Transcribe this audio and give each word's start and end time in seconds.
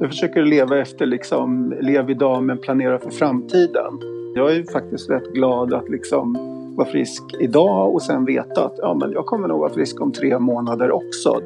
Jag 0.00 0.10
försöker 0.10 0.42
leva 0.42 0.78
efter 0.78 1.06
liksom, 1.06 1.74
lev 1.80 2.10
idag 2.10 2.42
men 2.42 2.58
planera 2.58 2.98
för 2.98 3.10
framtiden. 3.10 4.00
Jag 4.34 4.56
är 4.56 4.72
faktiskt 4.72 5.10
rätt 5.10 5.32
glad 5.32 5.74
att 5.74 5.88
liksom 5.88 6.36
vara 6.76 6.88
frisk 6.88 7.22
idag 7.40 7.94
och 7.94 8.02
sen 8.02 8.24
veta 8.24 8.64
att 8.64 8.74
ja, 8.78 8.94
men 9.00 9.12
jag 9.12 9.26
kommer 9.26 9.48
nog 9.48 9.60
vara 9.60 9.72
frisk 9.72 10.00
om 10.00 10.12
tre 10.12 10.38
månader 10.38 10.90
också. 10.90 11.40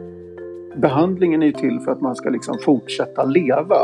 Behandlingen 0.76 1.42
är 1.42 1.46
ju 1.46 1.52
till 1.52 1.80
för 1.80 1.92
att 1.92 2.00
man 2.00 2.16
ska 2.16 2.30
liksom 2.30 2.58
fortsätta 2.58 3.24
leva. 3.24 3.76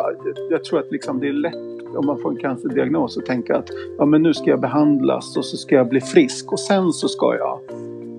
Jag 0.50 0.64
tror 0.64 0.78
att 0.80 0.92
liksom 0.92 1.20
det 1.20 1.28
är 1.28 1.32
lätt 1.32 1.96
om 1.96 2.06
man 2.06 2.18
får 2.18 2.30
en 2.30 2.36
cancerdiagnos 2.36 3.18
att 3.18 3.26
tänka 3.26 3.56
att 3.56 3.70
ja, 3.98 4.06
men 4.06 4.22
nu 4.22 4.34
ska 4.34 4.50
jag 4.50 4.60
behandlas 4.60 5.36
och 5.36 5.44
så 5.44 5.56
ska 5.56 5.74
jag 5.74 5.88
bli 5.88 6.00
frisk 6.00 6.52
och 6.52 6.60
sen 6.60 6.92
så 6.92 7.08
ska 7.08 7.36
jag 7.36 7.60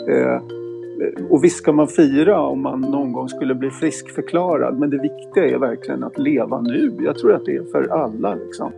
eh, 0.10 0.42
och 1.30 1.44
visst 1.44 1.58
ska 1.58 1.72
man 1.72 1.88
fira 1.88 2.42
om 2.42 2.62
man 2.62 2.82
någon 2.82 3.14
gång 3.14 3.30
skulle 3.30 3.56
bli 3.56 3.70
friskförklarad 3.70 4.80
men 4.80 4.90
det 4.90 4.98
viktiga 4.98 5.56
är 5.56 5.58
verkligen 5.58 6.04
att 6.04 6.18
leva 6.18 6.62
nu. 6.62 6.98
Jag 7.00 7.18
tror 7.18 7.34
att 7.34 7.46
det 7.46 7.56
är 7.56 7.64
för 7.72 7.88
alla. 7.88 8.36
Liksom. 8.36 8.72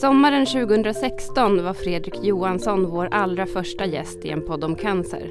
Sommaren 0.00 0.46
2016 0.46 1.64
var 1.64 1.74
Fredrik 1.74 2.24
Johansson 2.24 2.90
vår 2.90 3.08
allra 3.10 3.46
första 3.46 3.86
gäst 3.86 4.24
i 4.24 4.30
en 4.30 4.42
podd 4.42 4.64
om 4.64 4.74
cancer. 4.74 5.30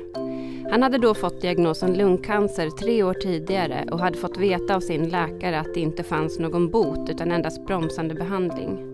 Han 0.71 0.83
hade 0.83 0.97
då 0.97 1.13
fått 1.13 1.41
diagnosen 1.41 1.93
lungcancer 1.93 2.69
tre 2.69 3.03
år 3.03 3.13
tidigare 3.13 3.87
och 3.91 3.99
hade 3.99 4.17
fått 4.17 4.37
veta 4.37 4.75
av 4.75 4.79
sin 4.79 5.09
läkare 5.09 5.59
att 5.59 5.73
det 5.73 5.79
inte 5.79 6.03
fanns 6.03 6.39
någon 6.39 6.69
bot 6.69 7.09
utan 7.09 7.31
endast 7.31 7.67
bromsande 7.67 8.15
behandling. 8.15 8.88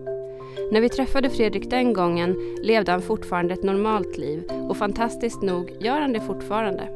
När 0.70 0.80
vi 0.80 0.88
träffade 0.88 1.30
Fredrik 1.30 1.70
den 1.70 1.92
gången 1.92 2.36
levde 2.62 2.92
han 2.92 3.02
fortfarande 3.02 3.54
ett 3.54 3.62
normalt 3.62 4.18
liv 4.18 4.42
och 4.68 4.76
fantastiskt 4.76 5.42
nog 5.42 5.72
gör 5.80 6.00
han 6.00 6.12
det 6.12 6.20
fortfarande. 6.20 6.88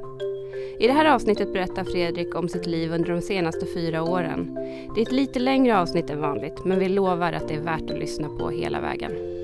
I 0.78 0.86
det 0.86 0.92
här 0.92 1.04
avsnittet 1.04 1.52
berättar 1.52 1.84
Fredrik 1.84 2.34
om 2.34 2.48
sitt 2.48 2.66
liv 2.66 2.92
under 2.92 3.12
de 3.12 3.20
senaste 3.20 3.66
fyra 3.74 4.02
åren. 4.02 4.54
Det 4.94 5.00
är 5.00 5.06
ett 5.06 5.12
lite 5.12 5.38
längre 5.38 5.78
avsnitt 5.78 6.10
än 6.10 6.20
vanligt 6.20 6.64
men 6.64 6.78
vi 6.78 6.88
lovar 6.88 7.32
att 7.32 7.48
det 7.48 7.54
är 7.54 7.60
värt 7.60 7.90
att 7.90 7.98
lyssna 7.98 8.28
på 8.28 8.50
hela 8.50 8.80
vägen. 8.80 9.39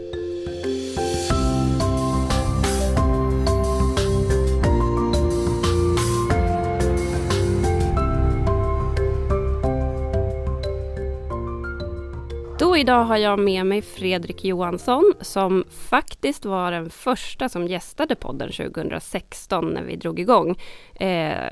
Då 12.76 12.80
idag 12.80 13.04
har 13.04 13.16
jag 13.16 13.38
med 13.38 13.66
mig 13.66 13.82
Fredrik 13.82 14.44
Johansson 14.44 15.12
som 15.20 15.64
faktiskt 15.70 16.44
var 16.44 16.70
den 16.70 16.90
första 16.90 17.48
som 17.48 17.66
gästade 17.66 18.14
podden 18.14 18.52
2016 18.52 19.68
när 19.68 19.82
vi 19.82 19.96
drog 19.96 20.20
igång. 20.20 20.58
Eh, 20.94 21.50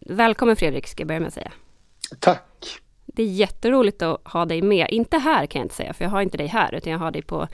välkommen 0.00 0.56
Fredrik, 0.56 0.86
ska 0.86 1.00
jag 1.00 1.08
börja 1.08 1.20
med 1.20 1.26
att 1.28 1.34
säga. 1.34 1.52
Tack! 2.20 2.80
Det 3.06 3.22
är 3.22 3.26
jätteroligt 3.26 4.02
att 4.02 4.20
ha 4.24 4.44
dig 4.44 4.62
med. 4.62 4.86
Inte 4.90 5.18
här 5.18 5.46
kan 5.46 5.60
jag 5.60 5.64
inte 5.64 5.74
säga, 5.74 5.94
för 5.94 6.04
jag 6.04 6.10
har 6.10 6.22
inte 6.22 6.36
dig 6.36 6.46
här, 6.46 6.74
utan 6.74 6.92
jag 6.92 6.98
har 6.98 7.10
dig 7.10 7.22
på, 7.22 7.48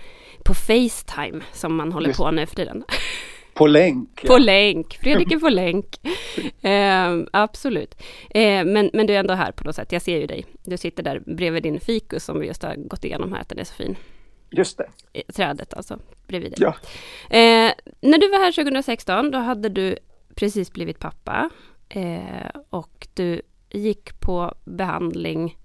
på 0.44 0.54
Facetime, 0.54 1.40
som 1.52 1.76
man 1.76 1.92
håller 1.92 2.08
Just. 2.08 2.20
på 2.20 2.30
nu 2.30 2.46
för 2.46 2.56
tiden. 2.56 2.84
På 3.54 3.66
länk. 3.66 4.26
På 4.26 4.38
länk. 4.38 4.98
Fredrik 5.02 5.32
är 5.32 5.38
på 5.38 5.48
länk. 5.48 5.96
Eh, 6.62 7.18
absolut. 7.32 7.94
Eh, 8.30 8.64
men, 8.64 8.90
men 8.92 9.06
du 9.06 9.14
är 9.14 9.18
ändå 9.18 9.34
här 9.34 9.52
på 9.52 9.64
något 9.64 9.76
sätt. 9.76 9.92
Jag 9.92 10.02
ser 10.02 10.20
ju 10.20 10.26
dig. 10.26 10.44
Du 10.64 10.76
sitter 10.76 11.02
där 11.02 11.20
bredvid 11.26 11.62
din 11.62 11.80
fikus 11.80 12.24
som 12.24 12.40
vi 12.40 12.46
just 12.46 12.62
har 12.62 12.74
gått 12.74 13.04
igenom 13.04 13.32
här, 13.32 13.40
att 13.40 13.48
den 13.48 13.58
är 13.58 13.64
så 13.64 13.74
fin. 13.74 13.96
Just 14.50 14.78
det. 14.78 15.32
Trädet 15.32 15.74
alltså, 15.74 15.98
bredvid 16.26 16.52
dig. 16.52 16.58
Ja. 16.60 16.74
Eh, 17.36 17.72
när 18.00 18.18
du 18.18 18.28
var 18.28 18.38
här 18.38 18.52
2016, 18.52 19.30
då 19.30 19.38
hade 19.38 19.68
du 19.68 19.96
precis 20.34 20.72
blivit 20.72 20.98
pappa. 20.98 21.50
Eh, 21.88 22.60
och 22.70 23.08
du 23.14 23.42
gick 23.70 24.20
på 24.20 24.54
behandling 24.64 25.58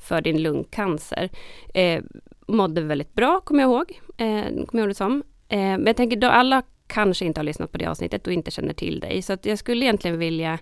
för 0.00 0.20
din 0.20 0.42
lungcancer. 0.42 1.30
Eh, 1.74 2.02
mådde 2.46 2.80
väldigt 2.80 3.14
bra, 3.14 3.40
kommer 3.40 3.62
jag 3.62 3.70
ihåg. 3.70 4.00
Eh, 4.16 4.44
kommer 4.44 4.66
jag 4.72 4.80
ihåg 4.80 4.88
det 4.88 4.94
som. 4.94 5.22
Eh, 5.48 5.58
men 5.58 5.86
jag 5.86 5.96
tänker, 5.96 6.16
då 6.16 6.28
alla 6.28 6.62
kanske 6.86 7.24
inte 7.24 7.40
har 7.40 7.44
lyssnat 7.44 7.72
på 7.72 7.78
det 7.78 7.86
avsnittet 7.86 8.26
och 8.26 8.32
inte 8.32 8.50
känner 8.50 8.74
till 8.74 9.00
dig. 9.00 9.22
Så 9.22 9.36
jag 9.42 9.58
skulle 9.58 9.84
egentligen 9.84 10.18
vilja 10.18 10.58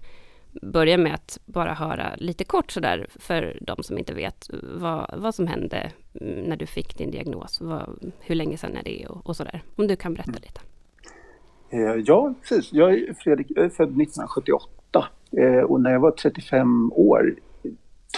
börja 0.62 0.99
med 0.99 1.15
att 1.15 1.38
bara 1.47 1.75
höra 1.75 2.15
lite 2.16 2.44
kort 2.44 2.71
sådär 2.71 3.06
för 3.10 3.59
de 3.60 3.82
som 3.82 3.99
inte 3.99 4.15
vet 4.15 4.50
vad, 4.62 5.15
vad 5.16 5.34
som 5.34 5.47
hände 5.47 5.91
när 6.47 6.56
du 6.56 6.66
fick 6.66 6.99
din 6.99 7.10
diagnos. 7.10 7.60
Vad, 7.60 8.12
hur 8.21 8.34
länge 8.34 8.56
sedan 8.56 8.76
är 8.76 8.82
det 8.84 9.06
och, 9.06 9.26
och 9.26 9.37
sådär. 9.37 9.62
Om 9.76 9.87
du 9.87 9.97
kan 9.97 10.15
berätta 10.15 10.31
mm. 10.31 10.43
lite. 10.43 10.60
Eh, 11.71 12.03
ja, 12.06 12.34
precis. 12.41 12.72
Jag 12.72 12.94
är, 12.94 13.15
Fredrik, 13.15 13.47
jag 13.50 13.65
är 13.65 13.69
född 13.69 13.88
1978 13.88 15.09
eh, 15.38 15.60
och 15.60 15.81
när 15.81 15.93
jag 15.93 16.00
var 16.00 16.10
35 16.10 16.93
år, 16.93 17.34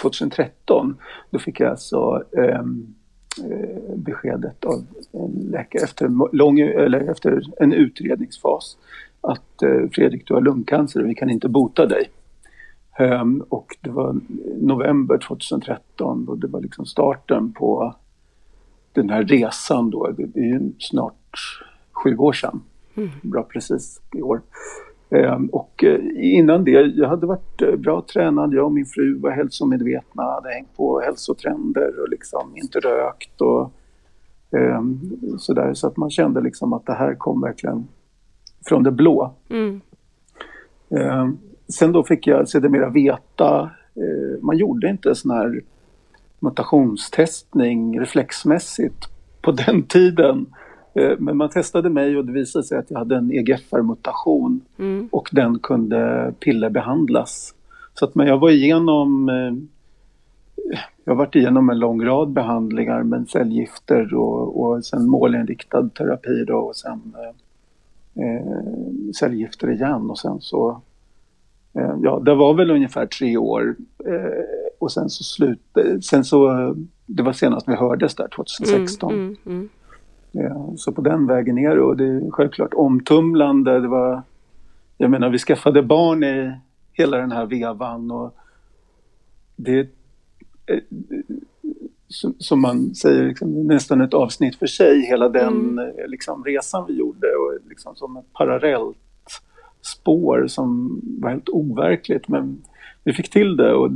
2013, 0.02 0.97
då 1.31 1.38
fick 1.38 1.60
jag 1.60 1.70
alltså 1.70 2.22
um, 2.32 2.94
Eh, 3.44 3.97
beskedet 3.97 4.64
av 4.64 4.86
en 5.12 5.49
läkare 5.50 5.83
efter, 5.83 6.37
lång, 6.37 6.59
eller 6.61 7.11
efter 7.11 7.43
en 7.61 7.72
utredningsfas 7.72 8.77
att 9.21 9.62
eh, 9.62 9.91
Fredrik, 9.93 10.27
du 10.27 10.34
har 10.34 10.41
lungcancer 10.41 11.03
och 11.03 11.09
vi 11.09 11.15
kan 11.15 11.31
inte 11.31 11.49
bota 11.49 11.87
dig. 11.87 12.11
Um, 12.99 13.44
och 13.49 13.77
det 13.81 13.91
var 13.91 14.21
november 14.56 15.19
2013 15.19 16.28
och 16.28 16.39
det 16.39 16.47
var 16.47 16.61
liksom 16.61 16.87
starten 16.87 17.53
på 17.53 17.97
den 18.93 19.11
här 19.11 19.25
resan 19.25 19.91
då. 19.91 20.11
Det 20.17 20.41
är 20.41 20.44
ju 20.44 20.72
snart 20.78 21.34
sju 21.93 22.17
år 22.17 22.33
sedan. 22.33 22.62
Mm. 22.94 23.11
Bra 23.23 23.43
precis 23.43 24.00
i 24.12 24.23
år. 24.23 24.41
Ehm, 25.11 25.47
och 25.47 25.84
eh, 25.84 26.00
innan 26.17 26.65
det, 26.65 26.71
jag 26.71 27.09
hade 27.09 27.27
varit 27.27 27.62
eh, 27.62 27.77
bra 27.77 28.05
tränad, 28.12 28.55
jag 28.55 28.65
och 28.65 28.73
min 28.73 28.87
fru 28.87 29.19
var 29.19 29.31
hälsomedvetna, 29.31 30.23
hade 30.23 30.49
hängt 30.49 30.77
på 30.77 31.00
hälsotrender 31.00 32.00
och 32.03 32.09
liksom 32.09 32.56
inte 32.56 32.81
rökt 32.81 33.41
och 33.41 33.73
um, 34.56 35.00
sådär. 35.39 35.75
Så 35.75 35.87
att 35.87 35.97
man 35.97 36.11
kände 36.11 36.41
liksom 36.41 36.72
att 36.72 36.87
det 36.87 36.94
här 36.94 37.15
kom 37.15 37.41
verkligen 37.41 37.89
från 38.67 38.83
det 38.83 38.91
blå. 38.91 39.34
Mm. 39.50 39.81
Um, 40.89 41.39
sen 41.69 41.93
då 41.93 42.05
fick 42.05 42.27
jag 42.27 42.49
sedermera 42.49 42.91
veta, 42.91 43.71
uh, 43.97 44.43
man 44.43 44.56
gjorde 44.56 44.89
inte 44.89 45.15
sån 45.15 45.31
här 45.31 45.61
mutationstestning 46.41 48.00
reflexmässigt 48.00 49.09
på 49.43 49.53
den 49.67 49.83
tiden. 49.83 50.47
Eh, 50.94 51.19
men 51.19 51.37
man 51.37 51.50
testade 51.50 51.91
mig 51.91 52.17
och 52.17 52.25
det 52.25 52.33
visade 52.33 52.65
sig 52.65 52.78
att 52.78 52.91
jag 52.91 52.99
hade 52.99 53.17
en 53.17 53.33
EGFR-mutation 53.33 54.61
mm. 54.78 55.09
och 55.12 55.28
den 55.33 55.59
kunde 55.59 56.33
pillerbehandlas. 56.41 57.55
Så 57.94 58.05
att, 58.05 58.15
men 58.15 58.27
jag 58.27 58.38
var 58.38 58.50
igenom 58.50 59.28
eh, 59.28 59.53
jag 61.04 61.12
har 61.12 61.16
varit 61.16 61.34
igenom 61.34 61.71
en 61.71 61.78
lång 61.78 62.04
rad 62.04 62.31
behandlingar 62.31 63.03
med 63.03 63.28
cellgifter 63.28 64.15
och, 64.15 64.62
och 64.62 64.84
sen 64.84 65.09
målinriktad 65.09 65.88
terapi 65.88 66.44
då, 66.47 66.56
och 66.56 66.77
sen 66.77 67.15
eh, 67.19 68.25
eh, 68.25 69.12
cellgifter 69.15 69.72
igen 69.72 70.10
och 70.10 70.19
sen 70.19 70.41
så 70.41 70.81
eh, 71.75 71.94
Ja, 72.03 72.19
det 72.19 72.34
var 72.34 72.55
väl 72.55 72.71
ungefär 72.71 73.06
tre 73.06 73.37
år 73.37 73.76
eh, 74.06 74.44
och 74.78 74.93
sen 74.93 75.10
så 75.10 75.25
slut, 75.25 75.60
sen 76.03 76.25
så 76.25 76.75
det 77.06 77.22
var 77.22 77.32
senast 77.32 77.69
vi 77.69 77.75
hördes 77.75 78.15
där 78.15 78.28
2016. 78.28 79.12
Mm, 79.12 79.25
mm, 79.25 79.37
mm. 79.47 79.69
Ja, 80.32 80.72
så 80.76 80.93
på 80.93 81.00
den 81.00 81.26
vägen 81.26 81.56
det 81.56 81.81
och 81.81 81.97
det 81.97 82.05
är 82.05 82.31
självklart 82.31 82.75
omtumlande. 82.75 83.81
Det 83.81 83.88
var, 83.88 84.22
jag 84.99 85.10
menar 85.10 85.31
vi 85.31 85.38
skaffade 85.38 85.82
barn 85.82 86.25
i 86.25 86.53
hela 86.93 87.16
den 87.16 87.32
här 87.32 87.47
vevan 87.47 88.10
och 88.10 88.34
det 89.56 89.88
eh, 90.66 90.81
som 92.38 92.60
man 92.60 92.94
säger, 92.94 93.25
liksom, 93.25 93.66
nästan 93.66 94.00
ett 94.00 94.15
avsnitt 94.15 94.56
för 94.56 94.66
sig, 94.66 95.00
hela 95.00 95.28
den 95.28 95.78
mm. 95.78 95.94
liksom, 96.06 96.44
resan 96.44 96.84
vi 96.88 96.94
gjorde 96.94 97.27
och 97.27 97.69
liksom 97.69 97.97
som 97.97 98.16
ett 98.16 98.32
parallellt 98.32 98.97
spår 99.82 100.47
som 100.47 101.00
var 101.21 101.31
helt 101.31 101.49
overkligt 101.49 102.28
men 102.28 102.62
vi 103.05 103.12
fick 103.12 103.31
till 103.31 103.56
det 103.56 103.75
och 103.75 103.91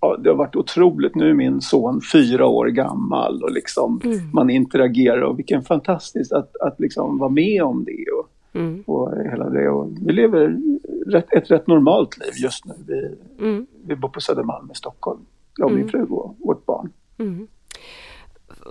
ja, 0.00 0.16
det 0.16 0.28
har 0.28 0.36
varit 0.36 0.56
otroligt. 0.56 1.14
Nu 1.14 1.30
är 1.30 1.34
min 1.34 1.60
son 1.60 2.00
fyra 2.12 2.46
år 2.46 2.66
gammal 2.66 3.42
och 3.42 3.52
liksom 3.52 4.00
mm. 4.04 4.18
man 4.32 4.50
interagerar 4.50 5.22
och 5.22 5.38
vilken 5.38 5.62
fantastiskt 5.62 6.32
att, 6.32 6.56
att 6.56 6.80
liksom 6.80 7.18
vara 7.18 7.30
med 7.30 7.62
om 7.62 7.84
det 7.84 8.04
och, 8.18 8.28
mm. 8.60 8.82
och 8.86 9.12
hela 9.30 9.50
det. 9.50 9.68
Och 9.68 9.88
vi 10.06 10.12
lever 10.12 10.56
rätt, 11.06 11.32
ett 11.32 11.50
rätt 11.50 11.66
normalt 11.66 12.18
liv 12.18 12.32
just 12.42 12.64
nu. 12.64 12.74
Vi, 12.86 13.14
mm. 13.44 13.66
vi 13.86 13.96
bor 13.96 14.08
på 14.08 14.20
Södermalm 14.20 14.70
i 14.70 14.74
Stockholm, 14.74 15.20
jag 15.58 15.66
och 15.66 15.72
min 15.72 15.80
mm. 15.80 15.90
fru 15.90 16.02
och 16.02 16.36
vårt 16.38 16.66
barn. 16.66 16.92
Mm 17.18 17.48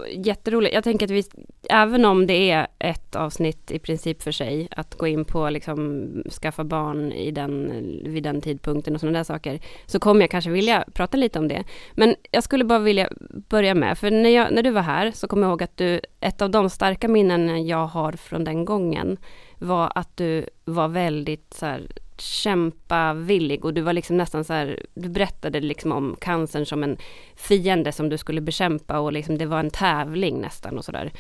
jätteroligt. 0.10 0.74
Jag 0.74 0.84
tänker 0.84 1.06
att 1.06 1.12
vi, 1.12 1.24
även 1.70 2.06
om 2.06 2.28
det 2.28 2.52
är 2.52 2.68
ett 2.80 3.16
avsnitt 3.16 3.72
i 3.72 3.80
princip 3.80 4.22
för 4.22 4.32
sig, 4.32 4.68
att 4.72 4.96
gå 4.96 5.08
in 5.08 5.26
på 5.26 5.50
liksom 5.50 6.08
skaffa 6.42 6.64
barn 6.64 7.12
i 7.12 7.32
den, 7.32 7.72
vid 8.06 8.24
den 8.24 8.42
tidpunkten 8.42 8.94
och 8.94 9.00
sådana 9.00 9.20
där 9.20 9.24
saker, 9.24 9.60
så 9.86 10.00
kommer 10.00 10.22
jag 10.22 10.32
kanske 10.32 10.50
vilja 10.50 10.86
prata 10.94 11.18
lite 11.18 11.40
om 11.40 11.48
det. 11.48 11.64
Men 11.94 12.16
jag 12.32 12.44
skulle 12.44 12.64
bara 12.64 12.80
vilja 12.80 13.10
börja 13.50 13.76
med, 13.76 13.98
för 13.98 14.12
när, 14.12 14.30
jag, 14.30 14.54
när 14.54 14.64
du 14.64 14.72
var 14.72 14.82
här 14.82 15.12
så 15.12 15.28
kommer 15.28 15.44
jag 15.44 15.50
ihåg 15.50 15.64
att 15.64 15.78
du, 15.78 16.02
ett 16.20 16.42
av 16.42 16.50
de 16.50 16.70
starka 16.70 17.08
minnen 17.08 17.68
jag 17.68 17.88
har 17.88 18.12
från 18.12 18.44
den 18.44 18.66
gången, 18.66 19.18
var 19.60 19.92
att 19.96 20.18
du 20.18 20.46
var 20.66 20.88
väldigt 20.88 21.54
så 21.54 21.66
här, 21.66 21.88
kämpavillig 22.22 23.66
och 23.66 23.74
du 23.74 23.82
var 23.82 23.94
liksom 23.94 24.18
nästan 24.18 24.44
så 24.44 24.54
här, 24.54 24.86
du 24.94 25.10
berättade 25.10 25.60
liksom 25.60 25.92
om 25.92 26.16
cancern 26.22 26.66
som 26.66 26.84
en 26.84 26.98
fiende 27.36 27.92
som 27.92 28.10
du 28.10 28.18
skulle 28.18 28.42
bekämpa 28.42 29.00
och 29.00 29.14
liksom 29.14 29.38
det 29.38 29.46
var 29.46 29.60
en 29.60 29.70
tävling 29.70 30.42
nästan 30.42 30.78
och 30.78 30.86
sådär. 30.86 31.12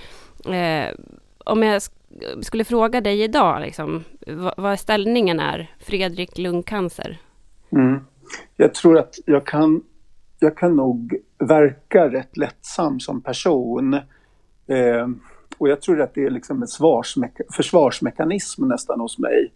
Eh, 0.45 0.95
om 1.45 1.63
jag 1.63 1.81
skulle 2.41 2.63
fråga 2.63 3.01
dig 3.01 3.21
idag, 3.21 3.61
liksom, 3.61 4.03
vad, 4.27 4.53
vad 4.57 4.79
ställningen 4.79 5.39
är, 5.39 5.71
Fredrik 5.79 6.38
lungcancer? 6.38 7.17
Mm. 7.69 7.99
Jag 8.55 8.73
tror 8.73 8.97
att 8.97 9.15
jag 9.25 9.45
kan, 9.45 9.81
jag 10.39 10.57
kan 10.57 10.75
nog 10.75 11.15
verka 11.38 12.09
rätt 12.09 12.38
lättsam 12.38 12.99
som 12.99 13.21
person. 13.21 13.94
Eh, 14.67 15.07
och 15.57 15.69
jag 15.69 15.81
tror 15.81 16.01
att 16.01 16.13
det 16.13 16.25
är 16.25 16.29
liksom 16.29 16.61
en 16.61 16.67
försvarsmekanism 17.55 18.67
nästan 18.67 18.99
hos 18.99 19.19
mig. 19.19 19.51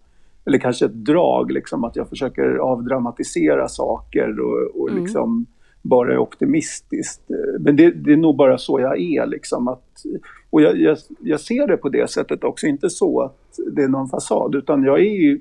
Eller 0.45 0.57
kanske 0.57 0.85
ett 0.85 1.05
drag, 1.05 1.51
liksom, 1.51 1.83
att 1.83 1.95
jag 1.95 2.09
försöker 2.09 2.55
avdramatisera 2.55 3.67
saker 3.67 4.39
och, 4.39 4.81
och 4.81 4.89
mm. 4.89 5.03
liksom 5.03 5.45
bara 5.81 6.13
är 6.13 6.17
optimistisk. 6.17 7.21
Men 7.59 7.75
det, 7.75 7.91
det, 7.91 8.13
är 8.13 8.17
nog 8.17 8.35
bara 8.35 8.57
så 8.57 8.79
jag 8.79 9.01
är. 9.01 9.25
Liksom, 9.25 9.67
att, 9.67 10.03
och 10.49 10.61
jag, 10.61 10.77
jag, 10.77 10.97
jag, 11.19 11.39
ser 11.39 11.67
det 11.67 11.77
på 11.77 11.89
det 11.89 12.09
sättet 12.09 12.43
också, 12.43 12.67
inte 12.67 12.89
så 12.89 13.21
att 13.21 13.59
det 13.71 13.83
är 13.83 13.87
någon 13.87 14.09
fasad, 14.09 14.55
utan 14.55 14.83
jag 14.83 14.99
är, 14.99 15.39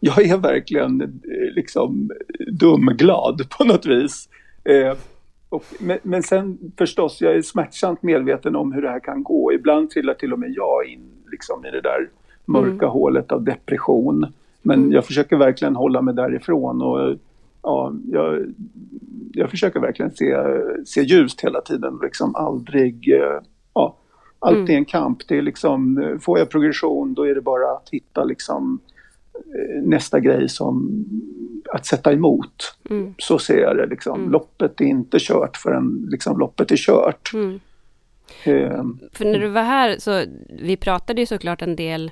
jag 0.00 0.26
är 0.26 0.36
verkligen 0.36 1.20
liksom 1.54 2.10
dumglad 2.52 3.46
på 3.58 3.64
något 3.64 3.86
vis. 3.86 4.28
Eh, 4.64 4.96
och, 5.48 5.64
men, 5.80 5.98
men, 6.02 6.22
sen 6.22 6.58
förstås, 6.78 7.20
jag 7.20 7.34
är 7.34 7.42
smärtsamt 7.42 8.02
medveten 8.02 8.56
om 8.56 8.72
hur 8.72 8.82
det 8.82 8.90
här 8.90 9.00
kan 9.00 9.22
gå. 9.22 9.52
Ibland 9.52 9.90
trillar 9.90 10.14
till 10.14 10.32
och 10.32 10.38
med 10.38 10.50
jag 10.50 10.86
in 10.86 11.10
liksom, 11.30 11.64
i 11.66 11.70
det 11.70 11.80
där 11.80 12.08
mörka 12.44 12.84
mm. 12.84 12.90
hålet 12.90 13.32
av 13.32 13.44
depression. 13.44 14.26
Men 14.62 14.78
mm. 14.78 14.92
jag 14.92 15.04
försöker 15.06 15.36
verkligen 15.36 15.76
hålla 15.76 16.02
mig 16.02 16.14
därifrån 16.14 16.82
och 16.82 17.16
ja, 17.62 17.92
jag, 18.10 18.54
jag 19.32 19.50
försöker 19.50 19.80
verkligen 19.80 20.10
se, 20.10 20.36
se 20.84 21.02
ljust 21.02 21.40
hela 21.40 21.60
tiden. 21.60 21.98
Liksom 22.02 22.34
aldrig, 22.34 23.12
eh, 23.12 23.40
ja, 23.74 23.96
alltid 24.38 24.62
mm. 24.62 24.76
en 24.76 24.84
kamp. 24.84 25.18
Det 25.28 25.38
är 25.38 25.42
liksom, 25.42 26.18
får 26.22 26.38
jag 26.38 26.50
progression 26.50 27.14
då 27.14 27.26
är 27.26 27.34
det 27.34 27.40
bara 27.40 27.72
att 27.76 27.88
hitta 27.92 28.24
liksom 28.24 28.80
eh, 29.34 29.82
nästa 29.82 30.20
grej 30.20 30.48
som 30.48 31.04
att 31.72 31.86
sätta 31.86 32.12
emot. 32.12 32.76
Mm. 32.90 33.14
Så 33.18 33.38
ser 33.38 33.58
jag 33.58 33.76
det 33.76 33.86
liksom. 33.86 34.20
Mm. 34.20 34.32
Loppet 34.32 34.80
är 34.80 34.84
inte 34.84 35.18
kört 35.20 35.56
förrän 35.56 36.06
liksom, 36.10 36.38
loppet 36.38 36.70
är 36.70 36.76
kört. 36.76 37.30
Mm. 37.34 37.60
Eh, 38.44 38.84
För 39.12 39.24
när 39.24 39.38
du 39.38 39.48
var 39.48 39.62
här 39.62 39.96
så, 39.98 40.24
vi 40.62 40.76
pratade 40.76 41.20
ju 41.20 41.26
såklart 41.26 41.62
en 41.62 41.76
del 41.76 42.10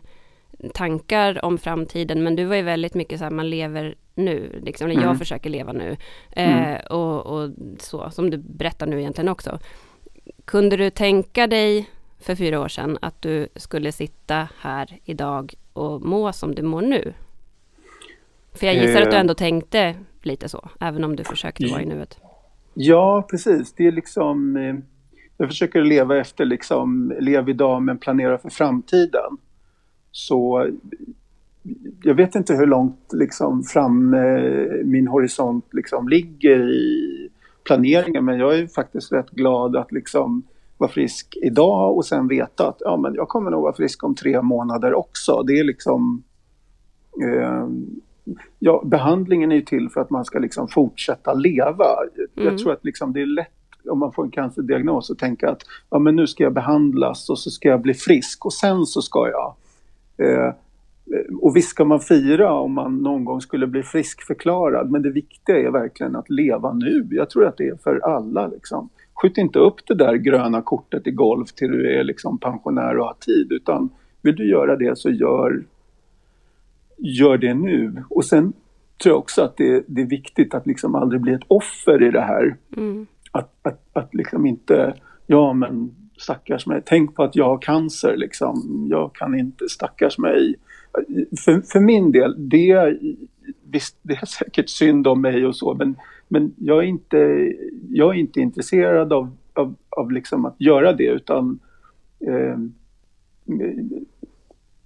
tankar 0.75 1.45
om 1.45 1.59
framtiden, 1.59 2.23
men 2.23 2.37
du 2.37 2.45
var 2.45 2.57
ju 2.57 2.63
väldigt 2.63 2.95
mycket 2.95 3.19
så 3.19 3.25
här, 3.25 3.31
man 3.31 3.51
lever 3.51 3.95
nu, 4.15 4.61
liksom, 4.63 4.85
eller 4.85 4.97
jag 4.97 5.05
mm. 5.05 5.19
försöker 5.19 5.51
leva 5.51 5.73
nu. 5.73 5.97
Eh, 6.31 6.69
mm. 6.69 6.81
och, 6.91 7.27
och, 7.27 7.51
så, 7.79 8.11
som 8.11 8.31
du 8.31 8.37
berättar 8.37 8.87
nu 8.87 9.01
egentligen 9.01 9.29
också. 9.29 9.59
Kunde 10.45 10.77
du 10.77 10.91
tänka 10.91 11.47
dig 11.47 11.91
för 12.19 12.35
fyra 12.35 12.61
år 12.61 12.69
sedan 12.69 12.99
att 13.03 13.23
du 13.23 13.49
skulle 13.57 13.93
sitta 13.93 14.49
här 14.59 14.99
idag 15.05 15.55
och 15.73 16.03
må 16.03 16.33
som 16.33 16.55
du 16.55 16.63
mår 16.63 16.83
nu? 16.83 17.13
För 18.53 18.67
jag 18.67 18.75
gissar 18.75 19.03
att 19.03 19.11
du 19.11 19.17
eh. 19.17 19.21
ändå 19.21 19.35
tänkte 19.35 19.95
lite 20.23 20.49
så, 20.49 20.69
även 20.81 21.05
om 21.05 21.17
du 21.17 21.25
försökte 21.25 21.67
vara 21.67 21.83
i 21.83 21.87
nuet. 21.87 22.19
Ja, 22.75 23.27
precis. 23.31 23.73
Det 23.73 23.87
är 23.87 23.93
liksom... 23.93 24.57
Eh, 24.57 24.75
jag 25.37 25.49
försöker 25.49 25.83
leva 25.83 26.19
efter 26.19 26.45
liksom, 26.45 27.15
lev 27.21 27.49
idag 27.49 27.83
men 27.83 27.99
planera 27.99 28.39
för 28.39 28.51
framtiden. 28.51 29.39
Så 30.13 30.71
jag 32.03 32.15
vet 32.15 32.35
inte 32.35 32.55
hur 32.55 32.67
långt 32.67 33.13
liksom 33.13 33.63
fram 33.63 34.15
eh, 34.15 34.85
min 34.85 35.09
horisont 35.09 35.65
liksom 35.73 36.09
ligger 36.09 36.71
i 36.71 37.29
planeringen 37.65 38.25
men 38.25 38.39
jag 38.39 38.59
är 38.59 38.67
faktiskt 38.67 39.13
rätt 39.13 39.31
glad 39.31 39.77
att 39.77 39.93
liksom 39.93 40.43
vara 40.79 40.91
frisk 40.91 41.39
idag 41.43 41.97
och 41.97 42.07
sen 42.07 42.29
veta 42.29 42.69
att 42.69 42.77
ja, 42.81 42.97
men 42.97 43.15
jag 43.15 43.29
kommer 43.29 43.51
nog 43.51 43.63
vara 43.63 43.73
frisk 43.73 44.05
om 44.05 44.15
tre 44.15 44.43
månader 44.43 44.95
också. 44.95 45.43
Det 45.43 45.59
är 45.59 45.65
liksom 45.65 46.23
eh, 47.23 47.69
ja, 48.59 48.83
behandlingen 48.87 49.53
är 49.53 49.57
ju 49.57 49.63
till 49.63 49.89
för 49.89 50.01
att 50.01 50.11
man 50.11 50.25
ska 50.25 50.39
liksom 50.39 50.69
fortsätta 50.69 51.35
leva. 51.35 51.87
Mm. 52.37 52.49
Jag 52.49 52.59
tror 52.59 52.73
att 52.73 52.85
liksom 52.85 53.13
det 53.13 53.23
är 53.23 53.27
lätt 53.27 53.49
om 53.91 53.99
man 53.99 54.13
får 54.13 54.25
en 54.25 54.31
cancerdiagnos 54.31 55.11
att 55.11 55.19
tänka 55.19 55.51
att 55.51 55.63
ja, 55.91 55.99
men 55.99 56.17
nu 56.17 56.27
ska 56.27 56.43
jag 56.43 56.53
behandlas 56.53 57.31
och 57.31 57.39
så 57.39 57.51
ska 57.51 57.69
jag 57.69 57.81
bli 57.81 57.95
frisk 57.95 58.45
och 58.45 58.53
sen 58.53 58.87
så 58.87 59.03
ska 59.03 59.29
jag 59.29 59.55
och 61.41 61.57
visst 61.57 61.69
ska 61.69 61.85
man 61.85 62.01
fira 62.01 62.53
om 62.53 62.73
man 62.73 62.97
någon 62.97 63.25
gång 63.25 63.41
skulle 63.41 63.67
bli 63.67 63.83
friskförklarad 63.83 64.91
men 64.91 65.03
det 65.03 65.11
viktiga 65.11 65.59
är 65.59 65.71
verkligen 65.71 66.17
att 66.17 66.31
leva 66.31 66.73
nu. 66.73 67.07
Jag 67.11 67.31
tror 67.31 67.47
att 67.47 67.57
det 67.57 67.69
är 67.69 67.77
för 67.77 68.01
alla. 68.05 68.47
Liksom. 68.47 68.89
Skjut 69.15 69.39
inte 69.39 69.59
upp 69.59 69.87
det 69.87 69.95
där 69.95 70.15
gröna 70.15 70.63
kortet 70.63 71.07
i 71.07 71.11
golf 71.11 71.53
till 71.53 71.71
du 71.71 71.99
är 71.99 72.05
liksom 72.05 72.39
pensionär 72.39 72.99
och 72.99 73.07
har 73.07 73.17
tid 73.21 73.53
utan 73.53 73.91
vill 74.23 74.37
du 74.37 74.51
göra 74.51 74.77
det 74.77 74.99
så 74.99 75.11
gör, 75.11 75.65
gör 76.99 77.39
det 77.39 77.55
nu. 77.55 78.05
Och 78.11 78.25
sen 78.25 78.53
tror 79.03 79.13
jag 79.13 79.19
också 79.19 79.43
att 79.43 79.57
det, 79.57 79.85
det 79.87 80.03
är 80.03 80.07
viktigt 80.07 80.55
att 80.55 80.67
liksom 80.67 80.95
aldrig 80.95 81.21
bli 81.21 81.33
ett 81.33 81.45
offer 81.49 82.03
i 82.03 82.11
det 82.11 82.21
här. 82.21 82.57
Mm. 82.77 83.07
Att, 83.33 83.51
att, 83.63 83.81
att 83.93 84.15
liksom 84.15 84.47
inte, 84.47 84.95
ja 85.27 85.53
men 85.53 85.95
stackars 86.21 86.67
mig, 86.67 86.83
tänk 86.87 87.15
på 87.15 87.23
att 87.23 87.37
jag 87.37 87.45
har 87.45 87.59
cancer 87.59 88.17
liksom. 88.17 88.87
Jag 88.91 89.15
kan 89.15 89.39
inte, 89.39 89.69
stackars 89.69 90.19
mig 90.19 90.55
för, 91.45 91.61
för 91.61 91.81
min 91.81 92.13
del, 92.13 92.49
det, 92.49 92.99
visst, 93.71 93.97
det 94.03 94.15
är 94.15 94.27
säkert 94.27 94.69
synd 94.69 95.07
om 95.07 95.21
mig 95.21 95.47
och 95.47 95.57
så, 95.57 95.75
men, 95.75 95.97
men 96.29 96.55
jag, 96.59 96.79
är 96.79 96.89
inte, 96.89 97.53
jag 97.91 98.15
är 98.15 98.19
inte 98.19 98.41
intresserad 98.41 99.13
av, 99.13 99.37
av, 99.53 99.75
av 99.89 100.13
liksom 100.13 100.45
att 100.45 100.61
göra 100.61 100.93
det, 100.93 101.07
utan 101.07 101.59
eh, 102.27 102.57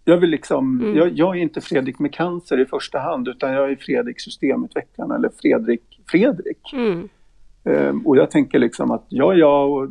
jag 0.05 0.17
vill 0.17 0.31
liksom, 0.31 0.81
mm. 0.81 0.97
jag, 0.97 1.19
jag, 1.19 1.37
är 1.37 1.41
inte 1.41 1.61
Fredrik 1.61 1.99
med 1.99 2.13
cancer 2.15 2.61
i 2.61 2.67
första 2.67 2.99
hand, 2.99 3.29
utan 3.29 3.53
jag 3.53 3.71
är 3.71 3.77
Fredrik 3.77 4.21
systemutvecklaren 4.21 5.11
eller 5.11 5.31
Fredrik 5.43 6.01
Fredrik. 6.07 6.73
Mm. 6.73 7.09
Eh, 7.65 7.95
och 8.05 8.17
jag 8.17 8.31
tänker 8.31 8.59
liksom 8.59 8.91
att 8.91 9.05
ja, 9.09 9.35
ja, 9.35 9.65
och, 9.65 9.89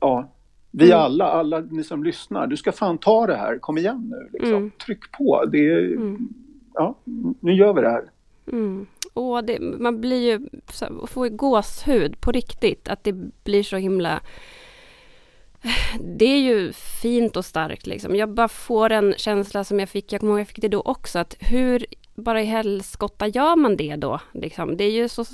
ja, 0.00 0.28
vi 0.72 0.86
mm. 0.86 0.98
alla, 0.98 1.24
alla 1.24 1.60
ni 1.60 1.84
som 1.84 2.04
lyssnar, 2.04 2.46
du 2.46 2.56
ska 2.56 2.72
fan 2.72 2.98
ta 2.98 3.26
det 3.26 3.36
här, 3.36 3.58
kom 3.58 3.78
igen 3.78 4.10
nu. 4.10 4.28
Liksom. 4.32 4.56
Mm. 4.56 4.70
Tryck 4.86 5.12
på, 5.12 5.44
det 5.44 5.58
är, 5.58 5.92
mm. 5.92 6.28
ja, 6.74 6.94
nu 7.40 7.52
gör 7.52 7.72
vi 7.72 7.80
det 7.80 7.90
här. 7.90 8.10
Mm. 8.46 8.86
Och 9.14 9.44
det, 9.44 9.60
man 9.60 10.00
blir 10.00 10.30
ju, 10.30 10.48
får 11.06 11.26
ju 11.26 11.36
gåshud 11.36 12.20
på 12.20 12.32
riktigt, 12.32 12.88
att 12.88 13.04
det 13.04 13.12
blir 13.44 13.62
så 13.62 13.76
himla 13.76 14.20
det 16.00 16.24
är 16.24 16.38
ju 16.38 16.72
fint 16.72 17.36
och 17.36 17.44
starkt 17.44 17.86
liksom. 17.86 18.16
Jag 18.16 18.28
bara 18.28 18.48
får 18.48 18.92
en 18.92 19.14
känsla 19.16 19.64
som 19.64 19.80
jag 19.80 19.88
fick, 19.88 20.12
jag 20.12 20.20
kommer 20.20 20.32
ihåg 20.32 20.40
jag 20.40 20.48
fick 20.48 20.60
det 20.60 20.68
då 20.68 20.80
också, 20.80 21.18
att 21.18 21.36
hur 21.40 21.86
bara 22.14 22.42
i 22.42 22.44
helskotta 22.44 23.26
gör 23.26 23.56
man 23.56 23.76
det 23.76 23.96
då? 23.96 24.20
Liksom? 24.32 24.76
Det 24.76 24.84
är 24.84 24.90
ju 24.90 25.08
så... 25.08 25.24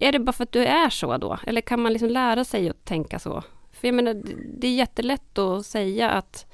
Är 0.00 0.12
det 0.12 0.18
bara 0.18 0.32
för 0.32 0.44
att 0.44 0.52
du 0.52 0.64
är 0.64 0.90
så 0.90 1.16
då? 1.16 1.38
Eller 1.46 1.60
kan 1.60 1.80
man 1.80 1.92
liksom 1.92 2.08
lära 2.08 2.44
sig 2.44 2.70
att 2.70 2.84
tänka 2.84 3.18
så? 3.18 3.42
För 3.80 3.88
jag 3.88 3.94
menar, 3.94 4.22
det 4.58 4.66
är 4.66 4.74
jättelätt 4.74 5.38
att 5.38 5.66
säga 5.66 6.10
att 6.10 6.46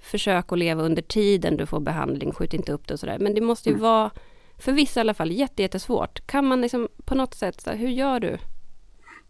försök 0.00 0.52
att 0.52 0.58
leva 0.58 0.82
under 0.82 1.02
tiden 1.02 1.56
du 1.56 1.66
får 1.66 1.80
behandling, 1.80 2.32
skjut 2.32 2.54
inte 2.54 2.72
upp 2.72 2.86
det 2.86 2.94
och 2.94 3.00
sådär. 3.00 3.18
Men 3.20 3.34
det 3.34 3.40
måste 3.40 3.68
ju 3.68 3.72
mm. 3.72 3.82
vara, 3.82 4.10
för 4.58 4.72
vissa 4.72 5.00
i 5.00 5.02
alla 5.02 5.14
fall, 5.14 5.32
jättesvårt. 5.32 6.26
Kan 6.26 6.46
man 6.46 6.60
liksom 6.60 6.88
på 7.04 7.14
något 7.14 7.34
sätt, 7.34 7.60
så 7.60 7.70
hur 7.70 7.88
gör 7.88 8.20
du? 8.20 8.36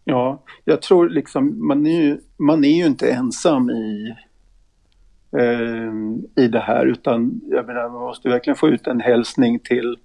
Ja, 0.03 0.43
jag 0.65 0.81
tror 0.81 1.09
liksom, 1.09 1.67
man 1.67 1.85
är 1.85 2.01
ju, 2.01 2.19
man 2.37 2.63
är 2.63 2.77
ju 2.77 2.85
inte 2.85 3.11
ensam 3.11 3.69
i, 3.69 4.15
eh, 5.37 6.43
i 6.43 6.47
det 6.47 6.59
här 6.59 6.85
utan 6.85 7.41
jag 7.47 7.67
menar, 7.67 7.89
man 7.89 8.01
måste 8.01 8.29
verkligen 8.29 8.57
få 8.57 8.67
ut 8.67 8.87
en 8.87 8.99
hälsning 8.99 9.59
till 9.59 9.97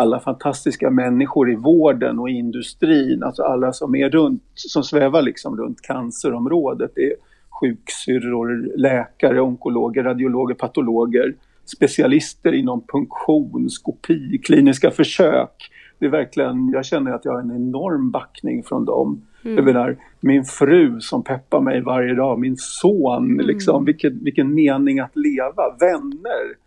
alla 0.00 0.20
fantastiska 0.20 0.90
människor 0.90 1.50
i 1.50 1.54
vården 1.54 2.18
och 2.18 2.28
industrin, 2.28 3.22
alltså 3.22 3.42
alla 3.42 3.72
som 3.72 3.94
är 3.94 4.10
runt, 4.10 4.42
som 4.54 4.82
svävar 4.82 5.22
liksom 5.22 5.56
runt 5.56 5.80
cancerområdet. 5.80 6.92
Det 6.94 7.02
är 7.02 7.14
sjuksyrror, 7.50 8.78
läkare, 8.78 9.40
onkologer, 9.40 10.02
radiologer, 10.02 10.54
patologer, 10.54 11.34
specialister 11.64 12.52
inom 12.52 12.82
punktion, 12.86 13.70
skopi, 13.70 14.38
kliniska 14.38 14.90
försök. 14.90 15.70
Det 15.98 16.06
är 16.06 16.10
verkligen, 16.10 16.68
jag 16.68 16.84
känner 16.84 17.12
att 17.12 17.24
jag 17.24 17.32
har 17.32 17.40
en 17.40 17.56
enorm 17.56 18.10
backning 18.10 18.62
från 18.62 18.84
dem. 18.84 19.22
Mm. 19.44 19.56
Jag 19.56 19.64
menar, 19.64 19.96
min 20.20 20.44
fru 20.44 21.00
som 21.00 21.24
peppar 21.24 21.60
mig 21.60 21.80
varje 21.80 22.14
dag, 22.14 22.38
min 22.38 22.56
son, 22.56 23.24
mm. 23.24 23.46
liksom, 23.46 23.84
vilken, 23.84 24.24
vilken 24.24 24.54
mening 24.54 25.00
att 25.00 25.16
leva, 25.16 25.76
vänner 25.80 26.59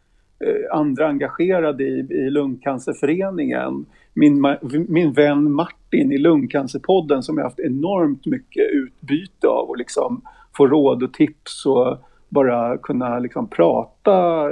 andra 0.72 1.08
engagerade 1.08 1.84
i, 1.84 2.00
i 2.00 2.30
Lungcancerföreningen. 2.30 3.86
Min, 4.14 4.58
min 4.88 5.14
vän 5.14 5.52
Martin 5.52 6.12
i 6.12 6.18
Lungcancerpodden 6.18 7.24
som 7.24 7.38
jag 7.38 7.44
haft 7.44 7.60
enormt 7.60 8.26
mycket 8.26 8.64
utbyte 8.72 9.48
av 9.48 9.70
och 9.70 9.78
liksom 9.78 10.22
få 10.58 10.68
råd 10.68 11.04
och 11.04 11.14
tips 11.14 11.66
och 11.66 11.98
bara 12.30 12.78
kunna 12.78 13.20
liksom 13.20 13.48
prata 13.48 14.50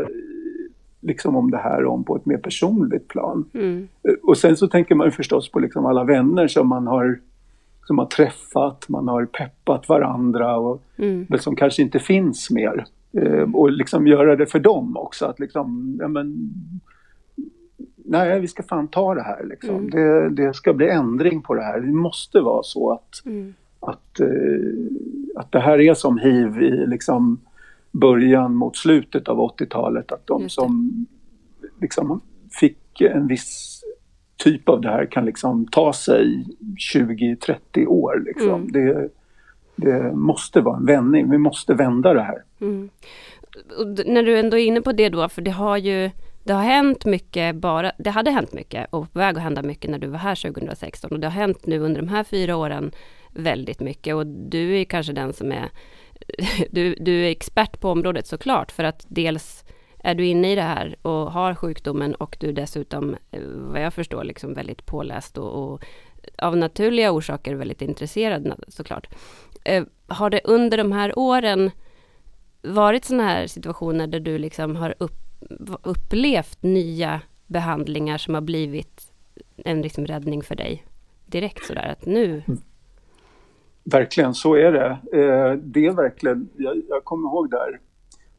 liksom 1.02 1.36
om 1.36 1.52
det 1.52 1.58
här 1.58 1.86
om 1.86 2.04
på 2.04 2.16
ett 2.16 2.26
mer 2.26 2.38
personligt 2.38 3.08
plan. 3.08 3.46
Mm. 3.54 3.88
Och 4.24 4.38
sen 4.38 4.58
så 4.58 4.68
tänker 4.68 4.96
man 4.96 5.12
förstås 5.12 5.52
på 5.52 5.60
liksom 5.60 5.86
alla 5.86 6.04
vänner 6.04 6.48
som 6.48 6.68
man 6.68 6.88
har 6.88 7.20
som 7.86 8.00
har 8.00 8.06
träffat, 8.06 8.90
man 8.90 9.08
har 9.08 9.26
peppat 9.26 9.90
varandra 9.90 10.58
och 10.58 10.84
mm. 10.98 11.28
som 11.40 11.56
kanske 11.56 11.82
inte 11.82 12.00
finns 12.00 12.52
mer. 12.52 12.86
Eh, 13.14 13.56
och 13.56 13.72
liksom 13.72 14.08
göra 14.08 14.36
det 14.36 14.46
för 14.46 14.60
dem 14.60 14.98
också, 14.98 15.26
att 15.26 15.40
liksom, 15.40 15.98
ja 16.00 16.08
men 16.08 16.54
Nej, 18.06 18.40
vi 18.40 18.48
ska 18.48 18.64
fan 18.64 18.88
ta 18.88 19.16
det 19.16 19.22
här 19.22 19.46
liksom. 19.50 19.76
Mm. 19.76 19.90
Det, 19.90 20.30
det, 20.30 20.54
ska 20.54 20.74
bli 20.74 20.90
ändring 20.90 21.42
på 21.42 21.56
det 21.56 21.64
här. 21.64 21.80
Det 21.80 21.92
måste 21.92 22.40
vara 22.40 22.64
så 22.64 22.92
att, 22.92 23.26
mm. 23.26 23.54
att, 23.80 24.20
uh, 24.22 24.88
att 25.36 25.52
det 25.52 25.60
här 25.60 25.80
är 25.80 25.94
som 25.94 26.18
hiv 26.18 26.62
i 26.62 26.88
liksom 26.88 27.40
början 27.92 28.56
mot 28.56 28.78
slutet 28.78 29.28
av 29.28 29.38
80-talet. 29.38 30.12
Att 30.12 30.28
de 30.28 30.50
som 30.50 31.06
liksom 31.82 32.22
fick 32.60 33.02
en 33.02 33.28
viss 33.28 33.82
typ 34.44 34.70
av 34.70 34.82
det 34.82 34.90
här 34.90 35.06
kan 35.06 35.26
liksom 35.26 35.68
ta 35.68 35.94
sig 35.94 36.46
20-30 36.96 37.86
år. 37.86 38.24
Liksom. 38.26 38.54
Mm. 38.54 38.72
Det, 38.72 39.10
det 39.82 40.14
måste 40.14 40.62
vara 40.62 40.78
en 40.78 40.86
vändning, 40.86 41.32
vi 41.32 41.38
måste 41.38 41.74
vända 41.74 42.14
det 42.14 42.22
här. 42.22 42.44
Mm. 42.62 42.90
när 44.06 44.24
du 44.24 44.40
ändå 44.40 44.58
är 44.58 44.66
inne 44.66 44.82
på 44.82 44.92
det 44.92 45.10
då, 45.10 45.30
för 45.30 45.42
det 45.42 45.52
har 45.52 45.78
ju 45.78 46.12
det 46.44 46.54
har 46.54 46.64
hänt 46.64 47.06
mycket 47.06 47.56
bara, 47.56 47.92
det 47.98 48.10
hade 48.10 48.32
hänt 48.32 48.54
mycket 48.54 48.88
och 48.90 49.14
på 49.14 49.20
väg 49.20 49.38
att 49.38 49.44
hända 49.44 49.62
mycket 49.62 49.92
när 49.92 50.00
du 50.00 50.08
var 50.08 50.20
här 50.20 50.36
2016 50.36 51.12
och 51.12 51.20
det 51.20 51.28
har 51.28 51.32
hänt 51.32 51.66
nu 51.66 51.80
under 51.80 52.02
de 52.02 52.08
här 52.08 52.24
fyra 52.24 52.56
åren 52.56 52.92
väldigt 53.30 53.80
mycket 53.80 54.16
och 54.16 54.28
du 54.28 54.80
är 54.80 54.84
kanske 54.84 55.14
den 55.14 55.34
som 55.34 55.52
är 55.52 55.70
du, 56.72 56.96
du 57.00 57.26
är 57.26 57.30
expert 57.30 57.80
på 57.80 57.90
området 57.90 58.28
såklart 58.28 58.72
för 58.72 58.84
att 58.84 59.06
dels 59.08 59.64
är 60.04 60.16
du 60.16 60.26
inne 60.26 60.52
i 60.52 60.56
det 60.56 60.62
här 60.62 60.96
och 61.02 61.32
har 61.32 61.56
sjukdomen 61.56 62.16
och 62.16 62.38
du 62.40 62.52
dessutom 62.52 63.16
eh, 63.32 63.42
vad 63.46 63.82
jag 63.82 63.94
förstår 63.94 64.24
liksom 64.24 64.54
väldigt 64.54 64.86
påläst 64.86 65.38
och, 65.38 65.74
och 65.74 65.86
av 66.38 66.58
naturliga 66.58 67.12
orsaker 67.12 67.56
väldigt 67.56 67.82
intresserad 67.82 68.54
såklart. 68.68 69.08
Eh, 69.64 69.84
har 70.08 70.30
det 70.30 70.42
under 70.44 70.78
de 70.78 70.92
här 70.92 71.20
åren 71.20 71.72
varit 72.62 73.06
sådana 73.06 73.24
här 73.24 73.48
situationer 73.48 74.08
där 74.08 74.20
du 74.20 74.38
liksom 74.38 74.76
har 74.76 74.96
upp, 74.98 75.20
upplevt 75.84 76.64
nya 76.64 77.22
behandlingar 77.48 78.18
som 78.18 78.34
har 78.34 78.42
blivit 78.42 79.12
en 79.58 79.82
liksom 79.82 80.06
räddning 80.06 80.44
för 80.44 80.56
dig 80.56 80.86
direkt 81.26 81.66
sådär 81.66 81.96
att 82.00 82.06
nu? 82.06 82.44
Verkligen, 83.84 84.34
så 84.34 84.56
är 84.56 84.72
det. 84.72 84.90
Eh, 84.90 85.54
det 85.54 85.86
är 85.86 85.92
verkligen, 85.92 86.50
jag, 86.58 86.82
jag 86.90 87.04
kommer 87.04 87.30
ihåg 87.30 87.50
där 87.50 87.80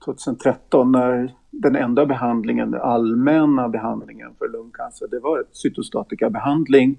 2013 0.05 0.93
när 0.93 1.35
den 1.51 1.77
enda 1.77 2.07
behandlingen, 2.07 2.71
den 2.71 2.81
allmänna 2.81 3.69
behandlingen 3.69 4.35
för 4.39 4.49
lungcancer, 4.49 5.09
det 5.11 5.21
var 5.21 5.45
cytostatikabehandling 5.53 6.97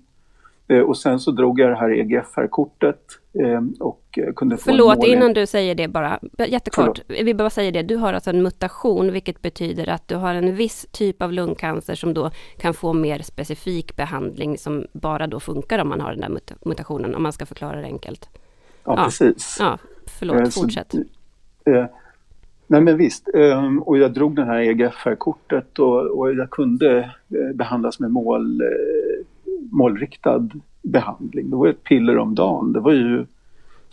och 0.70 0.98
sen 0.98 1.20
så 1.20 1.32
drog 1.32 1.60
jag 1.60 1.70
det 1.70 1.75
här 1.75 1.89
EGFR-kortet 1.89 3.00
eh, 3.43 3.62
och 3.79 4.03
eh, 4.17 4.34
kunde 4.34 4.58
få 4.58 4.63
Förlåt, 4.63 5.05
innan 5.05 5.34
du 5.34 5.46
säger 5.46 5.75
det 5.75 5.88
bara, 5.88 6.20
jättekort. 6.38 7.00
Förlåt. 7.08 7.25
Vi 7.25 7.34
bara 7.34 7.50
säger 7.50 7.72
det, 7.72 7.82
du 7.82 7.96
har 7.96 8.13
alltså 8.13 8.29
en 8.29 8.43
mutation 8.43 9.12
vilket 9.12 9.41
betyder 9.41 9.89
att 9.89 10.08
du 10.08 10.15
har 10.15 10.36
en 10.36 10.55
viss 10.55 10.88
typ 10.91 11.22
av 11.22 11.34
lungcancer 11.34 11.96
som 11.96 12.13
då 12.13 12.32
kan 12.58 12.74
få 12.74 12.93
mer 12.93 13.20
specifik 13.20 13.96
behandling 13.96 14.58
som 14.58 14.86
bara 14.93 15.27
då 15.27 15.39
funkar 15.39 15.79
om 15.79 15.89
man 15.89 16.01
har 16.01 16.12
den 16.12 16.22
där 16.22 16.39
mutationen, 16.65 17.15
om 17.15 17.24
man 17.24 17.34
ska 17.34 17.46
förklara 17.46 17.82
det 17.82 17.88
enkelt. 17.88 18.29
Ja, 18.84 18.93
ja. 18.98 19.03
precis. 19.03 19.58
Ja, 19.60 19.77
förlåt, 20.20 20.53
fortsätt. 20.53 20.91
Så, 20.91 21.72
eh, 21.72 21.86
nej 22.67 22.82
men 22.82 22.98
visst, 22.98 23.29
eh, 23.34 23.77
och 23.77 23.98
jag 23.98 24.13
drog 24.13 24.36
det 24.36 24.46
här 24.46 24.60
EGFR-kortet 24.60 25.79
och, 25.79 26.20
och 26.20 26.34
jag 26.34 26.50
kunde 26.50 27.12
behandlas 27.53 28.00
med 28.00 28.12
mål 28.12 28.62
målriktad 29.72 30.50
behandling. 30.82 31.50
Det 31.50 31.55
var 31.55 31.67
ett 31.67 31.84
piller 31.84 32.17
om 32.17 32.36
dagen. 32.36 32.74
Det 32.74 32.79
var 32.79 32.91
ju 32.91 33.25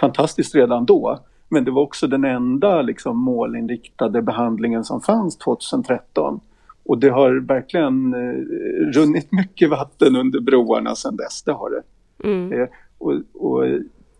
fantastiskt 0.00 0.54
redan 0.54 0.84
då. 0.84 1.18
Men 1.48 1.64
det 1.64 1.70
var 1.70 1.82
också 1.82 2.06
den 2.06 2.24
enda 2.24 2.82
liksom, 2.82 3.18
målinriktade 3.18 4.22
behandlingen 4.22 4.84
som 4.84 5.00
fanns 5.00 5.38
2013. 5.38 6.40
Och 6.84 6.98
det 6.98 7.08
har 7.08 7.32
verkligen 7.32 8.14
eh, 8.14 9.00
runnit 9.00 9.32
mycket 9.32 9.70
vatten 9.70 10.16
under 10.16 10.40
broarna 10.40 10.94
sedan 10.94 11.16
dess, 11.16 11.42
det 11.42 11.52
har 11.52 11.70
det. 11.70 11.82
Mm. 12.28 12.52
Eh, 12.52 12.68
och, 12.98 13.14
och, 13.34 13.64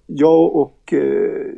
jag 0.07 0.57
och 0.57 0.92
eh, 0.92 1.52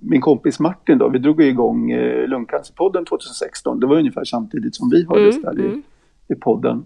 min 0.00 0.20
kompis 0.20 0.60
Martin 0.60 0.98
då, 0.98 1.08
vi 1.08 1.18
drog 1.18 1.42
igång 1.42 1.90
eh, 1.90 2.28
Lungcancerpodden 2.28 3.04
2016. 3.04 3.80
Det 3.80 3.86
var 3.86 3.96
ungefär 3.96 4.24
samtidigt 4.24 4.74
som 4.74 4.90
vi 4.90 5.06
hördes 5.08 5.36
mm, 5.36 5.42
där 5.42 5.64
mm. 5.64 5.82
I, 6.28 6.32
i 6.32 6.36
podden. 6.36 6.84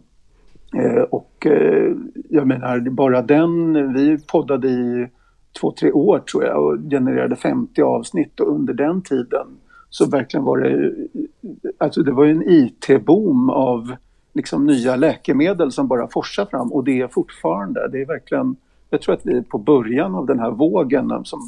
Eh, 0.74 1.02
och 1.02 1.46
eh, 1.46 1.92
jag 2.28 2.46
menar 2.46 2.90
bara 2.90 3.22
den, 3.22 3.92
vi 3.92 4.18
poddade 4.26 4.68
i 4.68 5.08
två, 5.60 5.72
tre 5.72 5.92
år 5.92 6.18
tror 6.18 6.44
jag 6.44 6.64
och 6.64 6.90
genererade 6.90 7.36
50 7.36 7.82
avsnitt. 7.82 8.40
Och 8.40 8.54
under 8.54 8.74
den 8.74 9.02
tiden 9.02 9.46
så 9.90 10.06
verkligen 10.06 10.44
var 10.44 10.58
det, 10.58 10.86
eh, 10.86 10.92
alltså 11.78 12.02
det 12.02 12.12
var 12.12 12.24
ju 12.24 12.30
en 12.30 12.48
IT-boom 12.48 13.50
av 13.50 13.96
liksom 14.32 14.66
nya 14.66 14.96
läkemedel 14.96 15.72
som 15.72 15.88
bara 15.88 16.08
forsar 16.08 16.46
fram. 16.46 16.72
Och 16.72 16.84
det 16.84 17.00
är 17.00 17.08
fortfarande, 17.08 17.88
det 17.88 18.00
är 18.00 18.06
verkligen, 18.06 18.56
jag 18.90 19.02
tror 19.02 19.14
att 19.14 19.26
vi 19.26 19.36
är 19.36 19.42
på 19.42 19.58
början 19.58 20.14
av 20.14 20.26
den 20.26 20.38
här 20.38 20.50
vågen 20.50 21.24
som 21.24 21.40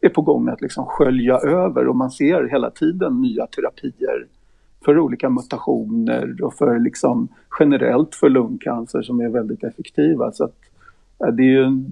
är 0.00 0.08
på 0.08 0.22
gång 0.22 0.48
att 0.48 0.60
liksom 0.60 0.86
skölja 0.86 1.38
över. 1.38 1.88
Och 1.88 1.96
man 1.96 2.10
ser 2.10 2.48
hela 2.48 2.70
tiden 2.70 3.20
nya 3.20 3.46
terapier 3.46 4.26
för 4.88 4.98
olika 4.98 5.30
mutationer 5.30 6.42
och 6.42 6.54
för 6.54 6.78
liksom 6.78 7.28
generellt 7.60 8.14
för 8.14 8.28
lungcancer 8.28 9.02
som 9.02 9.20
är 9.20 9.28
väldigt 9.28 9.64
effektiva. 9.64 10.32
Så 10.32 10.44
att, 10.44 10.54
det 11.36 11.42
är 11.42 11.46
ju 11.46 11.84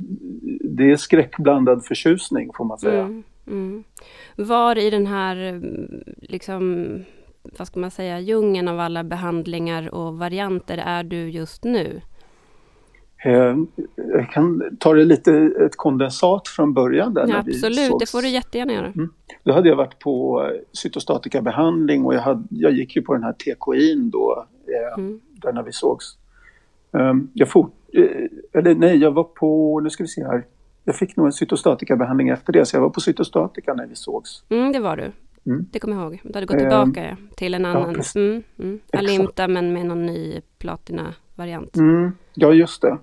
det 0.60 0.90
är 0.90 0.96
skräckblandad 0.96 1.84
förtjusning 1.84 2.50
får 2.54 2.64
man 2.64 2.78
säga. 2.78 3.02
Mm, 3.02 3.22
mm. 3.46 3.84
Var 4.36 4.78
i 4.78 4.90
den 4.90 5.06
här 5.06 5.36
mm, 5.36 6.04
liksom, 6.18 6.86
vad 7.58 7.66
ska 7.66 7.80
man 7.80 7.90
säga, 7.90 8.20
djungeln 8.20 8.68
av 8.68 8.80
alla 8.80 9.04
behandlingar 9.04 9.94
och 9.94 10.18
varianter 10.18 10.78
är 10.78 11.04
du 11.04 11.30
just 11.30 11.64
nu? 11.64 12.00
Eh, 13.24 13.56
jag 13.96 14.30
kan 14.30 14.76
ta 14.78 14.94
det 14.94 15.04
lite 15.04 15.32
ett 15.66 15.76
kondensat 15.76 16.48
från 16.48 16.74
början. 16.74 17.14
Där 17.14 17.26
ja, 17.28 17.38
absolut, 17.38 17.98
det 18.00 18.10
får 18.10 18.22
du 18.22 18.28
jättegärna 18.28 18.72
göra. 18.72 18.86
Mm. 18.86 19.12
Då 19.42 19.52
hade 19.52 19.68
jag 19.68 19.76
varit 19.76 19.98
på 19.98 20.44
eh, 20.44 20.60
cytostatikabehandling 20.72 22.04
och 22.04 22.14
jag, 22.14 22.20
hade, 22.20 22.44
jag 22.50 22.72
gick 22.72 22.96
ju 22.96 23.02
på 23.02 23.14
den 23.14 23.22
här 23.22 23.32
TKIn 23.32 24.10
då, 24.10 24.46
eh, 24.66 24.98
mm. 24.98 25.20
där 25.32 25.52
när 25.52 25.62
vi 25.62 25.72
sågs. 25.72 26.16
Um, 26.90 27.30
jag 27.34 27.48
for, 27.48 27.70
eller 28.52 28.74
nej, 28.74 28.96
jag 28.96 29.10
var 29.10 29.24
på, 29.24 29.80
nu 29.80 29.90
ska 29.90 30.04
vi 30.04 30.08
se 30.08 30.24
här. 30.24 30.44
Jag 30.84 30.96
fick 30.96 31.16
nog 31.16 31.26
en 31.26 31.32
cytostatikabehandling 31.32 32.28
efter 32.28 32.52
det, 32.52 32.66
så 32.66 32.76
jag 32.76 32.80
var 32.80 32.90
på 32.90 33.00
cytostatika 33.00 33.74
när 33.74 33.86
vi 33.86 33.94
sågs. 33.94 34.44
Mm, 34.48 34.72
det 34.72 34.80
var 34.80 34.96
du. 34.96 35.12
Mm. 35.46 35.66
Det 35.70 35.78
kommer 35.78 35.96
jag 35.96 36.04
ihåg. 36.04 36.20
Du 36.24 36.34
hade 36.34 36.46
gått 36.46 36.58
tillbaka 36.58 37.10
um, 37.10 37.28
till 37.36 37.54
en 37.54 37.64
annan, 37.64 38.02
ja, 38.14 38.20
mm, 38.20 38.42
mm. 38.58 38.80
Alimta 38.92 39.48
men 39.48 39.72
med 39.72 39.86
någon 39.86 40.06
ny 40.06 40.40
platina-variant. 41.36 41.76
Mm, 41.76 42.12
ja, 42.34 42.52
just 42.52 42.82
det. 42.82 42.98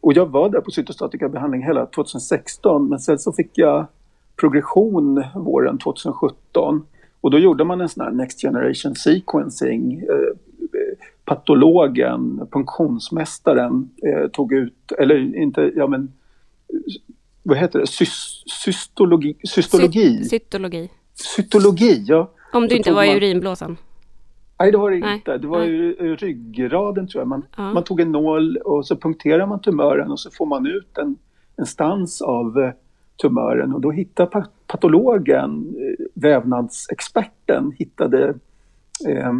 Och 0.00 0.12
jag 0.12 0.26
var 0.26 0.48
där 0.48 0.60
på 0.60 0.70
cytostatikabehandling 0.70 1.62
hela 1.62 1.86
2016 1.86 2.88
men 2.88 2.98
sen 2.98 3.18
så 3.18 3.32
fick 3.32 3.50
jag 3.58 3.86
progression 4.36 5.24
våren 5.34 5.78
2017 5.78 6.86
och 7.20 7.30
då 7.30 7.38
gjorde 7.38 7.64
man 7.64 7.80
en 7.80 7.88
sån 7.88 8.04
här 8.04 8.10
Next 8.10 8.40
Generation 8.40 8.94
Sequencing. 8.94 9.98
Eh, 9.98 10.34
patologen, 11.24 12.48
funktionsmästaren 12.52 13.90
eh, 14.06 14.28
tog 14.28 14.52
ut, 14.52 14.92
eller 14.98 15.36
inte, 15.36 15.72
ja 15.76 15.86
men 15.86 16.12
vad 17.42 17.58
heter 17.58 17.78
det, 17.78 17.86
Sys? 17.86 18.42
Cystologi? 18.46 19.36
Cytologi. 19.44 20.90
Cytologi, 21.14 22.04
ja. 22.08 22.30
Om 22.52 22.68
du 22.68 22.76
inte 22.76 22.92
var 22.92 23.04
i 23.04 23.16
urinblåsan? 23.16 23.76
Nej, 24.62 24.72
det 24.72 24.78
var 24.78 24.90
det 24.90 24.98
Nej. 24.98 25.14
inte. 25.14 25.38
Det 25.38 25.46
var 25.46 25.62
ju 25.62 26.16
ryggraden 26.16 27.08
tror 27.08 27.20
jag. 27.20 27.28
Man, 27.28 27.46
ja. 27.56 27.72
man 27.72 27.84
tog 27.84 28.00
en 28.00 28.12
nål 28.12 28.56
och 28.56 28.86
så 28.86 28.96
punkterar 28.96 29.46
man 29.46 29.60
tumören 29.60 30.10
och 30.10 30.20
så 30.20 30.30
får 30.30 30.46
man 30.46 30.66
ut 30.66 30.98
en, 30.98 31.16
en 31.56 31.66
stans 31.66 32.22
av 32.22 32.58
eh, 32.58 32.72
tumören 33.22 33.72
och 33.72 33.80
då 33.80 33.90
hittar 33.90 34.46
patologen, 34.66 35.74
eh, 35.78 36.06
vävnadsexperten, 36.14 37.72
hittade 37.78 38.28
eh, 39.08 39.32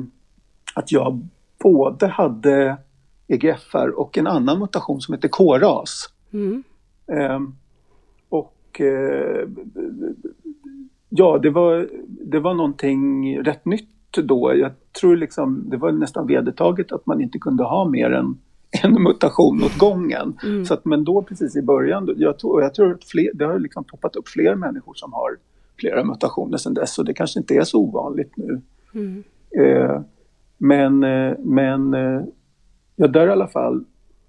att 0.75 0.93
jag 0.93 1.29
både 1.63 2.07
hade 2.07 2.77
EGFR 3.27 3.89
och 3.89 4.19
en 4.19 4.27
annan 4.27 4.59
mutation 4.59 5.01
som 5.01 5.15
heter 5.15 5.29
KRAS. 5.29 6.09
Mm. 6.33 6.63
Eh, 7.07 7.41
och 8.29 8.81
eh, 8.81 9.49
ja, 11.09 11.39
det 11.43 11.51
var, 11.51 11.89
det 12.09 12.39
var 12.39 12.55
någonting 12.55 13.39
rätt 13.43 13.65
nytt 13.65 13.89
då. 14.21 14.55
Jag 14.57 14.73
tror 15.01 15.17
liksom, 15.17 15.71
det 15.71 15.77
var 15.77 15.93
nästan 15.93 16.27
vedertaget 16.27 16.93
att 16.93 17.07
man 17.07 17.21
inte 17.21 17.39
kunde 17.39 17.65
ha 17.65 17.89
mer 17.89 18.11
än 18.11 18.39
en 18.83 19.03
mutation 19.03 19.63
åt 19.63 19.79
gången. 19.79 20.39
Mm. 20.43 20.65
Så 20.65 20.75
att, 20.75 20.85
men 20.85 21.05
då 21.05 21.23
precis 21.23 21.57
i 21.57 21.63
början, 21.63 22.15
jag 22.17 22.39
tror, 22.39 22.63
jag 22.63 22.75
tror 22.75 22.93
att 22.93 23.05
fler, 23.05 23.31
det 23.35 23.45
har 23.45 23.59
liksom 23.59 23.85
poppat 23.85 24.17
upp 24.17 24.29
fler 24.29 24.55
människor 24.55 24.95
som 24.95 25.13
har 25.13 25.31
flera 25.81 26.05
mutationer 26.05 26.59
sedan 26.59 26.75
dess 26.75 26.99
och 26.99 27.05
det 27.05 27.15
kanske 27.15 27.41
inte 27.41 27.55
är 27.55 27.65
så 27.65 27.79
ovanligt 27.81 28.33
nu. 28.37 28.61
Mm. 28.95 29.25
Eh, 29.59 30.01
Men, 30.59 31.05
eh, 31.05 31.35
men 31.39 31.95
eh, 31.95 32.23
ja, 32.97 33.07
där 33.09 33.27
i 33.27 33.31
alla 33.31 33.49
fall, 33.49 33.85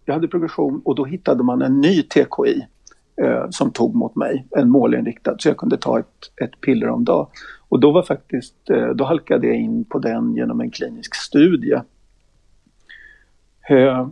jag 0.05 0.13
hade 0.13 0.27
progression 0.27 0.81
och 0.85 0.95
då 0.95 1.05
hittade 1.05 1.43
man 1.43 1.61
en 1.61 1.81
ny 1.81 2.01
TKI 2.03 2.67
eh, 3.21 3.49
som 3.49 3.71
tog 3.71 3.95
mot 3.95 4.15
mig, 4.15 4.47
en 4.51 4.69
målinriktad, 4.69 5.35
så 5.39 5.49
jag 5.49 5.57
kunde 5.57 5.77
ta 5.77 5.99
ett, 5.99 6.05
ett 6.43 6.61
piller 6.61 6.89
om 6.89 7.03
dag. 7.03 7.27
Och 7.73 7.79
då 7.79 7.91
var 7.91 8.03
faktiskt, 8.03 8.69
eh, 8.69 8.87
då 8.87 9.03
halkade 9.03 9.47
jag 9.47 9.55
in 9.55 9.85
på 9.85 9.99
den 9.99 10.35
genom 10.35 10.61
en 10.61 10.71
klinisk 10.71 11.15
studie. 11.15 11.81
Eh, 13.69 14.07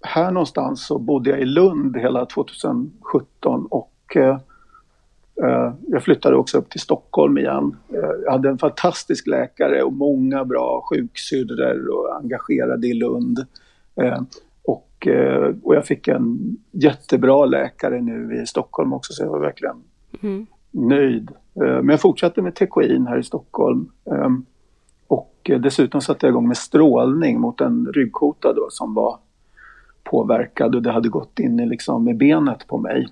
här 0.00 0.30
någonstans 0.30 0.86
så 0.86 0.98
bodde 0.98 1.30
jag 1.30 1.40
i 1.40 1.44
Lund 1.44 1.96
hela 1.96 2.26
2017 2.26 3.66
och 3.70 4.16
eh, 4.16 4.38
jag 5.86 6.02
flyttade 6.02 6.36
också 6.36 6.58
upp 6.58 6.70
till 6.70 6.80
Stockholm 6.80 7.38
igen. 7.38 7.76
Jag 8.24 8.32
hade 8.32 8.48
en 8.48 8.58
fantastisk 8.58 9.26
läkare 9.26 9.82
och 9.82 9.92
många 9.92 10.44
bra 10.44 10.84
sjuksyrror 10.90 11.88
och 11.88 12.16
engagerade 12.16 12.86
i 12.86 12.94
Lund. 12.94 13.46
Och, 14.64 15.08
och 15.62 15.74
jag 15.74 15.86
fick 15.86 16.08
en 16.08 16.56
jättebra 16.70 17.44
läkare 17.44 18.00
nu 18.00 18.42
i 18.42 18.46
Stockholm 18.46 18.92
också 18.92 19.12
så 19.12 19.22
jag 19.22 19.30
var 19.30 19.40
verkligen 19.40 19.76
mm 20.22 20.46
nöjd. 20.72 21.30
Men 21.54 21.88
jag 21.88 22.00
fortsatte 22.00 22.42
med 22.42 22.54
TKI 22.54 23.04
här 23.08 23.18
i 23.18 23.22
Stockholm. 23.22 23.90
Och 25.06 25.50
dessutom 25.60 26.00
satte 26.00 26.26
jag 26.26 26.32
igång 26.32 26.48
med 26.48 26.56
strålning 26.56 27.40
mot 27.40 27.60
en 27.60 27.86
ryggkota 27.94 28.52
då 28.52 28.66
som 28.70 28.94
var 28.94 29.18
påverkad 30.04 30.74
och 30.74 30.82
det 30.82 30.92
hade 30.92 31.08
gått 31.08 31.38
in 31.38 31.60
i 31.60 31.66
liksom 31.66 32.04
med 32.04 32.16
benet 32.16 32.66
på 32.66 32.78
mig. 32.78 33.08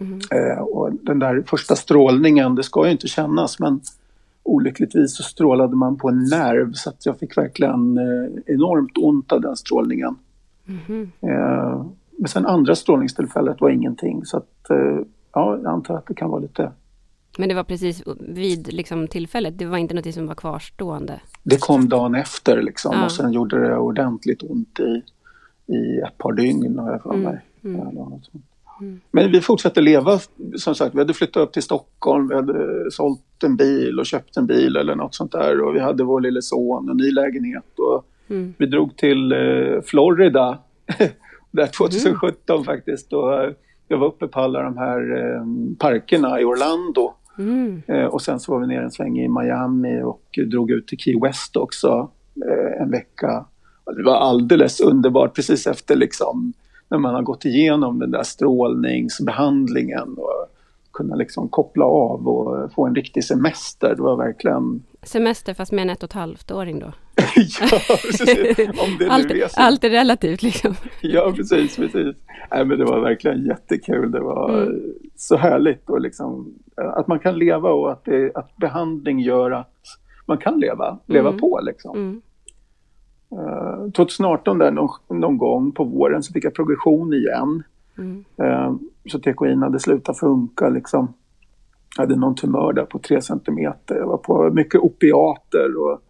Mm. 0.00 0.18
Eh, 0.30 0.58
och 0.58 0.92
den 0.92 1.18
där 1.18 1.42
första 1.46 1.76
strålningen, 1.76 2.54
det 2.54 2.62
ska 2.62 2.86
ju 2.86 2.92
inte 2.92 3.08
kännas 3.08 3.58
men 3.60 3.80
olyckligtvis 4.42 5.16
så 5.16 5.22
strålade 5.22 5.76
man 5.76 5.96
på 5.96 6.08
en 6.08 6.24
nerv 6.24 6.72
så 6.72 6.90
att 6.90 7.06
jag 7.06 7.18
fick 7.18 7.38
verkligen 7.38 7.98
eh, 7.98 8.54
enormt 8.54 8.98
ont 8.98 9.32
av 9.32 9.40
den 9.40 9.56
strålningen. 9.56 10.16
Mm. 10.66 11.10
Eh, 11.20 11.86
men 12.18 12.28
sen 12.28 12.46
andra 12.46 12.74
strålningstillfället 12.74 13.60
var 13.60 13.70
ingenting 13.70 14.24
så 14.24 14.36
att 14.36 14.70
eh, 14.70 14.98
ja, 15.32 15.58
jag 15.62 15.66
antar 15.66 15.96
att 15.96 16.06
det 16.06 16.14
kan 16.14 16.30
vara 16.30 16.40
lite 16.40 16.70
men 17.38 17.48
det 17.48 17.54
var 17.54 17.64
precis 17.64 18.02
vid 18.20 18.72
liksom, 18.72 19.08
tillfället, 19.08 19.58
det 19.58 19.66
var 19.66 19.78
inte 19.78 19.94
något 19.94 20.14
som 20.14 20.26
var 20.26 20.34
kvarstående? 20.34 21.20
Det 21.42 21.60
kom 21.60 21.88
dagen 21.88 22.14
efter 22.14 22.62
liksom 22.62 22.96
ja. 22.96 23.04
och 23.04 23.12
sen 23.12 23.32
gjorde 23.32 23.68
det 23.68 23.76
ordentligt 23.76 24.42
ont 24.42 24.80
i 24.80 25.02
i 25.66 25.98
ett 25.98 26.18
par 26.18 26.32
dygn 26.32 26.78
har 26.78 26.92
jag 26.92 27.02
för 27.02 27.16
mig. 27.16 27.40
Mm. 27.64 27.80
Mm. 28.80 29.00
Men 29.10 29.32
vi 29.32 29.40
fortsatte 29.40 29.80
leva, 29.80 30.18
som 30.56 30.74
sagt, 30.74 30.94
vi 30.94 30.98
hade 30.98 31.14
flyttat 31.14 31.42
upp 31.42 31.52
till 31.52 31.62
Stockholm, 31.62 32.28
vi 32.28 32.34
hade 32.34 32.90
sålt 32.90 33.20
en 33.44 33.56
bil 33.56 33.98
och 33.98 34.06
köpt 34.06 34.36
en 34.36 34.46
bil 34.46 34.76
eller 34.76 34.94
något 34.94 35.14
sånt 35.14 35.32
där 35.32 35.60
och 35.60 35.74
vi 35.74 35.80
hade 35.80 36.04
vår 36.04 36.20
lille 36.20 36.42
son 36.42 36.90
och 36.90 36.96
ny 36.96 37.10
lägenhet 37.10 37.78
och 37.78 38.06
mm. 38.28 38.54
vi 38.58 38.66
drog 38.66 38.96
till 38.96 39.32
eh, 39.32 39.82
Florida 39.84 40.58
där 41.50 41.66
2017 41.66 42.54
mm. 42.56 42.64
faktiskt 42.64 43.12
och 43.12 43.54
jag 43.88 43.98
var 43.98 44.06
uppe 44.06 44.26
på 44.26 44.40
alla 44.40 44.62
de 44.62 44.76
här 44.76 45.16
eh, 45.16 45.46
parkerna 45.78 46.40
i 46.40 46.44
Orlando 46.44 47.14
mm. 47.38 47.82
eh, 47.86 48.04
och 48.04 48.22
sen 48.22 48.40
så 48.40 48.52
var 48.52 48.60
vi 48.60 48.66
ner 48.66 48.82
en 48.82 48.90
sväng 48.90 49.18
i 49.18 49.28
Miami 49.28 50.02
och 50.02 50.38
drog 50.50 50.70
ut 50.70 50.86
till 50.86 50.98
Key 50.98 51.20
West 51.20 51.56
också 51.56 52.10
eh, 52.50 52.82
en 52.82 52.90
vecka 52.90 53.44
det 53.86 54.02
var 54.02 54.16
alldeles 54.16 54.80
underbart 54.80 55.34
precis 55.34 55.66
efter 55.66 55.96
liksom 55.96 56.52
när 56.88 56.98
man 56.98 57.14
har 57.14 57.22
gått 57.22 57.44
igenom 57.44 57.98
den 57.98 58.10
där 58.10 58.22
strålningsbehandlingen 58.22 60.14
och 60.18 60.46
kunna 60.92 61.14
liksom 61.14 61.48
koppla 61.48 61.84
av 61.84 62.28
och 62.28 62.72
få 62.72 62.86
en 62.86 62.94
riktig 62.94 63.24
semester. 63.24 63.94
Det 63.96 64.02
var 64.02 64.16
verkligen... 64.16 64.82
Semester 65.02 65.54
fast 65.54 65.72
med 65.72 65.82
en 65.82 65.90
ett 65.90 66.02
och 66.02 66.08
ett 66.08 66.12
halvt 66.12 66.50
åring 66.50 66.78
då? 66.78 66.92
Ja, 67.60 67.78
precis. 68.02 68.58
Om 68.58 68.96
det 68.98 69.08
allt, 69.08 69.28
nu 69.28 69.40
är 69.40 69.48
så. 69.48 69.60
allt 69.60 69.84
är 69.84 69.90
relativt 69.90 70.42
liksom. 70.42 70.74
ja, 71.00 71.32
precis, 71.36 71.76
precis. 71.76 72.16
Nej, 72.50 72.64
men 72.64 72.78
det 72.78 72.84
var 72.84 73.00
verkligen 73.00 73.44
jättekul. 73.44 74.10
Det 74.10 74.20
var 74.20 74.62
mm. 74.62 74.82
så 75.16 75.36
härligt 75.36 75.90
och 75.90 76.00
liksom, 76.00 76.54
att 76.76 77.06
man 77.06 77.18
kan 77.18 77.38
leva 77.38 77.70
och 77.70 77.92
att, 77.92 78.04
det, 78.04 78.32
att 78.34 78.56
behandling 78.56 79.20
gör 79.20 79.50
att 79.50 79.74
man 80.26 80.38
kan 80.38 80.60
leva, 80.60 80.98
leva 81.06 81.28
mm. 81.28 81.40
på 81.40 81.60
liksom. 81.62 81.96
Mm. 81.96 82.20
2018 83.92 84.58
där 84.58 84.70
någon, 84.70 84.90
någon, 85.08 85.38
gång 85.38 85.72
på 85.72 85.84
våren 85.84 86.22
så 86.22 86.32
fick 86.32 86.44
jag 86.44 86.54
progression 86.54 87.14
igen. 87.14 87.62
Mm. 87.98 88.24
Uh, 88.42 88.76
så 89.06 89.18
TKI 89.18 89.54
hade 89.54 89.80
slutat 89.80 90.18
funka 90.18 90.68
liksom. 90.68 91.14
Jag 91.96 92.02
hade 92.02 92.16
någon 92.16 92.34
tumör 92.34 92.72
där 92.72 92.84
på 92.84 92.98
3 92.98 93.20
centimeter. 93.20 93.96
Jag 93.96 94.06
var 94.06 94.16
på 94.16 94.50
mycket 94.50 94.80
opiater 94.80 95.76
och 95.76 96.00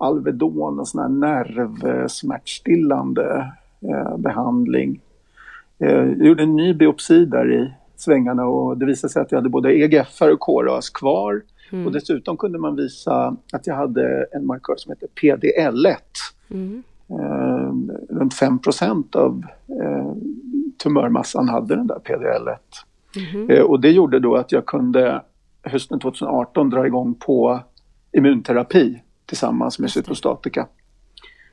Alvedon 0.00 0.80
och 0.80 0.88
sån 0.88 1.00
här 1.00 1.08
nervsmärtstillande 1.08 3.52
uh, 3.84 4.16
behandling. 4.16 5.00
Uh, 5.82 5.88
jag 5.88 6.26
gjorde 6.26 6.42
en 6.42 6.56
ny 6.56 6.74
biopsi 6.74 7.24
där 7.24 7.52
i 7.52 7.72
svängarna 7.96 8.46
och 8.46 8.78
det 8.78 8.86
visade 8.86 9.12
sig 9.12 9.22
att 9.22 9.32
jag 9.32 9.38
hade 9.38 9.48
både 9.48 9.74
EGFR 9.74 10.32
och 10.32 10.40
KRAS 10.40 10.90
kvar. 10.90 11.42
Mm. 11.72 11.86
Och 11.86 11.92
dessutom 11.92 12.36
kunde 12.36 12.58
man 12.58 12.76
visa 12.76 13.36
att 13.52 13.66
jag 13.66 13.74
hade 13.74 14.26
en 14.32 14.46
markör 14.46 14.74
som 14.76 14.92
heter 14.92 15.08
PDL1 15.20 15.96
Mm. 16.50 16.82
Eh, 17.10 17.72
runt 18.16 18.34
5 18.34 18.58
av 19.12 19.44
eh, 19.82 20.12
tumörmassan 20.82 21.48
hade 21.48 21.76
den 21.76 21.86
där 21.86 21.98
PDL1. 22.04 22.58
Mm. 23.34 23.50
Eh, 23.50 23.62
och 23.62 23.80
det 23.80 23.90
gjorde 23.90 24.18
då 24.18 24.36
att 24.36 24.52
jag 24.52 24.66
kunde 24.66 25.22
hösten 25.62 26.00
2018 26.00 26.70
dra 26.70 26.86
igång 26.86 27.14
på 27.14 27.60
immunterapi 28.12 29.02
tillsammans 29.30 29.78
med 29.78 29.90
cytostatika. 29.90 30.68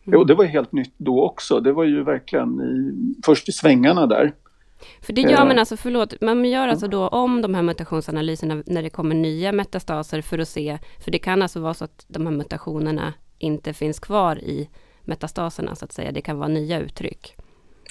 Mm. 0.08 0.20
Och 0.20 0.28
det 0.28 0.36
var 0.36 0.46
helt 0.46 0.72
nytt 0.72 0.94
då 0.98 1.24
också. 1.24 1.60
Det 1.60 1.74
var 1.74 1.84
ju 1.84 2.04
verkligen 2.04 2.62
i, 2.62 2.94
först 3.26 3.50
i 3.50 3.52
svängarna 3.52 4.08
där. 4.08 4.34
För 5.02 5.14
det 5.14 5.22
gör 5.22 5.46
man 5.46 5.52
eh. 5.52 5.60
alltså, 5.60 5.78
förlåt, 5.78 6.22
man 6.22 6.46
gör 6.46 6.68
alltså 6.68 6.88
då 6.88 7.08
om 7.08 7.42
de 7.42 7.56
här 7.56 7.62
mutationsanalyserna 7.62 8.64
när 8.66 8.84
det 8.84 8.90
kommer 8.90 9.16
nya 9.16 9.52
metastaser 9.52 10.22
för 10.22 10.40
att 10.40 10.48
se, 10.48 10.78
för 11.04 11.12
det 11.12 11.20
kan 11.20 11.42
alltså 11.42 11.60
vara 11.60 11.74
så 11.74 11.86
att 11.86 12.06
de 12.08 12.26
här 12.26 12.34
mutationerna 12.34 13.14
inte 13.38 13.74
finns 13.74 14.00
kvar 14.00 14.38
i 14.38 14.70
metastaserna 15.02 15.76
så 15.76 15.86
att 15.86 15.92
säga. 15.92 16.12
Det 16.12 16.22
kan 16.22 16.38
vara 16.38 16.48
nya 16.48 16.80
uttryck. 16.80 17.36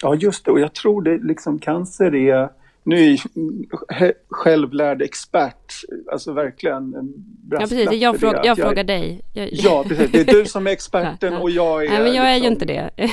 Ja 0.02 0.14
just 0.14 0.44
det 0.44 0.50
och 0.50 0.60
jag 0.60 0.74
tror 0.74 1.02
det 1.02 1.18
liksom 1.18 1.58
cancer 1.58 2.14
är 2.14 2.50
nu 2.86 2.96
är 2.96 3.10
jag 3.10 4.12
självlärd 4.28 5.02
expert, 5.02 5.72
alltså 6.12 6.32
verkligen 6.32 6.94
en 6.94 7.14
Ja 7.50 7.58
precis, 7.58 7.92
jag, 7.92 8.20
fråga, 8.20 8.36
jag, 8.36 8.46
jag 8.46 8.56
frågar 8.56 8.84
dig. 8.84 9.22
Jag, 9.32 9.48
ja 9.52 9.84
precis, 9.88 10.12
det 10.12 10.20
är 10.20 10.24
du 10.24 10.44
som 10.44 10.66
är 10.66 10.70
experten 10.70 11.36
och 11.42 11.50
jag 11.50 11.84
är... 11.84 11.88
Nej 11.88 12.02
men 12.02 12.14
jag 12.14 12.30
är 12.30 12.34
ju 12.36 12.50
liksom- 12.50 12.52
inte 12.52 12.64
det. 12.64 12.90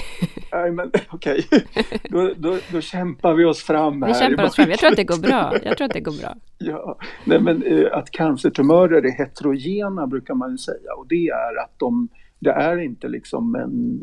Nej 0.51 0.71
men 0.71 0.91
okej, 1.09 1.45
okay. 1.51 1.59
då, 2.09 2.33
då, 2.37 2.57
då, 2.71 2.81
kämpar 2.81 3.33
vi 3.33 3.45
oss 3.45 3.63
fram 3.63 4.01
här. 4.01 4.09
Vi 4.09 4.19
kämpar 4.19 4.43
oss 4.43 4.55
fram, 4.55 4.69
jag 4.69 4.79
tror 4.79 4.89
att 4.89 4.95
det 4.95 5.03
går 5.03 5.21
bra. 5.21 5.53
Jag 5.63 5.77
tror 5.77 5.85
att 5.85 5.93
det 5.93 6.01
går 6.01 6.21
bra. 6.21 6.35
Ja, 6.57 6.99
nej 7.25 7.39
men 7.39 7.63
eh, 7.63 7.85
att 7.91 8.11
cancertumörer 8.11 9.05
är 9.05 9.11
heterogena 9.11 10.07
brukar 10.07 10.33
man 10.33 10.51
ju 10.51 10.57
säga 10.57 10.93
och 10.97 11.07
det 11.07 11.27
är 11.27 11.63
att 11.63 11.79
de 11.79 12.09
det 12.39 12.51
är 12.51 12.77
inte 12.77 13.07
liksom 13.07 13.55
en, 13.55 14.01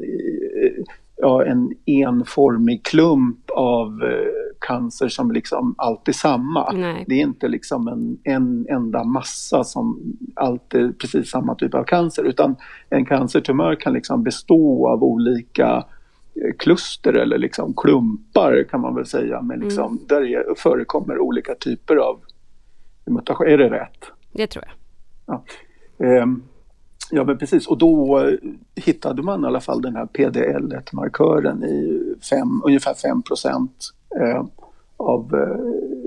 ja, 1.20 1.44
en 1.44 1.74
enformig 1.86 2.84
klump 2.84 3.50
av 3.50 4.02
eh, 4.02 4.56
cancer 4.60 5.08
som 5.08 5.32
liksom 5.32 5.74
alltid 5.78 6.14
samma. 6.14 6.72
Nej. 6.72 7.04
Det 7.08 7.14
är 7.14 7.22
inte 7.22 7.48
liksom 7.48 7.88
en, 7.88 8.18
en 8.24 8.66
enda 8.68 9.04
massa 9.04 9.64
som 9.64 10.16
alltid 10.34 10.80
är 10.80 10.92
precis 10.92 11.30
samma 11.30 11.54
typ 11.54 11.74
av 11.74 11.84
cancer 11.84 12.24
utan 12.24 12.56
en 12.88 13.06
cancertumör 13.06 13.74
kan 13.74 13.92
liksom 13.92 14.22
bestå 14.22 14.88
av 14.88 15.04
olika 15.04 15.84
eh, 16.34 16.56
kluster 16.58 17.12
eller 17.12 17.38
liksom 17.38 17.74
klumpar 17.76 18.64
kan 18.70 18.80
man 18.80 18.94
väl 18.94 19.06
säga. 19.06 19.42
Men 19.42 19.60
liksom, 19.60 19.86
mm. 19.86 20.06
Där 20.08 20.22
är, 20.22 20.54
förekommer 20.56 21.18
olika 21.18 21.54
typer 21.54 21.96
av 21.96 22.20
mutationer. 23.06 23.50
Är 23.50 23.58
det 23.58 23.70
rätt? 23.70 24.04
Det 24.32 24.46
tror 24.46 24.64
jag. 24.66 24.74
Ja. 25.26 26.22
Um, 26.22 26.42
Ja 27.10 27.24
men 27.24 27.38
precis 27.38 27.66
och 27.66 27.78
då 27.78 28.18
eh, 28.18 28.34
hittade 28.74 29.22
man 29.22 29.44
i 29.44 29.46
alla 29.46 29.60
fall 29.60 29.82
den 29.82 29.96
här 29.96 30.06
PDL1-markören 30.06 31.64
i 31.64 32.02
fem, 32.30 32.62
ungefär 32.64 32.94
5 32.94 33.22
eh, 34.20 34.44
av 34.96 35.34
eh, 35.34 35.56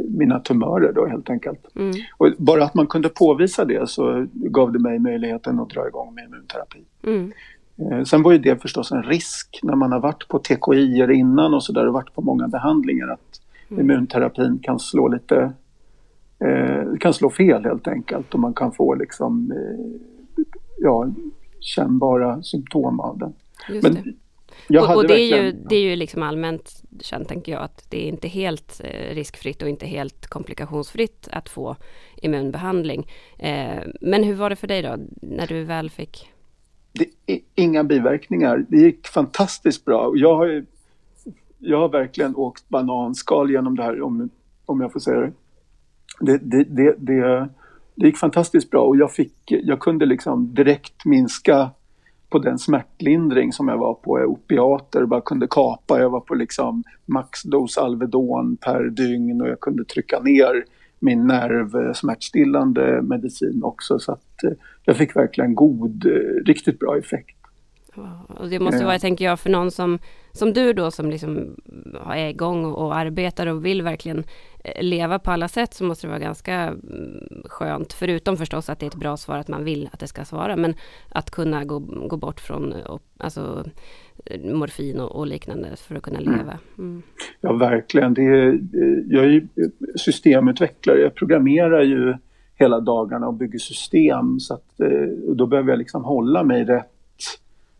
mina 0.09 0.39
tumörer 0.39 0.93
då 0.93 1.05
helt 1.05 1.29
enkelt. 1.29 1.75
Mm. 1.75 1.93
Och 2.17 2.27
bara 2.37 2.63
att 2.63 2.73
man 2.73 2.87
kunde 2.87 3.09
påvisa 3.09 3.65
det 3.65 3.89
så 3.89 4.27
gav 4.33 4.71
det 4.71 4.79
mig 4.79 4.99
möjligheten 4.99 5.59
att 5.59 5.69
dra 5.69 5.87
igång 5.87 6.15
med 6.15 6.23
immunterapi. 6.23 6.83
Mm. 7.03 7.31
Eh, 7.77 8.03
sen 8.03 8.23
var 8.23 8.31
ju 8.31 8.37
det 8.37 8.61
förstås 8.61 8.91
en 8.91 9.03
risk 9.03 9.59
när 9.63 9.75
man 9.75 9.91
har 9.91 9.99
varit 9.99 10.27
på 10.27 10.39
TKI 10.39 11.13
innan 11.13 11.53
och 11.53 11.63
sådär 11.63 11.87
och 11.87 11.93
varit 11.93 12.13
på 12.15 12.21
många 12.21 12.47
behandlingar 12.47 13.07
att 13.07 13.41
mm. 13.69 13.81
immunterapin 13.81 14.59
kan 14.59 14.79
slå 14.79 15.07
lite 15.07 15.53
eh, 16.39 16.97
kan 16.99 17.13
slå 17.13 17.29
fel 17.29 17.65
helt 17.65 17.87
enkelt 17.87 18.33
och 18.33 18.39
man 18.39 18.53
kan 18.53 18.71
få 18.71 18.95
liksom 18.95 19.51
eh, 19.51 20.12
ja, 20.83 21.07
kännbara 21.59 22.43
symptom 22.43 22.99
av 22.99 23.17
den. 23.17 23.33
Just 23.69 23.83
Men 23.83 24.15
det. 24.67 24.79
och, 24.79 24.95
och 24.95 25.07
det, 25.07 25.19
är 25.19 25.43
ju, 25.43 25.51
det 25.51 25.75
är 25.75 25.81
ju 25.81 25.95
liksom 25.95 26.23
allmänt 26.23 26.83
känt, 26.99 27.27
tänker 27.27 27.51
jag, 27.51 27.61
att 27.61 27.85
det 27.89 28.05
är 28.05 28.09
inte 28.09 28.27
helt 28.27 28.81
eh, 28.83 29.15
riskfritt 29.15 29.61
och 29.61 29.69
inte 29.69 29.85
helt 29.85 30.27
komplikationsfritt 30.27 31.27
att 31.31 31.49
få 31.49 31.75
immunbehandling. 32.21 33.07
Eh, 33.39 33.83
men 34.01 34.23
hur 34.23 34.33
var 34.33 34.49
det 34.49 34.55
för 34.55 34.67
dig 34.67 34.81
då, 34.81 34.97
när 35.21 35.47
du 35.47 35.63
väl 35.63 35.89
fick 35.89 36.29
det, 36.93 37.39
inga 37.55 37.83
biverkningar. 37.83 38.65
Det 38.69 38.77
gick 38.77 39.07
fantastiskt 39.07 39.85
bra. 39.85 40.11
Jag 40.15 40.35
har, 40.35 40.65
jag 41.59 41.79
har 41.79 41.89
verkligen 41.89 42.35
åkt 42.35 42.69
bananskal 42.69 43.51
genom 43.51 43.75
det 43.75 43.83
här, 43.83 44.01
om, 44.01 44.29
om 44.65 44.81
jag 44.81 44.93
får 44.93 44.99
säga 44.99 45.19
det. 45.19 45.31
Det, 46.19 46.37
det, 46.37 46.63
det, 46.63 46.95
det, 46.97 47.49
det 47.95 48.05
gick 48.05 48.17
fantastiskt 48.17 48.69
bra 48.69 48.81
och 48.81 48.97
jag, 48.97 49.11
fick, 49.11 49.35
jag 49.45 49.79
kunde 49.79 50.05
liksom 50.05 50.53
direkt 50.53 51.05
minska 51.05 51.69
på 52.29 52.39
den 52.39 52.59
smärtlindring 52.59 53.53
som 53.53 53.67
jag 53.67 53.77
var 53.77 53.93
på, 53.93 54.11
opiater, 54.11 55.05
bara 55.05 55.21
kunde 55.21 55.47
kapa. 55.49 55.99
Jag 55.99 56.09
var 56.09 56.19
på 56.19 56.35
liksom 56.35 56.83
maxdos 57.05 57.77
Alvedon 57.77 58.57
per 58.57 58.83
dygn 58.83 59.41
och 59.41 59.47
jag 59.47 59.59
kunde 59.59 59.85
trycka 59.85 60.19
ner 60.19 60.63
min 60.99 61.27
nervsmärtstillande 61.27 63.01
medicin 63.01 63.63
också. 63.63 63.99
Så 63.99 64.11
att 64.11 64.43
eh, 64.43 64.51
jag 64.85 64.97
fick 64.97 65.15
verkligen 65.15 65.55
god, 65.55 66.05
eh, 66.05 66.45
riktigt 66.45 66.79
bra 66.79 66.97
effekt. 66.97 67.37
Och 68.27 68.49
det 68.49 68.59
måste 68.59 68.85
vara, 68.85 68.99
tänker 68.99 69.25
jag, 69.25 69.39
för 69.39 69.49
någon 69.49 69.71
som, 69.71 69.99
som 70.31 70.53
du 70.53 70.73
då 70.73 70.91
som 70.91 71.09
liksom 71.09 71.55
är 72.09 72.27
igång 72.27 72.65
och 72.65 72.95
arbetar 72.95 73.47
och 73.47 73.65
vill 73.65 73.81
verkligen 73.81 74.17
eh, 74.17 74.23
leva 74.81 75.19
på 75.19 75.31
alla 75.31 75.47
sätt 75.47 75.73
så 75.73 75.83
måste 75.83 76.07
det 76.07 76.11
vara 76.11 76.19
ganska 76.19 76.53
mm, 76.53 77.43
skönt, 77.45 77.93
förutom 77.93 78.37
förstås 78.37 78.69
att 78.69 78.79
det 78.79 78.85
är 78.85 78.87
ett 78.87 78.95
bra 78.95 79.17
svar 79.17 79.37
att 79.37 79.47
man 79.47 79.63
vill 79.63 79.89
att 79.91 79.99
det 79.99 80.07
ska 80.07 80.25
svara, 80.25 80.55
men 80.55 80.73
att 81.09 81.31
kunna 81.31 81.63
gå, 81.63 81.79
gå 81.79 82.17
bort 82.17 82.39
från 82.39 82.73
alltså, 83.17 83.65
morfin 84.53 84.99
och, 84.99 85.15
och 85.15 85.27
liknande 85.27 85.75
för 85.75 85.95
att 85.95 86.03
kunna 86.03 86.19
mm. 86.19 86.37
leva. 86.37 86.59
Mm. 86.77 87.01
Ja, 87.41 87.53
verkligen. 87.53 88.13
Det 88.13 88.21
är, 88.21 88.59
jag 89.07 89.23
är 89.23 89.29
ju 89.29 89.47
systemutvecklare, 89.95 90.99
jag 90.99 91.15
programmerar 91.15 91.81
ju 91.81 92.15
hela 92.55 92.79
dagarna 92.79 93.27
och 93.27 93.33
bygger 93.33 93.59
system 93.59 94.39
så 94.39 94.53
att 94.53 94.79
eh, 94.79 95.33
då 95.35 95.45
behöver 95.47 95.69
jag 95.69 95.79
liksom 95.79 96.03
hålla 96.03 96.43
mig 96.43 96.63
rätt 96.63 96.89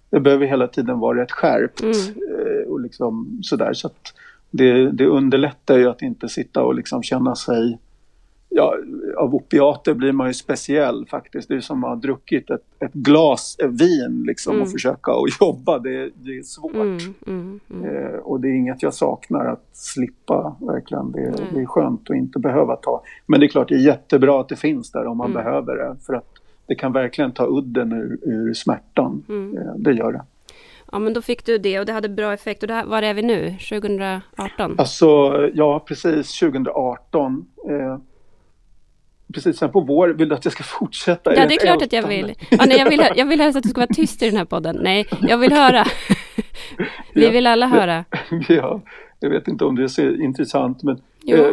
jag 0.10 0.24
behöver 0.24 0.46
hela 0.46 0.67
tiden 0.67 1.00
vara 1.00 1.22
rätt 1.22 1.32
skärpt 1.32 1.82
mm. 1.82 1.93
Eh, 1.93 2.72
och 2.72 2.82
liksom 2.82 3.39
sådär 3.43 3.74
så 3.74 3.88
att 3.88 4.13
det, 4.53 4.91
det 4.91 5.05
underlättar 5.05 5.77
ju 5.77 5.89
att 5.89 6.01
inte 6.01 6.29
sitta 6.29 6.63
och 6.63 6.75
liksom 6.75 7.03
känna 7.03 7.35
sig 7.35 7.77
ja, 8.49 8.75
av 9.17 9.35
opiater 9.35 9.93
blir 9.93 10.11
man 10.11 10.27
ju 10.27 10.33
speciell 10.33 11.05
faktiskt. 11.05 11.49
Det 11.49 11.55
är 11.55 11.59
som 11.59 11.83
att 11.83 11.89
ha 11.89 11.95
druckit 11.95 12.49
ett, 12.49 12.63
ett 12.79 12.93
glas 12.93 13.57
vin 13.69 14.23
liksom 14.27 14.53
mm. 14.53 14.63
och 14.63 14.71
försöka 14.71 15.11
att 15.11 15.41
jobba. 15.41 15.79
Det, 15.79 16.09
det 16.15 16.37
är 16.37 16.43
svårt. 16.43 16.75
Mm, 16.75 16.97
mm, 17.27 17.59
mm, 17.69 17.85
eh, 17.85 18.15
och 18.15 18.39
det 18.39 18.47
är 18.47 18.53
inget 18.53 18.83
jag 18.83 18.93
saknar 18.93 19.45
att 19.45 19.69
slippa 19.73 20.55
verkligen. 20.59 21.11
Det, 21.11 21.33
det, 21.53 21.61
är 21.61 21.65
skönt 21.65 22.09
att 22.09 22.15
inte 22.15 22.39
behöva 22.39 22.75
ta. 22.75 23.03
Men 23.25 23.39
det 23.39 23.45
är 23.45 23.47
klart 23.47 23.69
det 23.69 23.75
är 23.75 23.85
jättebra 23.85 24.41
att 24.41 24.49
det 24.49 24.55
finns 24.55 24.91
där 24.91 25.07
om 25.07 25.17
man 25.17 25.31
mm. 25.31 25.43
behöver 25.43 25.75
det. 25.75 25.95
För 26.05 26.13
att 26.13 26.27
det 26.67 26.75
kan 26.75 26.93
verkligen 26.93 27.31
ta 27.31 27.47
udden 27.47 27.91
ur, 27.91 28.19
ur 28.21 28.53
smärtan. 28.53 29.23
Mm. 29.29 29.57
Eh, 29.57 29.73
det 29.77 29.93
gör 29.93 30.11
det. 30.11 30.21
Ja 30.93 30.99
men 30.99 31.13
då 31.13 31.21
fick 31.21 31.45
du 31.45 31.58
det 31.58 31.79
och 31.79 31.86
det 31.86 31.93
hade 31.93 32.10
bra 32.10 32.34
effekt. 32.34 32.63
Och 32.63 32.67
det 32.67 32.73
här, 32.73 32.86
var 32.86 33.01
är 33.01 33.13
vi 33.13 33.21
nu? 33.21 33.56
2018? 33.69 34.75
Alltså 34.77 35.06
ja 35.53 35.79
precis 35.88 36.39
2018. 36.39 37.45
Eh, 37.69 37.97
precis 39.34 39.58
sen 39.58 39.71
på 39.71 39.82
vår, 39.82 40.10
vill 40.10 40.29
du 40.29 40.36
att 40.36 40.45
jag 40.45 40.51
ska 40.51 40.63
fortsätta? 40.63 41.36
Ja 41.36 41.45
det 41.47 41.56
är 41.56 41.60
klart 41.60 41.82
att 41.82 41.93
jag 41.93 42.08
vill. 42.08 42.34
Ja, 42.49 42.65
nej, 42.67 42.77
jag 42.77 42.89
vill. 42.89 43.03
Jag 43.15 43.25
vill 43.25 43.41
helst 43.41 43.58
att 43.58 43.63
du 43.63 43.69
ska 43.69 43.82
vara 43.82 43.93
tyst 43.93 44.21
i 44.21 44.25
den 44.25 44.38
här 44.38 44.45
podden. 44.45 44.79
Nej, 44.82 45.08
jag 45.21 45.38
vill 45.38 45.53
höra. 45.53 45.86
Vi 47.13 47.29
vill 47.29 47.47
alla 47.47 47.67
höra. 47.67 48.06
Ja, 48.49 48.82
jag 49.19 49.29
vet 49.29 49.47
inte 49.47 49.65
om 49.65 49.75
det 49.75 49.84
är 49.84 49.88
så 49.88 50.01
intressant 50.01 50.84
men 50.84 51.01
eh, 51.27 51.51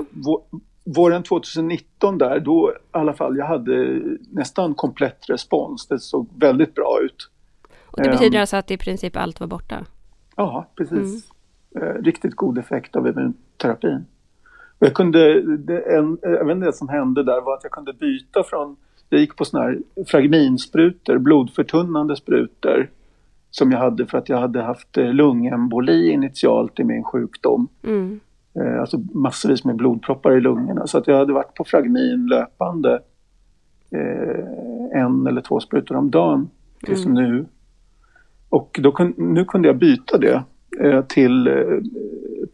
våren 0.85 1.22
2019 1.22 2.18
där, 2.18 2.40
då 2.40 2.72
i 2.72 2.79
alla 2.90 3.12
fall, 3.12 3.37
jag 3.37 3.46
hade 3.46 4.00
nästan 4.33 4.74
komplett 4.74 5.18
respons. 5.29 5.87
Det 5.87 5.98
såg 5.98 6.29
väldigt 6.40 6.74
bra 6.74 6.98
ut. 7.03 7.31
Och 7.92 8.03
det 8.03 8.11
betyder 8.11 8.38
um, 8.38 8.40
alltså 8.40 8.57
att 8.57 8.70
i 8.70 8.76
princip 8.76 9.16
allt 9.16 9.40
var 9.40 9.46
borta? 9.46 9.85
Ja, 10.37 10.66
precis. 10.76 11.31
Mm. 11.76 11.88
Eh, 11.88 12.03
riktigt 12.03 12.37
god 12.37 12.59
effekt 12.59 12.96
av 12.96 13.09
immunterapin. 13.09 14.05
Jag 14.79 14.94
kunde, 14.94 15.57
det, 15.57 15.96
en, 15.96 16.11
inte, 16.12 16.55
det 16.55 16.72
som 16.72 16.88
hände 16.88 17.22
där 17.22 17.40
var 17.40 17.55
att 17.55 17.62
jag 17.62 17.72
kunde 17.72 17.92
byta 17.92 18.42
från, 18.42 18.76
jag 19.09 19.20
gick 19.20 19.37
på 19.37 19.44
sådana 19.44 19.66
här 19.66 19.79
fragminsprutor, 20.07 21.18
blodförtunnande 21.18 22.16
sprutor 22.16 22.90
som 23.50 23.72
jag 23.72 23.79
hade 23.79 24.07
för 24.07 24.18
att 24.18 24.29
jag 24.29 24.38
hade 24.38 24.62
haft 24.62 24.98
eh, 24.98 25.12
lungemboli 25.12 26.11
initialt 26.11 26.81
i 26.81 26.85
min 26.85 27.05
sjukdom. 27.05 27.68
Mm. 27.83 28.20
Eh, 28.55 28.81
alltså 28.81 28.98
massvis 29.14 29.64
med 29.64 29.76
blodproppar 29.76 30.37
i 30.37 30.40
lungorna 30.40 30.87
så 30.87 30.98
att 30.98 31.07
jag 31.07 31.18
hade 31.18 31.33
varit 31.33 31.55
på 31.55 31.64
fragmin 31.64 32.26
löpande 32.26 33.03
eh, 33.90 35.00
en 35.03 35.26
eller 35.26 35.40
två 35.40 35.61
sprutor 35.61 35.96
om 35.96 36.11
dagen 36.11 36.50
tills 36.83 37.07
mm. 37.07 37.14
nu. 37.14 37.46
Och 38.50 38.80
då 38.82 38.92
kun, 38.92 39.14
nu 39.16 39.44
kunde 39.44 39.68
jag 39.68 39.78
byta 39.78 40.18
det 40.18 40.42
eh, 40.80 41.04
till 41.04 41.46
eh, 41.46 41.54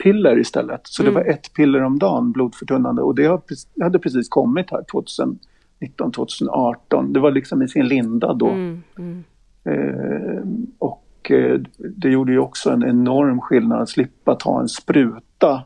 piller 0.02 0.38
istället. 0.38 0.80
Så 0.84 1.02
mm. 1.02 1.14
det 1.14 1.20
var 1.20 1.26
ett 1.26 1.54
piller 1.54 1.82
om 1.82 1.98
dagen, 1.98 2.32
blodförtunnande. 2.32 3.02
Och 3.02 3.14
det 3.14 3.40
hade 3.80 3.98
precis 3.98 4.28
kommit 4.28 4.70
här 4.70 4.84
2019, 4.92 6.12
2018. 6.12 7.12
Det 7.12 7.20
var 7.20 7.30
liksom 7.30 7.62
i 7.62 7.68
sin 7.68 7.88
linda 7.88 8.34
då. 8.34 8.48
Mm. 8.48 8.82
Mm. 8.98 9.24
Eh, 9.64 10.42
och 10.78 11.30
eh, 11.30 11.60
det 11.96 12.08
gjorde 12.08 12.32
ju 12.32 12.38
också 12.38 12.70
en 12.70 12.84
enorm 12.84 13.40
skillnad 13.40 13.82
att 13.82 13.88
slippa 13.88 14.34
ta 14.34 14.60
en 14.60 14.68
spruta 14.68 15.62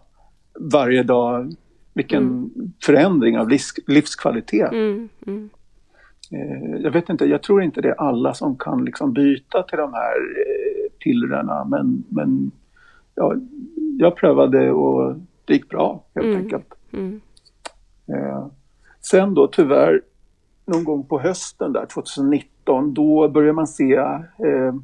varje 0.72 1.02
dag. 1.02 1.52
Vilken 1.94 2.22
mm. 2.22 2.50
förändring 2.84 3.38
av 3.38 3.48
livs, 3.48 3.74
livskvalitet. 3.86 4.72
Eh, 6.30 6.80
jag 6.80 6.90
vet 6.90 7.08
inte, 7.08 7.24
jag 7.24 7.42
tror 7.42 7.62
inte 7.62 7.80
det 7.80 7.88
är 7.88 8.00
alla 8.00 8.34
som 8.34 8.56
kan 8.56 8.84
liksom 8.84 9.12
byta 9.12 9.62
till 9.62 9.78
de 9.78 9.94
här 9.94 10.16
eh, 10.16 10.90
pillerna 11.04 11.64
men, 11.64 12.04
men 12.08 12.50
ja, 13.14 13.34
jag 13.98 14.16
prövade 14.16 14.70
och 14.70 15.16
det 15.44 15.52
gick 15.52 15.68
bra 15.68 16.04
helt 16.14 16.26
mm. 16.26 16.38
enkelt. 16.38 16.74
Mm. 16.92 17.20
Eh, 18.06 18.46
sen 19.00 19.34
då 19.34 19.46
tyvärr 19.46 20.02
någon 20.66 20.84
gång 20.84 21.04
på 21.04 21.20
hösten 21.20 21.72
där 21.72 21.86
2019 21.86 22.94
då 22.94 23.28
började 23.28 23.52
man 23.52 23.66
se 23.66 23.94
eh, 23.94 24.74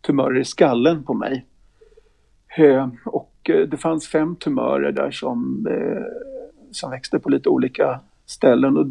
tumörer 0.00 0.38
i 0.40 0.44
skallen 0.44 1.02
på 1.02 1.14
mig. 1.14 1.46
Eh, 2.56 2.88
och 3.04 3.30
det 3.42 3.80
fanns 3.80 4.08
fem 4.08 4.36
tumörer 4.36 4.92
där 4.92 5.10
som, 5.10 5.66
eh, 5.70 6.02
som 6.70 6.90
växte 6.90 7.18
på 7.18 7.28
lite 7.28 7.48
olika 7.48 8.00
ställen. 8.26 8.76
Och 8.76 8.86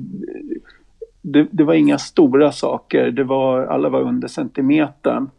det, 1.22 1.48
det, 1.52 1.64
var 1.64 1.74
inga 1.74 1.98
stora 1.98 2.52
saker, 2.52 3.12
det 3.12 3.24
var, 3.24 3.66
alla 3.66 3.90
var 3.90 4.02
under 4.02 4.28
centimetern. 4.28 5.30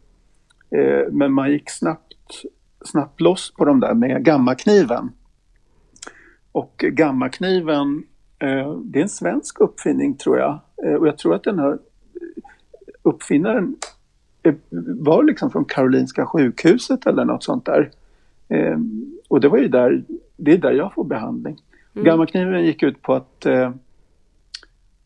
men 1.11 1.33
man 1.33 1.51
gick 1.51 1.69
snabbt 1.69 2.13
snabbt 2.85 3.21
loss 3.21 3.53
på 3.57 3.65
de 3.65 3.79
där 3.79 3.93
med 3.93 4.25
gammakniven. 4.25 5.11
Och 6.51 6.85
gammakniven, 6.87 8.03
eh, 8.39 8.73
det 8.73 8.99
är 8.99 9.03
en 9.03 9.09
svensk 9.09 9.59
uppfinning 9.59 10.15
tror 10.17 10.37
jag. 10.37 10.59
Eh, 10.85 10.93
och 10.93 11.07
jag 11.07 11.17
tror 11.17 11.35
att 11.35 11.43
den 11.43 11.59
här 11.59 11.77
uppfinnaren 13.03 13.75
eh, 14.43 14.55
var 14.99 15.23
liksom 15.23 15.51
från 15.51 15.65
Karolinska 15.65 16.25
sjukhuset 16.25 17.05
eller 17.05 17.25
något 17.25 17.43
sånt 17.43 17.65
där. 17.65 17.91
Eh, 18.47 18.77
och 19.27 19.41
det 19.41 19.49
var 19.49 19.57
ju 19.57 19.67
där, 19.67 20.03
det 20.37 20.51
är 20.51 20.57
där 20.57 20.71
jag 20.71 20.93
får 20.93 21.03
behandling. 21.03 21.57
Mm. 21.93 22.05
Gammakniven 22.05 22.65
gick 22.65 22.83
ut 22.83 23.01
på 23.01 23.13
att, 23.13 23.45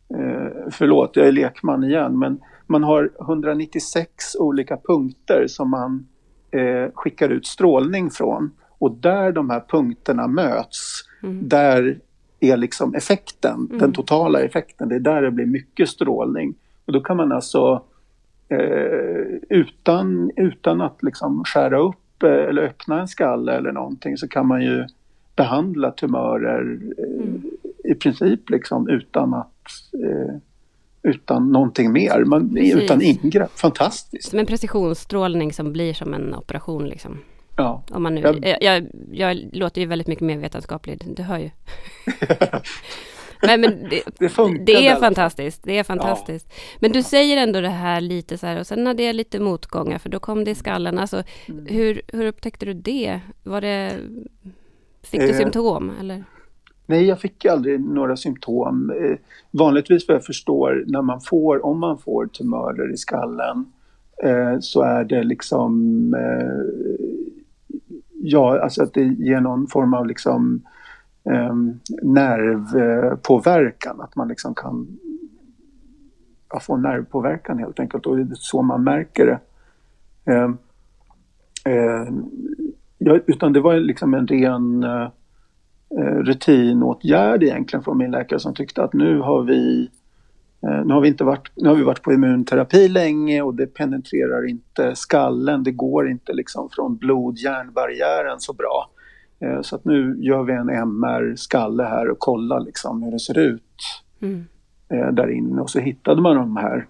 eh, 0.09 0.69
förlåt 0.71 1.15
jag 1.15 1.27
är 1.27 1.31
lekman 1.31 1.83
igen, 1.83 2.19
men 2.19 2.39
man 2.67 2.83
har 2.83 3.11
196 3.21 4.35
olika 4.39 4.77
punkter 4.77 5.47
som 5.47 5.69
man 5.69 6.07
eh, 6.51 6.91
skickar 6.93 7.29
ut 7.29 7.45
strålning 7.45 8.09
från. 8.09 8.51
Och 8.77 8.91
där 8.91 9.31
de 9.31 9.49
här 9.49 9.63
punkterna 9.67 10.27
möts, 10.27 11.03
mm. 11.23 11.49
där 11.49 11.99
är 12.39 12.57
liksom 12.57 12.95
effekten, 12.95 13.67
mm. 13.69 13.77
den 13.77 13.93
totala 13.93 14.41
effekten. 14.41 14.89
Det 14.89 14.95
är 14.95 14.99
där 14.99 15.21
det 15.21 15.31
blir 15.31 15.45
mycket 15.45 15.89
strålning. 15.89 16.55
Och 16.85 16.93
då 16.93 17.01
kan 17.01 17.17
man 17.17 17.31
alltså 17.31 17.83
eh, 18.49 19.37
utan, 19.49 20.31
utan 20.35 20.81
att 20.81 21.03
liksom 21.03 21.43
skära 21.45 21.79
upp 21.79 22.23
eh, 22.23 22.29
eller 22.29 22.61
öppna 22.61 23.01
en 23.01 23.07
skalle 23.07 23.53
eller 23.53 23.71
någonting 23.71 24.17
så 24.17 24.27
kan 24.27 24.47
man 24.47 24.61
ju 24.61 24.85
behandla 25.35 25.91
tumörer 25.91 26.79
eh, 26.97 27.27
mm. 27.27 27.43
i 27.83 27.93
princip 27.93 28.49
liksom 28.49 28.89
utan 28.89 29.33
att 29.33 29.51
eh, 29.93 30.35
utan 31.03 31.51
någonting 31.51 31.91
mer, 31.91 32.23
man, 32.25 32.57
utan 32.57 33.01
ingrepp. 33.01 33.59
Fantastiskt! 33.59 34.29
Som 34.29 34.39
en 34.39 34.45
precisionsstrålning 34.45 35.53
som 35.53 35.73
blir 35.73 35.93
som 35.93 36.13
en 36.13 36.35
operation 36.35 36.87
liksom. 36.87 37.19
Ja. 37.55 37.83
Om 37.91 38.03
man 38.03 38.15
nu, 38.15 38.21
jag, 38.21 38.63
jag, 38.63 38.87
jag 39.11 39.49
låter 39.53 39.81
ju 39.81 39.87
väldigt 39.87 40.07
mycket 40.07 40.25
mer 40.25 40.37
vetenskaplig, 40.37 41.01
du 41.15 41.23
hör 41.23 41.37
ju. 41.37 41.49
men, 43.41 43.61
men 43.61 43.89
det, 43.89 44.03
det, 44.19 44.63
det, 44.65 44.87
är 44.87 44.95
fantastiskt, 44.95 45.63
det 45.63 45.77
är 45.77 45.83
fantastiskt. 45.83 46.47
Ja. 46.49 46.77
Men 46.79 46.91
du 46.91 47.03
säger 47.03 47.37
ändå 47.37 47.61
det 47.61 47.69
här 47.69 48.01
lite 48.01 48.37
så 48.37 48.47
här 48.47 48.59
och 48.59 48.67
sen 48.67 48.87
hade 48.87 49.03
jag 49.03 49.15
lite 49.15 49.39
motgångar 49.39 49.97
för 49.99 50.09
då 50.09 50.19
kom 50.19 50.43
det 50.43 50.51
i 50.51 50.55
skallen. 50.55 50.99
Alltså, 50.99 51.23
mm. 51.45 51.65
hur, 51.65 52.01
hur 52.07 52.25
upptäckte 52.25 52.65
du 52.65 52.73
det? 52.73 53.19
Var 53.43 53.61
det 53.61 53.99
fick 55.03 55.19
du 55.19 55.29
eh, 55.29 55.37
symptom 55.37 55.91
eller? 55.99 56.23
Nej, 56.85 57.05
jag 57.05 57.19
fick 57.19 57.45
aldrig 57.45 57.79
några 57.79 58.17
symptom. 58.17 58.89
Eh, 58.89 59.17
vanligtvis 59.51 60.07
vad 60.07 60.15
jag 60.15 60.25
förstår, 60.25 60.83
när 60.87 61.01
man 61.01 61.21
får, 61.21 61.65
om 61.65 61.79
man 61.79 61.97
får 61.97 62.25
tumörer 62.25 62.93
i 62.93 62.97
skallen 62.97 63.65
eh, 64.23 64.59
så 64.59 64.81
är 64.81 65.03
det 65.03 65.23
liksom 65.23 66.13
eh, 66.13 66.65
ja, 68.21 68.59
alltså 68.59 68.83
att 68.83 68.93
det 68.93 69.03
ger 69.03 69.39
någon 69.39 69.67
form 69.67 69.93
av 69.93 70.07
liksom 70.07 70.61
eh, 71.29 71.55
nervpåverkan, 72.01 74.01
att 74.01 74.15
man 74.15 74.27
liksom 74.27 74.55
kan 74.55 74.99
ja, 76.49 76.59
få 76.59 76.77
nervpåverkan 76.77 77.59
helt 77.59 77.79
enkelt 77.79 78.05
och 78.05 78.17
det 78.17 78.21
är 78.21 78.35
så 78.35 78.61
man 78.61 78.83
märker 78.83 79.25
det. 79.25 79.39
Eh, 80.33 80.51
eh, 81.73 82.07
ja, 82.97 83.19
utan 83.27 83.53
det 83.53 83.61
var 83.61 83.75
liksom 83.75 84.13
en 84.13 84.27
ren 84.27 84.83
eh, 84.83 85.07
rutinåtgärd 85.97 87.43
egentligen 87.43 87.83
från 87.83 87.97
min 87.97 88.11
läkare 88.11 88.39
som 88.39 88.53
tyckte 88.53 88.83
att 88.83 88.93
nu 88.93 89.19
har 89.19 89.43
vi 89.43 89.89
nu 90.85 90.93
har, 90.93 91.01
vi 91.01 91.07
inte 91.07 91.23
varit, 91.23 91.51
nu 91.55 91.69
har 91.69 91.75
vi 91.75 91.83
varit 91.83 92.01
på 92.01 92.13
immunterapi 92.13 92.87
länge 92.87 93.41
och 93.41 93.55
det 93.55 93.67
penetrerar 93.67 94.49
inte 94.49 94.95
skallen. 94.95 95.63
Det 95.63 95.71
går 95.71 96.09
inte 96.09 96.33
liksom 96.33 96.69
från 96.69 96.97
blod-hjärnbarriären 96.97 98.39
så 98.39 98.53
bra. 98.53 98.89
Så 99.61 99.75
att 99.75 99.85
nu 99.85 100.17
gör 100.19 100.43
vi 100.43 100.53
en 100.53 100.69
MR-skalle 100.69 101.83
här 101.83 102.09
och 102.09 102.19
kollar 102.19 102.59
liksom 102.59 103.03
hur 103.03 103.11
det 103.11 103.19
ser 103.19 103.37
ut 103.37 103.61
mm. 104.21 104.45
där 105.15 105.31
inne. 105.31 105.61
Och 105.61 105.69
så 105.69 105.79
hittade 105.79 106.21
man 106.21 106.35
de 106.35 106.57
här. 106.57 106.87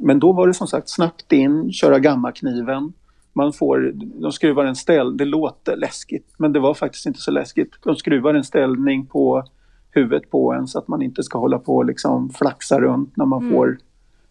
Men 0.00 0.18
då 0.18 0.32
var 0.32 0.46
det 0.46 0.54
som 0.54 0.66
sagt 0.66 0.88
snabbt 0.88 1.32
in, 1.32 1.72
köra 1.72 1.98
gammakniven 1.98 2.92
man 3.32 3.52
får, 3.52 3.92
de 3.94 4.32
skruvar 4.32 4.64
en 4.64 4.76
ställ, 4.76 5.16
det 5.16 5.24
låter 5.24 5.76
läskigt 5.76 6.34
men 6.38 6.52
det 6.52 6.60
var 6.60 6.74
faktiskt 6.74 7.06
inte 7.06 7.18
så 7.18 7.30
läskigt. 7.30 7.72
De 7.84 7.96
skruvar 7.96 8.34
en 8.34 8.44
ställning 8.44 9.06
på 9.06 9.44
huvudet 9.90 10.30
på 10.30 10.52
en 10.52 10.66
så 10.66 10.78
att 10.78 10.88
man 10.88 11.02
inte 11.02 11.22
ska 11.22 11.38
hålla 11.38 11.58
på 11.58 11.76
och 11.76 11.84
liksom 11.84 12.30
flaxa 12.30 12.80
runt 12.80 13.16
när 13.16 13.26
man 13.26 13.42
mm. 13.42 13.52
får 13.52 13.78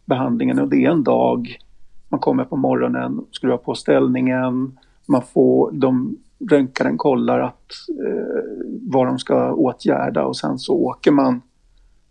behandlingen 0.05 0.59
och 0.59 0.69
det 0.69 0.85
är 0.85 0.89
en 0.89 1.03
dag. 1.03 1.57
Man 2.09 2.19
kommer 2.19 2.43
på 2.43 2.55
morgonen, 2.55 3.25
skruvar 3.31 3.57
på 3.57 3.75
ställningen, 3.75 4.79
man 5.07 5.21
får, 5.21 5.71
de 5.71 6.17
röntgaren 6.49 6.97
kollar 6.97 7.39
att, 7.39 7.71
eh, 8.05 8.43
vad 8.81 9.07
de 9.07 9.19
ska 9.19 9.53
åtgärda 9.53 10.25
och 10.25 10.37
sen 10.37 10.59
så 10.59 10.73
åker 10.73 11.11
man 11.11 11.41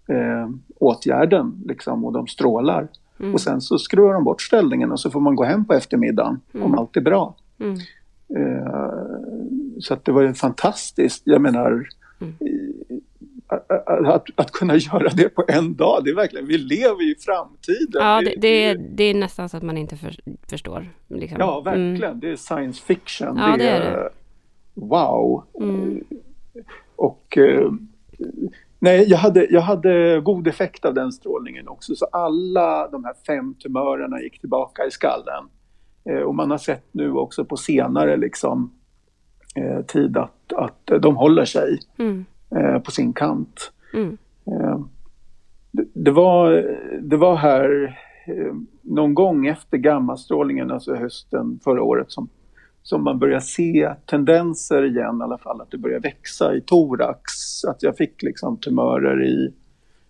eh, 0.08 0.48
åtgärden 0.76 1.62
liksom 1.66 2.04
och 2.04 2.12
de 2.12 2.26
strålar. 2.26 2.88
Mm. 3.20 3.34
Och 3.34 3.40
sen 3.40 3.60
så 3.60 3.78
skruvar 3.78 4.14
de 4.14 4.24
bort 4.24 4.42
ställningen 4.42 4.92
och 4.92 5.00
så 5.00 5.10
får 5.10 5.20
man 5.20 5.36
gå 5.36 5.44
hem 5.44 5.64
på 5.64 5.74
eftermiddagen 5.74 6.40
mm. 6.54 6.66
om 6.66 6.78
allt 6.78 6.96
är 6.96 7.00
bra. 7.00 7.36
Mm. 7.60 7.78
Uh, 8.36 9.80
så 9.80 9.94
att 9.94 10.04
det 10.04 10.12
var 10.12 10.22
ju 10.22 10.34
fantastiskt. 10.34 11.22
Jag 11.24 11.40
menar, 11.40 11.88
mm. 12.20 12.34
att, 14.06 14.26
att, 14.34 14.50
kunna 14.50 14.76
göra 14.76 15.08
det 15.08 15.28
på 15.28 15.44
en 15.48 15.74
dag, 15.74 16.04
det 16.04 16.10
är 16.10 16.14
verkligen, 16.14 16.46
vi 16.46 16.58
lever 16.58 17.02
ju 17.02 17.12
i 17.12 17.16
framtiden. 17.18 18.02
Ja, 18.02 18.22
det, 18.24 18.34
det, 18.36 18.64
är, 18.64 18.74
det 18.74 19.04
är 19.04 19.14
nästan 19.14 19.48
så 19.48 19.56
att 19.56 19.62
man 19.62 19.78
inte 19.78 19.96
för, 19.96 20.16
förstår. 20.48 20.90
Liksom. 21.08 21.38
Ja, 21.40 21.60
verkligen. 21.60 22.04
Mm. 22.04 22.20
Det 22.20 22.30
är 22.30 22.36
science 22.36 22.82
fiction. 22.82 23.36
Ja, 23.36 23.56
det, 23.58 23.68
är, 23.68 23.80
det. 23.80 24.10
Wow. 24.74 25.44
Mm. 25.60 26.04
Och 26.96 27.38
uh, 27.38 27.72
Nej, 28.82 29.04
jag 29.08 29.18
hade, 29.18 29.46
jag 29.50 29.60
hade 29.60 30.20
god 30.20 30.46
effekt 30.46 30.84
av 30.84 30.94
den 30.94 31.12
strålningen 31.12 31.68
också. 31.68 31.94
Så 31.94 32.04
alla 32.04 32.88
de 32.88 33.04
här 33.04 33.14
fem 33.26 33.54
tumörerna 33.54 34.20
gick 34.20 34.40
tillbaka 34.40 34.86
i 34.86 34.90
skallen. 34.90 35.44
Eh, 36.10 36.18
och 36.18 36.34
man 36.34 36.50
har 36.50 36.58
sett 36.58 36.86
nu 36.92 37.12
också 37.12 37.44
på 37.44 37.56
senare 37.56 38.16
liksom, 38.16 38.72
eh, 39.56 39.84
tid 39.84 40.16
att, 40.16 40.52
att 40.52 41.02
de 41.02 41.16
håller 41.16 41.44
sig 41.44 41.78
mm. 41.98 42.24
eh, 42.56 42.78
på 42.78 42.90
sin 42.90 43.12
kant. 43.12 43.72
Mm. 43.94 44.18
Eh, 44.46 44.80
det, 45.70 45.84
det, 45.94 46.10
var, 46.10 46.50
det 47.00 47.16
var 47.16 47.36
här 47.36 47.98
eh, 48.26 48.54
någon 48.82 49.14
gång 49.14 49.46
efter 49.46 49.78
gammastrålningen, 49.78 50.70
alltså 50.70 50.94
hösten 50.94 51.60
förra 51.64 51.82
året, 51.82 52.10
som 52.10 52.28
som 52.82 53.04
man 53.04 53.18
börjar 53.18 53.40
se 53.40 53.94
tendenser 54.06 54.84
igen 54.84 55.18
i 55.20 55.22
alla 55.22 55.38
fall, 55.38 55.60
att 55.60 55.70
det 55.70 55.78
börjar 55.78 56.00
växa 56.00 56.54
i 56.54 56.60
thorax, 56.60 57.32
att 57.64 57.82
jag 57.82 57.96
fick 57.96 58.22
liksom 58.22 58.56
tumörer 58.56 59.24
i, 59.24 59.54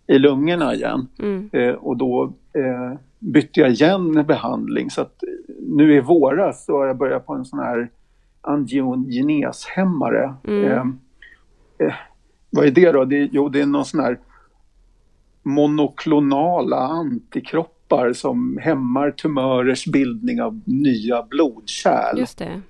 i 0.06 0.18
lungorna 0.18 0.74
igen. 0.74 1.08
Mm. 1.18 1.50
Eh, 1.52 1.74
och 1.74 1.96
då 1.96 2.32
eh, 2.52 2.98
bytte 3.18 3.60
jag 3.60 3.70
igen 3.70 4.24
behandling 4.26 4.90
så 4.90 5.00
att 5.00 5.22
nu 5.58 5.94
i 5.94 6.00
våras 6.00 6.64
så 6.64 6.78
har 6.78 6.86
jag 6.86 6.96
börjat 6.96 7.26
på 7.26 7.34
en 7.34 7.44
sån 7.44 7.58
här 7.58 7.90
angiogeneshämmare. 8.40 10.34
Mm. 10.44 10.64
Eh, 10.64 10.86
eh, 11.86 11.94
vad 12.50 12.66
är 12.66 12.70
det 12.70 12.92
då? 12.92 13.04
Det, 13.04 13.28
jo, 13.32 13.48
det 13.48 13.60
är 13.60 13.66
någon 13.66 13.84
sån 13.84 14.00
här 14.00 14.18
monoklonala 15.42 17.04
antikroppar 17.90 18.12
som 18.12 18.58
hämmar 18.62 19.10
tumörers 19.10 19.86
bildning 19.86 20.42
av 20.42 20.60
nya 20.64 21.22
blodkärl. 21.22 22.18
Just 22.18 22.38
det. 22.38 22.62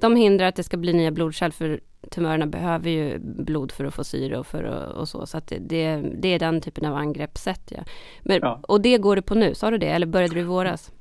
De 0.00 0.16
hindrar 0.16 0.46
att 0.46 0.56
det 0.56 0.62
ska 0.62 0.76
bli 0.76 0.92
nya 0.92 1.10
blodkärl 1.10 1.50
för 1.50 1.80
tumörerna 2.10 2.46
behöver 2.46 2.90
ju 2.90 3.18
blod 3.18 3.72
för 3.72 3.84
att 3.84 3.94
få 3.94 4.04
syre 4.04 4.38
och, 4.38 4.46
för 4.46 4.64
att, 4.64 4.96
och 4.96 5.08
så. 5.08 5.26
Så 5.26 5.38
att 5.38 5.52
det, 5.60 6.02
det, 6.20 6.28
är 6.28 6.38
den 6.38 6.60
typen 6.60 6.84
av 6.84 6.94
angreppssätt. 6.94 7.72
Ja. 7.76 7.82
Men, 8.22 8.38
ja. 8.42 8.60
Och 8.68 8.80
det 8.80 8.98
går 8.98 9.16
du 9.16 9.22
på 9.22 9.34
nu, 9.34 9.54
sa 9.54 9.70
du 9.70 9.78
det? 9.78 9.88
Eller 9.88 10.06
började 10.06 10.34
du 10.34 10.40
i 10.40 10.44
våras? 10.44 10.92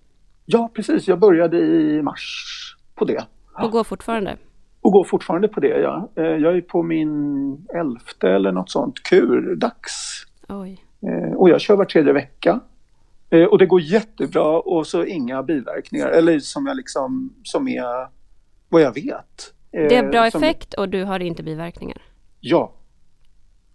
Ja, 0.46 0.72
precis. 0.74 1.08
Jag 1.08 1.20
började 1.20 1.58
i 1.58 2.02
mars 2.02 2.76
på 2.96 3.06
det. 3.06 3.26
Och 3.64 3.72
går 3.72 3.84
fortfarande? 3.84 4.38
Och 4.82 4.92
går 4.92 5.04
fortfarande 5.04 5.48
på 5.48 5.60
det, 5.60 5.80
ja. 5.82 6.10
Eh, 6.16 6.24
jag 6.24 6.58
är 6.58 6.62
på 6.62 6.84
min 6.84 7.68
elfte 7.74 8.30
eller 8.30 8.52
något 8.52 8.70
sånt 8.70 9.04
kur, 9.04 9.56
dags. 9.56 10.26
Oj. 10.50 10.84
Eh, 11.02 11.34
och 11.34 11.50
jag 11.50 11.62
kör 11.62 11.76
var 11.76 11.86
tredje 11.86 12.14
vecka. 12.14 12.60
Eh, 13.34 13.44
och 13.44 13.58
det 13.58 13.66
går 13.66 13.82
jättebra 13.82 14.60
och 14.60 14.88
så 14.88 15.06
inga 15.06 15.44
biverkningar, 15.44 16.08
eller 16.08 16.40
som 16.40 16.66
jag 16.66 16.78
liksom, 16.78 17.34
som 17.44 17.68
är 17.68 18.08
vad 18.70 18.82
jag 18.82 18.94
vet. 18.94 19.54
Det 19.72 19.96
är 19.96 20.10
bra 20.10 20.28
effekt 20.28 20.74
och 20.74 20.90
du 20.90 21.04
har 21.04 21.20
inte 21.20 21.44
biverkningar? 21.44 22.02
Ja. 22.40 22.74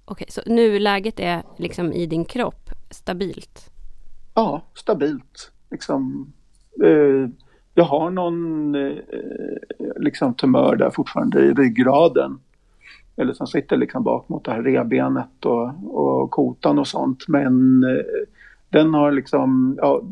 Okej, 0.04 0.26
så 0.30 0.40
nu 0.46 0.78
läget 0.78 1.20
är 1.20 1.42
liksom 1.56 1.92
i 1.92 2.06
din 2.06 2.24
kropp 2.24 2.70
stabilt? 2.90 3.70
Ja, 4.34 4.62
stabilt. 4.74 5.52
Liksom, 5.70 6.32
eh, 6.84 7.30
jag 7.74 7.84
har 7.84 8.10
någon 8.10 8.74
eh, 8.74 8.96
liksom 9.96 10.34
tumör 10.34 10.76
där 10.76 10.90
fortfarande 10.90 11.40
i 11.40 11.52
ryggraden 11.52 12.40
eller 13.16 13.32
som 13.32 13.46
sitter 13.46 13.76
liksom 13.76 14.04
bak 14.04 14.28
mot 14.28 14.44
det 14.44 14.50
här 14.50 14.62
rebenet 14.62 15.44
och, 15.44 15.72
och 15.84 16.30
kotan 16.30 16.78
och 16.78 16.88
sånt. 16.88 17.28
Men 17.28 17.84
eh, 17.84 18.37
den 18.70 18.94
har 18.94 19.12
liksom, 19.12 19.78
ja, 19.80 20.02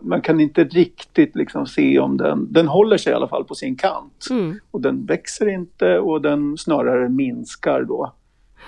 man 0.00 0.20
kan 0.20 0.40
inte 0.40 0.64
riktigt 0.64 1.36
liksom 1.36 1.66
se 1.66 1.98
om 1.98 2.16
den, 2.16 2.52
den 2.52 2.68
håller 2.68 2.96
sig 2.96 3.12
i 3.12 3.16
alla 3.16 3.28
fall 3.28 3.44
på 3.44 3.54
sin 3.54 3.76
kant. 3.76 4.26
Mm. 4.30 4.58
Och 4.70 4.80
den 4.80 5.06
växer 5.06 5.48
inte 5.48 5.98
och 5.98 6.22
den 6.22 6.58
snarare 6.58 7.08
minskar 7.08 7.82
då. 7.82 8.12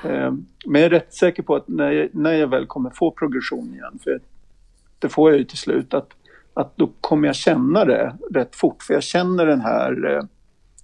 Eh, 0.05 0.33
men 0.67 0.83
jag 0.83 0.83
är 0.83 0.91
rätt 0.91 1.15
säker 1.15 1.43
på 1.43 1.57
att 1.57 1.69
när 1.69 1.91
jag, 1.91 2.09
när 2.13 2.33
jag 2.33 2.49
väl 2.49 2.67
kommer 2.67 2.91
få 2.91 3.11
progression 3.11 3.75
igen, 3.75 3.99
för 4.05 4.21
det 4.99 5.09
får 5.09 5.31
jag 5.31 5.39
ju 5.39 5.45
till 5.45 5.59
slut, 5.59 5.95
att, 5.95 6.11
att 6.55 6.77
då 6.77 6.91
kommer 7.01 7.29
jag 7.29 7.37
känna 7.37 7.85
det 7.85 8.17
rätt 8.31 8.57
fort. 8.57 8.83
För 8.83 8.95
jag 8.95 9.03
känner 9.03 9.47
den 9.47 9.61
här, 9.61 10.17
eh, 10.17 10.25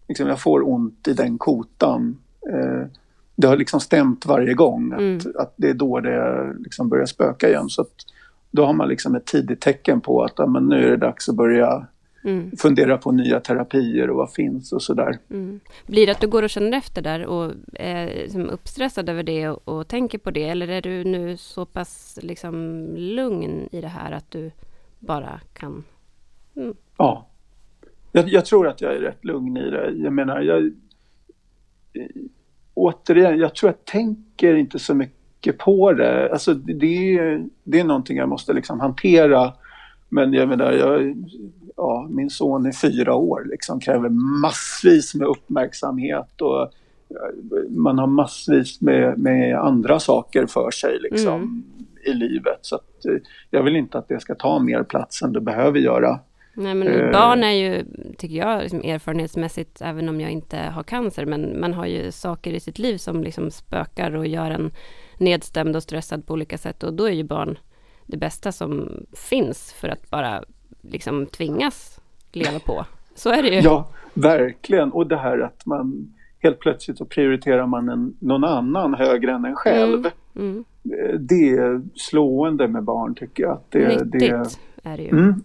liksom 0.09 0.29
jag 0.29 0.41
får 0.41 0.69
ont 0.69 1.09
i 1.09 1.13
den 1.13 1.39
kotan 1.39 2.19
eh, 2.53 2.87
det 3.37 3.47
har 3.47 3.57
liksom 3.57 3.81
stämt 3.81 4.27
varje 4.27 4.55
gång 4.55 4.93
att, 4.93 4.99
mm. 4.99 5.21
att 5.39 5.55
det 5.57 5.71
är 5.71 5.75
då 5.75 6.01
det 6.01 6.53
liksom 6.59 6.89
börjar 6.89 7.07
spöka 7.07 7.49
igen. 7.49 7.69
Så 7.69 7.85
då 8.51 8.65
har 8.65 8.73
man 8.73 8.89
liksom 8.89 9.15
ett 9.15 9.27
tidigt 9.27 9.61
tecken 9.61 10.01
på 10.01 10.23
att 10.23 10.33
ja, 10.37 10.47
men 10.47 10.69
nu 10.69 10.85
är 10.85 10.91
det 10.91 10.97
dags 10.97 11.29
att 11.29 11.35
börja 11.35 11.87
mm. 12.25 12.51
fundera 12.57 12.99
på 12.99 13.13
nya 13.13 13.41
terapier 13.41 14.11
och 14.11 14.17
vad 14.17 14.33
finns 14.33 14.73
och 14.73 14.83
sådär. 14.83 15.19
Mm. 15.31 15.61
Blir 15.87 16.07
det 16.07 16.13
att 16.13 16.21
du 16.21 16.27
går 16.27 16.43
och 16.43 16.51
känner 16.51 16.79
efter 16.79 17.03
där 17.03 17.27
och 17.27 17.53
är 17.73 18.07
liksom 18.07 18.51
uppstressad 18.51 19.09
över 19.09 19.23
det 19.23 19.49
och, 19.49 19.69
och, 19.69 19.89
tänker 19.89 20.19
på 20.19 20.31
det? 20.31 20.45
Eller 20.45 20.69
är 20.69 20.83
du 20.83 21.05
nu 21.05 21.37
så 21.37 21.67
pass 21.67 22.19
liksom 22.23 22.87
lugn 22.97 23.69
i 23.73 23.81
det 23.81 23.89
här 23.89 24.13
att 24.13 24.31
du 24.31 24.51
bara 24.99 25.41
kan... 25.53 25.85
Mm. 26.57 26.75
Ja, 26.97 27.27
jag, 28.13 28.29
jag, 28.29 28.45
tror 28.45 28.69
att 28.69 28.81
jag 28.81 28.95
är 28.95 29.01
rätt 29.01 29.25
lugn 29.25 29.57
i 29.57 29.71
det. 29.71 29.91
Jag 29.91 30.13
menar, 30.13 30.41
jag, 30.41 30.73
återigen, 32.75 33.39
jag 33.39 33.55
tror 33.55 33.71
jag 33.71 33.85
tänker 33.85 34.55
inte 34.55 34.79
så 34.79 34.95
mycket 34.95 35.59
på 35.59 35.93
det. 35.93 36.33
Alltså 36.33 36.55
det, 36.55 37.17
är, 37.17 37.47
det 37.65 37.81
är 37.81 37.85
någonting 37.85 38.17
jag 38.17 38.29
måste 38.29 38.53
liksom 38.53 38.81
hantera. 38.81 39.53
Men 40.09 40.33
jag 40.33 40.49
menar, 40.49 40.73
jag, 40.73 41.17
ja, 41.77 42.07
min 42.11 42.31
son 42.31 42.67
är 42.67 42.73
fyra 42.73 43.15
år, 43.15 43.47
liksom 43.51 43.81
kräver 43.81 44.09
massvis 44.43 45.15
med 45.15 45.27
uppmärksamhet 45.27 46.41
och 46.41 46.73
man 47.69 47.99
har 47.99 48.07
massvis 48.07 48.81
med, 48.81 49.19
med 49.19 49.59
andra 49.59 50.01
saker 50.01 50.47
för 50.47 50.71
sig 50.71 50.99
liksom, 51.01 51.35
mm. 51.35 51.63
i 52.07 52.13
livet. 52.13 52.59
Så 52.61 52.77
att, 52.77 53.05
eh, 53.05 53.17
jag 53.51 53.63
vill 53.63 53.77
inte 53.77 53.99
att 53.99 54.09
det 54.09 54.21
ska 54.21 54.35
ta 54.35 54.59
mer 54.59 54.83
plats 54.83 55.23
än 55.23 55.33
det 55.33 55.41
behöver 55.41 55.79
göra. 55.79 56.21
Nej 56.55 56.75
men 56.75 56.89
uh, 56.89 57.13
barn 57.13 57.45
är 57.45 57.51
ju, 57.51 57.85
tycker 58.19 58.37
jag, 58.37 58.63
liksom 58.63 58.81
erfarenhetsmässigt, 58.81 59.83
även 59.83 60.09
om 60.09 60.21
jag 60.21 60.31
inte 60.31 60.59
har 60.59 60.83
cancer, 60.83 61.27
men 61.27 61.61
man 61.61 61.75
har 61.75 61.87
ju 61.87 62.13
saker 62.13 62.53
i 62.53 62.61
sitt 62.61 62.79
liv 62.79 62.97
som 62.97 63.23
liksom 63.23 63.51
spökar 63.51 64.17
och 64.17 64.27
gör 64.27 64.51
en 64.51 64.73
nedstämd 65.19 65.77
och 65.77 65.83
stressad 65.83 66.27
på 66.27 66.33
olika 66.33 66.59
sätt 66.59 66.83
och 66.83 66.95
då 66.95 67.05
är 67.05 67.13
ju 67.13 67.25
barn 67.25 67.59
det 68.07 68.17
bästa 68.17 68.53
som 68.53 68.91
finns 69.13 69.73
för 69.73 69.89
att 69.89 70.11
bara 70.11 70.45
liksom 70.83 71.27
tvingas 71.27 72.01
leva 72.33 72.59
på. 72.59 72.85
Så 73.15 73.31
är 73.31 73.43
det 73.43 73.49
ju. 73.49 73.61
Ja, 73.61 73.89
verkligen. 74.15 74.93
Och 74.93 75.07
det 75.07 75.17
här 75.17 75.39
att 75.39 75.67
man 75.67 76.15
helt 76.39 76.59
plötsligt 76.59 76.99
så 76.99 77.05
prioriterar 77.05 77.67
man 77.67 77.89
en, 77.89 78.17
någon 78.19 78.45
annan 78.45 78.95
högre 78.95 79.33
än 79.33 79.45
en 79.45 79.55
själv. 79.57 80.07
Mm. 80.37 80.53
Mm. 80.53 80.65
Det 81.27 81.51
är 81.51 81.83
slående 81.95 82.69
med 82.69 82.85
barn 82.85 83.15
tycker 83.15 83.43
jag. 83.43 83.53
Att 83.53 83.71
det, 83.71 83.89
Nyttigt 83.89 84.13
det, 84.13 84.29
är 84.83 84.97
det 84.97 85.03
ju. 85.03 85.09
Mm, 85.09 85.43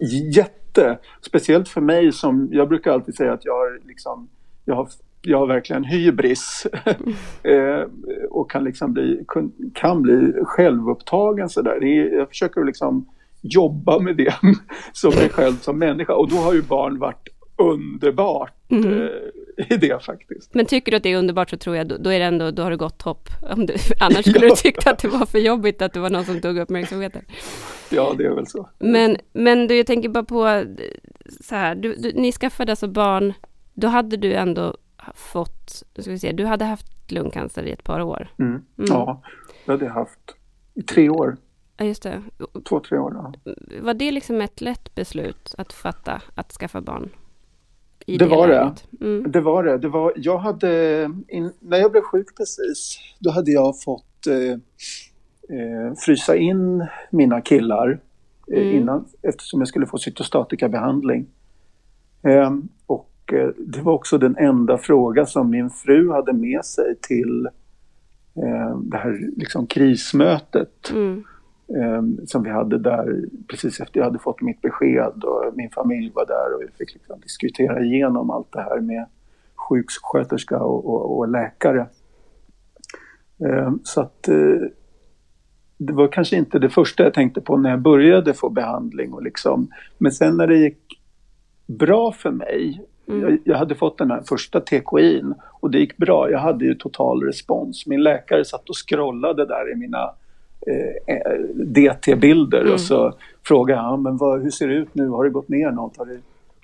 jätte! 0.69 0.97
Speciellt 1.21 1.69
för 1.69 1.81
mig 1.81 2.11
som, 2.11 2.49
jag 2.51 2.69
brukar 2.69 2.91
alltid 2.91 3.15
säga 3.15 3.33
att 3.33 3.45
jag 3.45 3.53
har 3.53 3.87
liksom, 3.87 4.29
jag 4.65 4.75
har 4.75 4.89
jag 5.21 5.37
har 5.37 5.47
verkligen 5.47 5.83
hybris 5.83 6.67
eh, 7.43 7.83
och 8.29 8.51
kan, 8.51 8.63
liksom 8.63 8.93
bli, 8.93 9.25
kan 9.73 10.01
bli 10.01 10.33
självupptagen 10.43 11.49
sådär. 11.49 11.83
Jag 12.17 12.29
försöker 12.29 12.63
liksom 12.63 13.05
jobba 13.41 13.99
med 13.99 14.17
det 14.17 14.35
som 14.93 15.15
mig 15.15 15.29
själv 15.29 15.55
som 15.55 15.79
människa 15.79 16.13
och 16.13 16.29
då 16.29 16.35
har 16.35 16.53
ju 16.53 16.61
barn 16.61 16.99
varit 16.99 17.27
underbart 17.57 18.53
mm. 18.69 18.93
eh, 18.93 19.09
i 19.69 19.77
det 19.77 20.03
faktiskt. 20.03 20.53
Men 20.53 20.65
tycker 20.65 20.91
du 20.91 20.97
att 20.97 21.03
det 21.03 21.09
är 21.09 21.17
underbart 21.17 21.49
så 21.49 21.57
tror 21.57 21.75
jag, 21.75 21.87
då, 21.87 21.97
då 21.97 22.09
är 22.09 22.19
det 22.19 22.25
ändå, 22.25 22.51
då 22.51 22.63
har 22.63 22.71
du 22.71 22.77
gott 22.77 23.01
hopp. 23.01 23.29
Om 23.41 23.65
du, 23.65 23.73
annars 23.99 24.25
skulle 24.25 24.45
ja. 24.45 24.55
du 24.55 24.55
tycka 24.55 24.91
att 24.91 24.99
det 24.99 25.07
var 25.07 25.25
för 25.25 25.39
jobbigt 25.39 25.81
att 25.81 25.93
det 25.93 25.99
var 25.99 26.09
någon 26.09 26.25
som 26.25 26.41
tog 26.41 26.57
uppmärksamheten. 26.57 27.25
Ja, 27.89 28.13
det 28.17 28.25
är 28.25 28.35
väl 28.35 28.47
så. 28.47 28.69
Men, 28.79 29.17
men 29.33 29.67
du, 29.67 29.77
jag 29.77 29.87
tänker 29.87 30.09
bara 30.09 30.23
på 30.23 30.65
så 31.41 31.55
här, 31.55 31.75
du, 31.75 31.95
du, 31.95 32.11
ni 32.13 32.31
skaffade 32.31 32.71
alltså 32.71 32.87
barn, 32.87 33.33
då 33.73 33.87
hade 33.87 34.17
du 34.17 34.33
ändå 34.33 34.77
fått, 35.15 35.83
nu 35.95 36.03
ska 36.03 36.11
vi 36.11 36.19
se, 36.19 36.31
du 36.31 36.45
hade 36.45 36.65
haft 36.65 37.11
lungcancer 37.11 37.63
i 37.63 37.71
ett 37.71 37.83
par 37.83 38.01
år. 38.01 38.27
Mm. 38.39 38.51
Mm. 38.51 38.65
Ja, 38.77 39.21
det 39.65 39.71
hade 39.71 39.85
jag 39.85 39.93
haft 39.93 40.35
i 40.73 40.81
tre 40.81 41.09
år. 41.09 41.37
Ja, 41.77 41.85
just 41.85 42.03
det. 42.03 42.23
Två, 42.69 42.79
tre 42.79 42.97
år. 42.97 43.13
Ja. 43.15 43.53
Var 43.81 43.93
det 43.93 44.11
liksom 44.11 44.41
ett 44.41 44.61
lätt 44.61 44.95
beslut 44.95 45.55
att 45.57 45.73
fatta 45.73 46.21
att 46.35 46.51
skaffa 46.51 46.81
barn? 46.81 47.09
Det, 48.17 48.25
det 48.25 48.25
var 48.25 48.47
det. 48.47 48.73
Mm. 49.01 49.31
Det 49.31 49.41
var 49.41 49.63
det. 49.63 49.77
det 49.77 49.89
var, 49.89 50.13
jag 50.15 50.37
hade, 50.37 51.03
in, 51.27 51.51
när 51.59 51.77
jag 51.77 51.91
blev 51.91 52.01
sjuk 52.01 52.37
precis, 52.37 52.99
då 53.19 53.31
hade 53.31 53.51
jag 53.51 53.81
fått 53.81 54.27
eh, 54.27 54.51
eh, 55.57 55.93
frysa 56.05 56.35
in 56.35 56.85
mina 57.11 57.41
killar 57.41 57.99
eh, 58.53 58.61
mm. 58.61 58.77
innan, 58.77 59.05
eftersom 59.21 59.61
jag 59.61 59.67
skulle 59.67 59.85
få 59.85 59.97
cytostatikabehandling. 59.97 61.27
Eh, 62.23 62.51
och 62.85 63.33
eh, 63.33 63.49
det 63.57 63.81
var 63.81 63.93
också 63.93 64.17
den 64.17 64.37
enda 64.37 64.77
fråga 64.77 65.25
som 65.25 65.49
min 65.49 65.69
fru 65.69 66.11
hade 66.11 66.33
med 66.33 66.65
sig 66.65 66.95
till 67.01 67.45
eh, 68.35 68.77
det 68.79 68.97
här 68.97 69.37
liksom, 69.37 69.67
krismötet. 69.67 70.91
Mm. 70.91 71.23
Um, 71.71 72.27
som 72.27 72.43
vi 72.43 72.49
hade 72.49 72.77
där 72.77 73.25
precis 73.47 73.79
efter 73.79 73.99
jag 73.99 74.05
hade 74.05 74.19
fått 74.19 74.41
mitt 74.41 74.61
besked 74.61 75.23
och 75.23 75.53
min 75.55 75.69
familj 75.69 76.11
var 76.15 76.25
där 76.25 76.55
och 76.55 76.61
vi 76.61 76.67
fick 76.77 76.93
liksom 76.93 77.19
diskutera 77.19 77.81
igenom 77.81 78.29
allt 78.29 78.51
det 78.51 78.61
här 78.61 78.81
med 78.81 79.05
sjuksköterska 79.55 80.59
och, 80.59 80.85
och, 80.85 81.17
och 81.17 81.27
läkare. 81.27 81.87
Um, 83.37 83.79
så 83.83 84.01
att 84.01 84.25
uh, 84.29 84.61
det 85.77 85.93
var 85.93 86.07
kanske 86.07 86.35
inte 86.35 86.59
det 86.59 86.69
första 86.69 87.03
jag 87.03 87.13
tänkte 87.13 87.41
på 87.41 87.57
när 87.57 87.69
jag 87.69 87.81
började 87.81 88.33
få 88.33 88.49
behandling 88.49 89.13
och 89.13 89.23
liksom, 89.23 89.67
men 89.97 90.11
sen 90.11 90.37
när 90.37 90.47
det 90.47 90.57
gick 90.57 91.01
bra 91.67 92.11
för 92.11 92.31
mig 92.31 92.85
Mm. 93.07 93.39
Jag, 93.43 93.57
hade 93.57 93.75
fått 93.75 93.97
den 93.97 94.11
här 94.11 94.21
första 94.29 94.59
TKIn 94.59 95.33
och 95.59 95.71
det 95.71 95.79
gick 95.79 95.97
bra. 95.97 96.31
Jag 96.31 96.39
hade 96.39 96.65
ju 96.65 96.75
total 96.75 97.23
respons. 97.23 97.85
Min 97.87 98.03
läkare 98.03 98.45
satt 98.45 98.69
och 98.69 98.75
scrollade 98.75 99.45
där 99.45 99.71
i 99.71 99.75
mina 99.75 99.97
Eh, 99.97 100.07
eh, 100.07 100.28
DT-bilder 101.53 102.61
mm. 102.61 102.73
och 102.73 102.81
så 102.81 103.13
frågade 103.43 103.81
han, 103.81 104.01
men 104.01 104.17
vad, 104.17 104.41
hur 104.41 104.49
ser 104.49 104.67
det 104.67 104.73
ut 104.73 104.95
nu? 104.95 105.07
Har 105.07 105.23
det 105.23 105.29
gått 105.29 105.49
ner 105.49 105.71
något? 105.71 105.97
Har 105.97 106.05
det... 106.05 106.19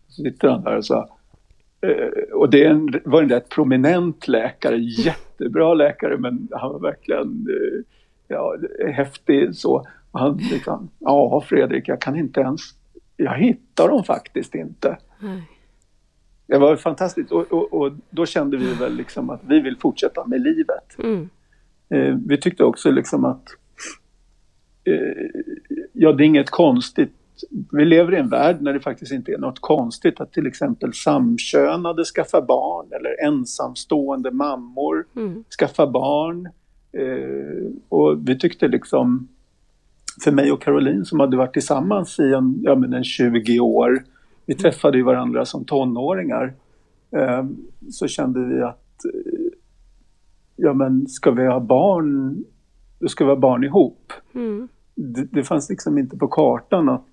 Så 0.07 0.21
sitter 0.21 0.47
han 0.47 0.63
där 0.63 0.77
och 0.77 0.85
så 0.85 1.07
eh, 1.81 2.33
och 2.33 2.49
det 2.49 2.65
en, 2.65 3.01
var 3.05 3.21
en 3.21 3.29
rätt 3.29 3.49
prominent 3.49 4.27
läkare, 4.27 4.77
jättebra 4.77 5.73
läkare 5.73 6.17
men 6.17 6.47
han 6.51 6.71
var 6.71 6.79
verkligen 6.79 7.47
ja, 8.27 8.55
häftig 8.93 9.55
så. 9.55 9.87
Och 10.11 10.19
han 10.19 10.37
liksom, 10.37 10.89
ja 10.99 11.43
Fredrik, 11.45 11.87
jag 11.87 12.01
kan 12.01 12.15
inte 12.15 12.39
ens, 12.39 12.61
jag 13.17 13.37
hittar 13.37 13.87
dem 13.87 14.03
faktiskt 14.03 14.55
inte. 14.55 14.97
Mm. 15.21 15.41
Det 16.47 16.57
var 16.57 16.75
fantastiskt 16.75 17.31
och, 17.31 17.53
och, 17.53 17.73
och, 17.73 17.91
då 18.09 18.25
kände 18.25 18.57
vi 18.57 18.73
väl 18.73 18.95
liksom 18.95 19.29
att 19.29 19.41
vi 19.47 19.59
vill 19.59 19.77
fortsätta 19.77 20.25
med 20.25 20.41
livet. 20.41 20.99
Mm. 21.03 21.29
Eh, 21.89 22.17
vi 22.27 22.37
tyckte 22.37 22.63
också 22.63 22.91
liksom 22.91 23.25
att 23.25 23.43
Eh, 23.47 23.64
ja, 25.93 26.13
det 26.13 26.23
är 26.23 26.25
inget 26.25 26.49
konstigt. 26.49 27.11
Vi 27.71 27.85
lever 27.85 28.13
i 28.13 28.17
en 28.17 28.29
värld 28.29 28.57
när 28.61 28.73
det 28.73 28.79
faktiskt 28.79 29.11
inte 29.11 29.31
är 29.31 29.37
något 29.37 29.59
konstigt 29.59 30.19
att 30.21 30.33
till 30.33 30.47
exempel 30.47 30.93
samkönade 30.93 32.03
skaffar 32.03 32.41
barn 32.41 32.87
eller 32.91 33.25
ensamstående 33.27 34.31
mammor 34.31 35.05
mm. 35.15 35.43
skaffar 35.59 35.87
barn. 35.87 36.49
Eh, 36.91 37.71
och 37.89 38.29
vi 38.29 38.39
tyckte 38.39 38.67
liksom, 38.67 39.27
för 40.23 40.31
mig 40.31 40.51
och 40.51 40.61
Caroline 40.61 41.05
som 41.05 41.19
hade 41.19 41.37
varit 41.37 41.53
tillsammans 41.53 42.19
i 42.19 42.33
en, 42.33 42.59
ja, 42.63 42.75
men 42.75 42.93
en 42.93 43.03
20 43.03 43.59
år, 43.59 44.03
vi 44.45 44.53
mm. 44.53 44.61
träffade 44.61 44.97
ju 44.97 45.03
varandra 45.03 45.45
som 45.45 45.65
tonåringar, 45.65 46.53
eh, 47.11 47.45
så 47.91 48.07
kände 48.07 48.39
vi 48.39 48.61
att 48.61 49.05
eh, 49.05 49.51
ja 50.55 50.73
men 50.73 51.07
ska 51.07 51.31
vi 51.31 51.47
ha 51.47 51.59
barn, 51.59 52.43
då 52.99 53.07
ska 53.07 53.25
vi 53.25 53.31
ha 53.31 53.37
barn 53.37 53.63
ihop. 53.63 54.13
Mm 54.35 54.67
det, 54.95 55.23
det, 55.31 55.43
fanns 55.43 55.69
liksom 55.69 55.97
inte 55.97 56.17
på 56.17 56.27
kartan 56.27 56.89
att 56.89 57.05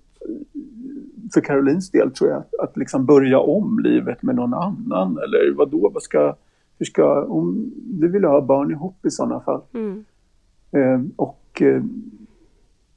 för 1.33 1.41
Karolins 1.41 1.91
del 1.91 2.11
tror 2.11 2.29
jag, 2.29 2.43
att 2.59 2.77
liksom 2.77 3.05
börja 3.05 3.39
om 3.39 3.79
livet 3.79 4.23
med 4.23 4.35
någon 4.35 4.53
annan 4.53 5.17
eller 5.17 5.53
vad 5.55 5.71
då, 5.71 5.89
vad 5.93 6.03
ska, 6.03 6.35
hur 6.79 6.85
ska, 6.85 7.25
om 7.25 7.73
vi 8.01 8.07
vill 8.07 8.23
ha 8.23 8.41
barn 8.41 8.71
ihop 8.71 9.05
i 9.05 9.11
sådana 9.11 9.39
fall. 9.39 9.61
Mm. 9.73 10.05
Eh, 10.71 11.01
och 11.15 11.61
eh, 11.61 11.83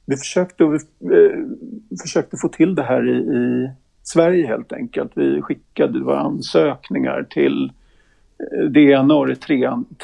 vi 0.05 0.17
försökte, 0.17 0.63
vi, 0.63 0.75
eh, 1.15 1.45
försökte 2.01 2.37
få 2.37 2.47
till 2.49 2.75
det 2.75 2.83
här 2.83 3.07
i, 3.07 3.17
i 3.17 3.71
Sverige 4.03 4.47
helt 4.47 4.73
enkelt. 4.73 5.11
Vi 5.15 5.41
skickade 5.41 6.03
våra 6.03 6.19
ansökningar 6.19 7.27
till 7.29 7.71
det 8.69 8.79
ena 8.79 9.15
och 9.15 9.27
det 9.27 9.35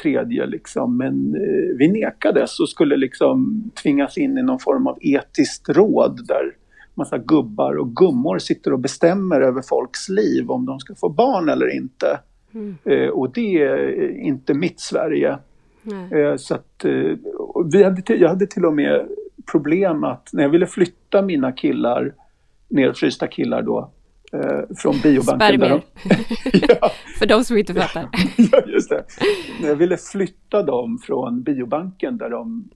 tredje 0.02 0.46
liksom. 0.46 0.96
Men 0.96 1.34
eh, 1.34 1.76
vi 1.78 1.88
nekades 1.88 2.60
och 2.60 2.68
skulle 2.68 2.96
liksom 2.96 3.64
tvingas 3.82 4.18
in 4.18 4.38
i 4.38 4.42
någon 4.42 4.58
form 4.58 4.86
av 4.86 4.98
etiskt 5.00 5.68
råd 5.68 6.26
där 6.26 6.54
massa 6.94 7.18
gubbar 7.18 7.76
och 7.76 7.96
gummor 7.96 8.38
sitter 8.38 8.72
och 8.72 8.78
bestämmer 8.78 9.40
över 9.40 9.62
folks 9.62 10.08
liv 10.08 10.50
om 10.50 10.66
de 10.66 10.78
ska 10.78 10.94
få 10.94 11.08
barn 11.08 11.48
eller 11.48 11.76
inte. 11.76 12.20
Mm. 12.54 12.76
Eh, 12.84 13.08
och 13.08 13.32
det 13.32 13.62
är 13.62 14.10
inte 14.18 14.54
mitt 14.54 14.80
Sverige. 14.80 15.38
Eh, 16.10 16.36
så 16.36 16.54
att, 16.54 16.84
eh, 16.84 17.16
vi 17.72 17.82
hade, 17.82 18.14
jag 18.14 18.28
hade 18.28 18.46
till 18.46 18.64
och 18.64 18.74
med 18.74 19.08
problem 19.52 20.04
att 20.04 20.30
när 20.32 20.42
jag 20.42 20.50
ville 20.50 20.66
flytta 20.66 21.22
mina 21.22 21.52
killar, 21.52 22.14
nerfrysta 22.68 23.26
killar 23.26 23.62
då, 23.62 23.90
eh, 24.34 24.76
från 24.76 25.00
biobanken. 25.02 25.58
Spermier. 25.58 25.82
ja. 26.80 26.90
För 27.18 27.26
de 27.26 27.44
som 27.44 27.56
inte 27.56 27.74
fattar. 27.74 28.08
ja, 28.52 28.60
just 28.66 28.90
det. 28.90 29.04
Jag 29.62 29.76
ville 29.76 29.96
flytta 29.96 30.62
dem 30.62 30.98
från 30.98 31.42
biobanken 31.42 32.18
där 32.18 32.30
de 32.30 32.68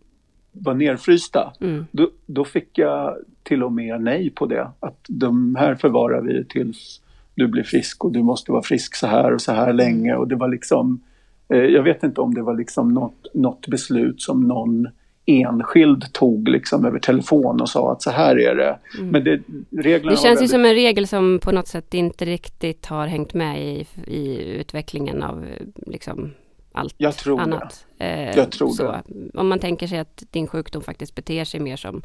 var 0.53 0.75
nerfrysta, 0.75 1.53
mm. 1.61 1.87
då, 1.91 2.11
då, 2.27 2.45
fick 2.45 2.79
jag 2.79 3.17
till 3.43 3.63
och 3.63 3.73
med 3.73 4.01
nej 4.01 4.31
på 4.31 4.47
det. 4.47 4.71
Att 4.81 5.05
de 5.09 5.57
här 5.57 5.75
förvarar 5.75 6.21
vi 6.21 6.45
tills 6.45 7.01
du 7.35 7.49
blir 7.49 7.63
frisk 7.63 8.05
och 8.05 8.13
du 8.13 8.23
måste 8.23 8.53
vara 8.53 8.63
frisk 8.63 8.95
så 8.95 9.07
här 9.07 9.35
och 9.35 9.41
så 9.41 9.53
här 9.53 9.73
länge. 9.73 10.15
Och 10.15 10.29
det 10.29 10.37
var 10.37 10.49
liksom, 10.49 11.01
eh, 11.49 11.59
jag 11.59 11.83
vet 11.83 12.03
inte 12.03 12.21
om 12.21 12.35
det 12.35 12.43
var 12.43 12.55
liksom 12.55 12.95
något, 12.95 13.27
något 13.35 13.67
beslut 13.67 14.23
som 14.23 14.49
någon 14.49 14.89
enskild 15.29 16.13
tog 16.13 16.49
liksom 16.49 16.85
över 16.85 16.99
telefon 16.99 17.61
och 17.61 17.69
sa 17.69 17.93
att 17.93 18.03
så 18.03 18.11
här 18.11 18.39
är 18.39 18.55
det. 18.55 18.79
Mm. 18.99 19.11
Men 19.11 19.25
det, 19.25 19.41
reglerna 19.83 20.11
det 20.11 20.23
känns 20.23 20.43
ju 20.43 20.49
som 20.49 20.65
en 20.65 20.75
regel 20.75 21.07
som 21.07 21.39
på 21.43 21.53
något 21.53 21.69
sätt 21.69 21.95
inte 21.95 22.25
riktigt 22.25 22.87
har 22.87 23.07
hängt 23.07 23.35
med 23.35 23.63
i, 23.63 23.87
i 24.07 24.43
utvecklingen 24.61 25.23
av 25.23 25.47
liksom 25.87 26.31
allt 26.73 26.95
Jag 26.99 27.17
tror 27.17 27.41
annat. 27.41 27.87
Det. 27.99 28.05
Eh, 28.05 28.37
Jag 28.37 28.53
tror 28.53 28.71
så. 28.71 28.83
det. 28.83 29.03
Om 29.35 29.49
man 29.49 29.59
tänker 29.59 29.87
sig 29.87 29.99
att 29.99 30.23
din 30.31 30.47
sjukdom 30.47 30.83
faktiskt 30.83 31.15
beter 31.15 31.45
sig 31.45 31.61
mer 31.61 31.77
som 31.77 32.03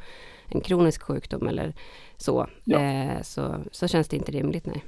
en 0.48 0.62
kronisk 0.62 1.02
sjukdom 1.02 1.48
eller 1.48 1.74
så, 2.18 2.48
ja. 2.64 2.80
eh, 2.80 3.22
så, 3.22 3.56
så 3.72 3.88
känns 3.88 4.08
det 4.08 4.16
inte 4.18 4.32
rimligt. 4.32 4.66
Nej. 4.66 4.84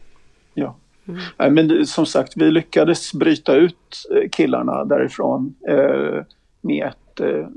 Ja. 0.53 0.75
Mm. 1.07 1.19
Nej, 1.37 1.51
men 1.51 1.85
som 1.85 2.05
sagt, 2.05 2.33
vi 2.35 2.51
lyckades 2.51 3.13
bryta 3.13 3.55
ut 3.55 4.07
eh, 4.15 4.29
killarna 4.29 4.85
därifrån 4.85 5.55
eh, 5.69 6.23
med 6.61 6.87
ett 6.87 7.19
eh, 7.19 7.47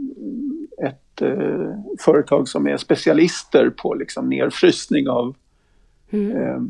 företag 2.00 2.48
som 2.48 2.66
är 2.66 2.76
specialister 2.76 3.70
på 3.70 3.94
liksom 3.94 4.28
nedfrysning 4.28 5.08
av, 5.08 5.36
mm. 6.10 6.36
eh, 6.36 6.62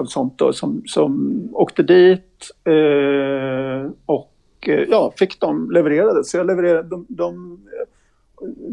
av 0.00 0.04
sånt 0.04 0.38
då, 0.38 0.52
som, 0.52 0.82
som 0.86 1.42
åkte 1.52 1.82
dit 1.82 2.50
eh, 2.64 3.90
och 4.06 4.34
eh, 4.66 4.84
ja, 4.88 5.12
fick 5.18 5.40
dem 5.40 5.70
levererade. 5.70 6.24
Så 6.24 6.36
jag 6.36 6.46
levererade, 6.46 6.88
de, 6.88 7.06
de 7.08 7.60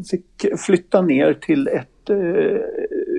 fick 0.10 0.60
flytta 0.66 1.02
ner 1.02 1.34
till 1.34 1.68
ett 1.68 2.10
eh, 2.10 2.60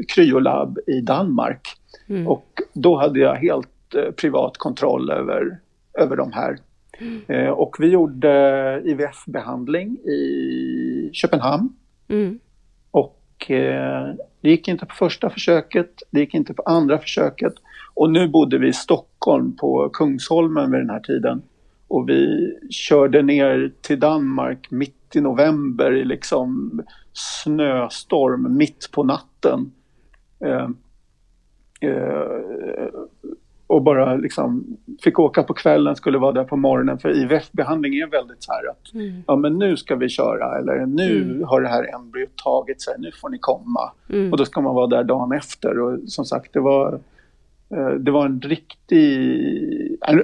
kryolabb 0.09 0.79
i 0.87 1.01
Danmark. 1.01 1.69
Mm. 2.09 2.29
Och 2.29 2.63
då 2.73 2.97
hade 2.97 3.21
jag 3.21 3.35
helt 3.35 3.95
eh, 3.95 4.11
privat 4.11 4.57
kontroll 4.57 5.11
över, 5.11 5.59
över 5.99 6.17
de 6.17 6.33
här. 6.33 6.59
Mm. 7.01 7.21
Eh, 7.27 7.51
och 7.51 7.77
vi 7.79 7.89
gjorde 7.89 8.83
IVF-behandling 8.85 9.97
i 9.97 11.11
Köpenhamn. 11.13 11.69
Mm. 12.09 12.39
Och 12.91 13.51
eh, 13.51 14.15
det 14.41 14.51
gick 14.51 14.69
inte 14.69 14.87
på 14.87 14.95
första 14.95 15.31
försöket, 15.31 16.03
det 16.11 16.21
gick 16.21 16.35
inte 16.35 16.55
på 16.55 16.63
andra 16.63 16.99
försöket. 16.99 17.53
Och 17.95 18.11
nu 18.11 18.29
bodde 18.29 18.59
vi 18.59 18.69
i 18.69 18.73
Stockholm 18.73 19.57
på 19.57 19.89
Kungsholmen 19.93 20.71
vid 20.71 20.81
den 20.81 20.91
här 20.91 21.01
tiden. 21.01 21.43
Och 21.89 22.09
vi 22.09 22.53
körde 22.71 23.23
ner 23.23 23.73
till 23.81 24.01
Danmark 24.01 24.71
mitt 24.71 25.17
i 25.17 25.21
november 25.21 25.93
i 25.93 26.05
liksom 26.05 26.81
snöstorm 27.13 28.57
mitt 28.57 28.89
på 28.93 29.05
natten. 29.05 29.73
Eh, 30.45 30.69
eh, 31.81 32.89
och 33.69 33.83
bara 33.83 34.17
liksom 34.17 34.77
fick 35.05 35.19
åka 35.19 35.43
på 35.43 35.55
kvällen, 35.55 35.97
skulle 35.97 36.19
vara 36.19 36.33
där 36.33 36.45
på 36.45 36.57
morgonen. 36.57 36.99
För 36.99 37.09
IVF-behandling 37.09 37.95
är 37.95 38.07
väldigt 38.07 38.43
så 38.43 38.53
här 38.53 38.71
att 38.71 38.95
mm. 38.95 39.23
ja 39.27 39.37
men 39.37 39.59
nu 39.59 39.77
ska 39.77 39.97
vi 39.97 40.09
köra 40.09 40.59
eller 40.59 40.87
nu 40.87 41.23
mm. 41.23 41.45
har 41.45 41.61
det 41.61 41.69
här 41.69 41.95
embryot 41.95 42.37
tagit 42.37 42.83
sig, 42.83 42.95
nu 42.99 43.11
får 43.13 43.29
ni 43.29 43.39
komma. 43.39 43.93
Mm. 44.09 44.33
Och 44.33 44.39
då 44.39 44.45
ska 44.45 44.61
man 44.61 44.75
vara 44.75 44.87
där 44.87 45.05
dagen 45.05 45.33
efter 45.33 45.79
och 45.79 45.99
som 46.07 46.25
sagt 46.25 46.53
det 46.53 46.61
var 46.61 47.01
eh, 47.71 47.91
det 47.91 48.11
var 48.11 48.27
en 48.27 48.41
riktig, 48.41 49.41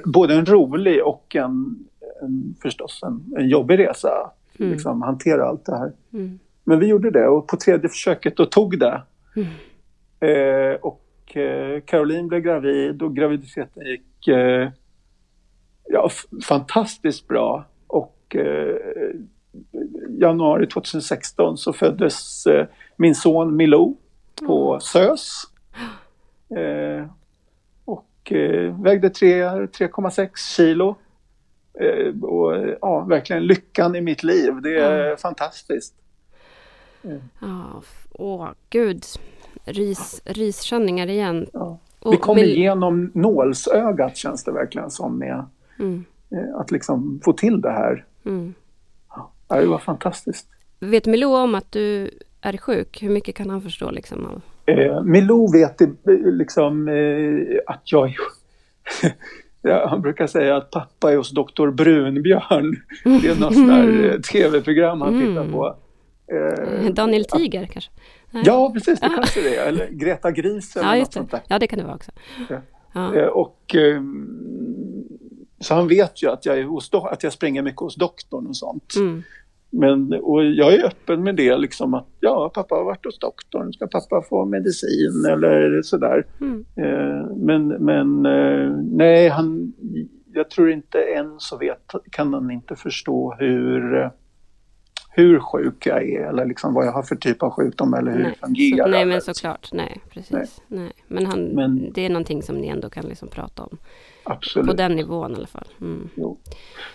både 0.05 0.35
en 0.35 0.47
rolig 0.47 1.05
och 1.05 1.37
en, 1.37 1.77
en 2.23 2.55
förstås 2.63 3.01
en, 3.03 3.25
en 3.39 3.49
jobbig 3.49 3.79
resa. 3.79 4.31
Mm. 4.59 4.73
Liksom, 4.73 5.03
hantera 5.03 5.45
allt 5.45 5.67
det 5.67 5.77
här. 5.77 5.93
Mm. 6.13 6.39
Men 6.65 6.79
vi 6.79 6.87
gjorde 6.87 7.11
det 7.11 7.27
och 7.27 7.47
på 7.47 7.57
tredje 7.57 7.89
försöket 7.89 8.37
då 8.37 8.47
tog 8.47 8.79
det. 8.79 9.03
Mm. 9.37 9.49
Eh, 10.21 10.77
och 10.81 11.04
eh, 11.33 11.81
Caroline 11.81 12.29
blev 12.29 12.41
gravid 12.41 13.03
och 13.03 13.17
graviditeten 13.17 13.87
gick 13.87 14.29
eh, 14.29 14.69
ja, 15.89 16.11
fantastiskt 16.49 17.29
bra. 17.29 17.65
Och 17.87 18.37
eh, 18.37 18.77
januari 20.09 20.67
2016 20.67 21.57
så 21.57 21.73
föddes 21.73 22.47
eh, 22.47 22.67
min 22.97 23.15
son 23.15 23.57
Milou 23.57 23.97
på 24.47 24.71
mm. 24.71 24.81
SÖS. 24.81 25.43
Och 27.85 28.33
vägde 28.85 29.09
3,6 29.09 30.31
kilo. 30.57 30.97
Och 32.23 32.77
ja, 32.81 33.01
verkligen 33.01 33.47
lyckan 33.47 33.97
i 33.97 34.01
mitt 34.01 34.23
liv. 34.23 34.63
Det 34.63 34.79
är 34.79 35.05
mm. 35.05 35.17
fantastiskt. 35.17 35.95
Ja, 37.41 37.83
åh 38.13 38.49
gud 38.71 39.05
ris, 39.65 40.23
riskänningar 40.25 41.07
igen. 41.07 41.47
Ja. 41.53 41.79
Vi 42.11 42.17
kommer 42.17 42.41
men... 42.41 42.51
igenom 42.51 43.11
nålsögat 43.15 44.17
känns 44.17 44.45
det 44.45 44.53
verkligen 44.53 44.91
som 44.91 45.19
med 45.19 45.47
mm. 45.79 46.05
Eh, 46.31 46.61
att 46.61 46.71
liksom 46.71 47.21
få 47.25 47.33
till 47.33 47.61
det 47.61 47.71
här. 47.71 48.05
Mm. 48.27 48.55
Ja, 49.49 49.61
det 49.61 49.67
var 49.67 49.79
fantastiskt. 49.79 50.47
Vet 50.81 51.07
Milou 51.07 51.37
om 51.37 51.55
att 51.55 51.73
du 51.73 52.11
är 52.41 52.57
sjuk? 52.57 53.03
Hur 53.03 53.11
mycket 53.11 53.35
kan 53.35 53.51
han 53.51 53.63
förstå? 53.63 53.91
Liksom, 53.91 54.27
av... 54.27 54.41
eh, 54.67 55.03
Milou 55.03 55.53
vet 55.53 55.81
eh, 55.81 55.89
liksom 56.25 56.89
eh, 56.89 57.59
att 57.67 57.93
jag 57.93 58.09
är 58.09 58.17
Ja, 59.67 59.87
han 59.89 60.03
brukar 60.03 60.27
säga 60.27 60.57
att 60.57 60.71
pappa 60.71 61.13
är 61.13 61.17
hos 61.17 61.31
doktor 61.31 61.71
Brunbjörn. 61.71 62.77
Det 63.05 63.29
är 63.29 63.41
något 63.41 63.55
sånt 63.55 63.69
där 63.69 64.13
eh, 64.15 64.21
tv-program 64.21 65.01
han 65.01 65.15
mm. 65.15 65.27
tittar 65.27 65.53
på. 65.53 65.77
Eh, 66.33 66.91
Daniel 66.91 67.25
Tiger 67.25 67.67
kanske? 67.67 67.91
Ja, 68.45 68.71
precis, 68.75 69.01
det 69.01 69.09
kanske 69.09 69.41
det 69.41 69.57
är. 69.57 69.67
Eller 69.67 69.89
Greta 69.89 70.31
Gris 70.31 70.77
eller 70.77 70.95
ja, 70.95 71.01
något 71.01 71.13
sånt 71.13 71.31
där. 71.31 71.41
Ja, 71.49 71.59
det 71.59 71.67
kan 71.67 71.79
det 71.79 71.85
vara 71.85 71.95
också. 71.95 72.11
Ja. 72.49 73.17
Eh, 73.17 73.27
och, 73.27 73.75
ehm, 73.75 75.05
så 75.61 75.75
han 75.75 75.89
vet 75.89 76.23
ju 76.23 76.31
att 76.31 76.47
jag, 76.47 76.59
är 76.59 76.65
hos, 76.65 76.95
att 76.95 77.23
jag 77.23 77.33
springer 77.33 77.63
mycket 77.63 77.81
hos 77.81 77.95
doktorn 77.95 78.47
och 78.47 78.57
sånt. 78.57 78.95
Mm. 78.97 79.23
Men, 79.71 80.13
och 80.13 80.45
jag 80.45 80.75
är 80.75 80.85
öppen 80.85 81.23
med 81.23 81.37
det, 81.37 81.57
liksom 81.57 81.95
att 81.95 82.09
ja, 82.21 82.51
pappa 82.55 82.75
har 82.75 82.85
varit 82.85 83.05
hos 83.05 83.19
doktorn, 83.19 83.73
ska 83.73 83.87
pappa 83.87 84.23
få 84.23 84.45
medicin 84.45 85.25
eller 85.31 85.83
sådär. 85.83 86.27
Mm. 86.41 86.65
Eh, 86.77 87.37
men 87.37 87.69
men 87.69 88.27
eh, 88.27 88.77
nej, 88.93 89.29
han, 89.29 89.73
jag 90.33 90.51
tror 90.51 90.71
inte 90.71 90.99
än 91.03 91.35
så 91.39 91.59
vet, 91.59 91.93
kan 92.11 92.35
han 92.35 92.51
inte 92.51 92.77
förstå 92.77 93.35
hur 93.39 94.11
hur 95.17 95.41
sjuk 95.41 95.87
jag 95.87 96.09
är 96.09 96.29
eller 96.29 96.47
liksom 96.47 96.75
vad 96.75 96.87
jag 96.87 96.93
har 96.93 97.03
för 97.03 97.17
typ 97.17 97.43
av 97.43 97.51
sjukdom 97.51 97.95
eller 97.95 98.13
hur 98.13 98.23
nej. 98.23 98.33
det 98.41 98.47
fungerar. 98.47 98.85
Så, 98.85 98.91
nej 98.91 99.07
men 99.07 99.21
såklart, 99.21 99.69
nej 99.73 100.01
precis. 100.11 100.33
Nej. 100.33 100.49
nej. 100.69 100.93
Men, 101.09 101.27
han, 101.27 101.45
men, 101.45 101.93
det 101.93 102.07
är 102.07 102.09
någonting 102.09 102.43
som 102.43 102.57
ni 102.59 102.69
ändå 102.69 102.91
kan 102.91 103.05
liksom 103.05 103.29
prata 103.29 103.63
om. 103.63 103.79
Absolut. 104.25 104.69
På 104.69 104.73
den 104.73 104.93
nivån 104.93 105.33
i 105.33 105.35
alla 105.35 105.47
fall. 105.47 105.69
Mm. 105.81 106.09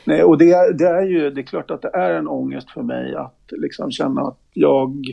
Nej 0.03 0.23
och 0.23 0.37
det, 0.37 0.77
det, 0.77 0.87
är 0.87 1.03
ju, 1.03 1.29
det 1.29 1.41
är 1.41 1.45
klart 1.45 1.71
att 1.71 1.81
det 1.81 1.91
är 1.93 2.13
en 2.13 2.27
ångest 2.27 2.69
för 2.69 2.81
mig 2.81 3.15
att 3.15 3.51
liksom 3.51 3.91
känna 3.91 4.21
att 4.21 4.39
jag 4.53 5.05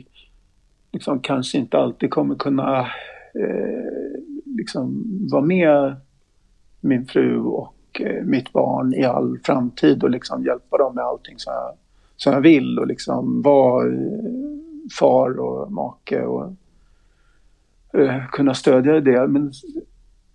liksom 0.92 1.20
kanske 1.20 1.58
inte 1.58 1.78
alltid 1.78 2.10
kommer 2.10 2.34
kunna 2.34 2.80
eh, 3.34 4.20
liksom 4.44 5.04
vara 5.32 5.42
med 5.42 5.96
min 6.80 7.06
fru 7.06 7.40
och 7.40 8.00
eh, 8.00 8.24
mitt 8.24 8.52
barn 8.52 8.94
i 8.94 9.04
all 9.04 9.38
framtid 9.44 10.02
och 10.02 10.10
liksom 10.10 10.44
hjälpa 10.44 10.78
dem 10.78 10.94
med 10.94 11.04
allting 11.04 11.38
som 11.38 11.52
jag 11.52 11.76
som 12.16 12.32
jag 12.32 12.40
vill 12.40 12.78
och 12.78 12.86
liksom 12.86 13.42
vara 13.42 13.84
far 14.98 15.40
och 15.40 15.72
make 15.72 16.26
och 16.26 16.52
eh, 17.92 18.26
kunna 18.32 18.54
stödja 18.54 19.00
det. 19.00 19.26
Men, 19.26 19.52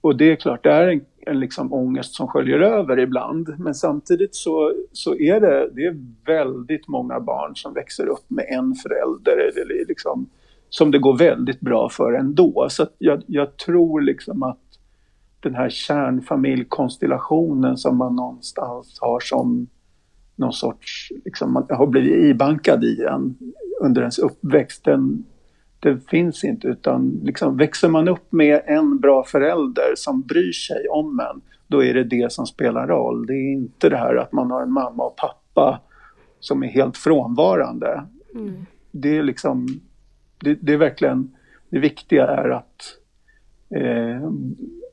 och 0.02 0.18
det 0.18 0.32
är 0.32 0.36
klart, 0.36 0.64
det 0.64 0.72
är 0.72 0.88
en, 0.88 1.06
en 1.26 1.40
liksom 1.40 1.74
ångest 1.74 2.16
som 2.16 2.28
sköljer 2.28 2.60
över 2.60 3.00
ibland. 3.00 3.56
Men 3.60 3.76
samtidigt 3.76 4.36
så, 4.36 4.74
så 4.92 5.16
är 5.16 5.40
det, 5.40 5.70
det 5.74 5.86
är 5.86 5.98
väldigt 6.26 6.88
många 6.88 7.20
barn 7.20 7.56
som 7.56 7.74
växer 7.74 8.08
upp 8.08 8.30
med 8.30 8.46
en 8.50 8.76
förälder. 8.76 9.32
Eller 9.32 9.88
liksom, 9.88 10.30
som 10.70 10.92
det 10.92 11.00
går 11.00 11.18
väldigt 11.18 11.60
bra 11.60 11.90
för 11.90 12.14
ändå. 12.14 12.68
Så 12.70 12.88
jag, 12.98 13.24
jag 13.28 13.58
tror 13.58 14.02
liksom 14.02 14.44
att 14.44 14.58
den 15.40 15.56
här 15.56 15.70
kärnfamiljkonstellationen 15.70 17.78
som 17.78 17.98
man 17.98 18.16
någonstans 18.16 18.98
har 19.02 19.20
som 19.20 19.68
någon 20.36 20.54
sorts, 20.54 21.12
liksom, 21.26 21.54
man 21.54 21.66
har 21.70 21.88
blivit 21.88 22.26
ibankad 22.36 22.84
i 22.84 23.04
en 23.04 23.38
under 23.82 24.02
ens 24.02 24.20
uppväxt. 24.20 24.84
Den, 24.84 25.26
den 25.80 26.02
finns 26.02 26.44
inte 26.44 26.68
utan 26.68 27.20
liksom 27.24 27.58
växer 27.58 27.90
man 27.90 28.08
upp 28.08 28.32
med 28.32 28.62
en 28.66 29.00
bra 29.00 29.24
förälder 29.24 29.94
som 29.96 30.22
bryr 30.22 30.52
sig 30.52 30.88
om 30.90 31.20
en, 31.20 31.42
då 31.68 31.84
är 31.84 31.94
det 31.94 32.04
det 32.04 32.32
som 32.32 32.46
spelar 32.46 32.88
roll. 32.88 33.26
Det 33.26 33.34
är 33.34 33.54
inte 33.54 33.90
det 33.90 33.98
här 33.98 34.16
att 34.16 34.32
man 34.32 34.52
har 34.52 34.62
en 34.62 34.72
mamma 34.72 35.04
och 35.04 35.16
pappa 35.16 35.82
som 36.40 36.64
är 36.64 36.68
helt 36.68 36.98
frånvarande. 36.98 38.04
Mm. 38.36 38.66
Det 38.92 39.18
är 39.18 39.24
liksom, 39.24 39.68
det, 40.40 40.58
det, 40.62 40.74
är 40.74 40.78
verkligen, 40.78 41.36
det 41.70 41.80
viktiga 41.80 42.28
är 42.28 42.50
att, 42.50 42.98
eh, 43.76 44.24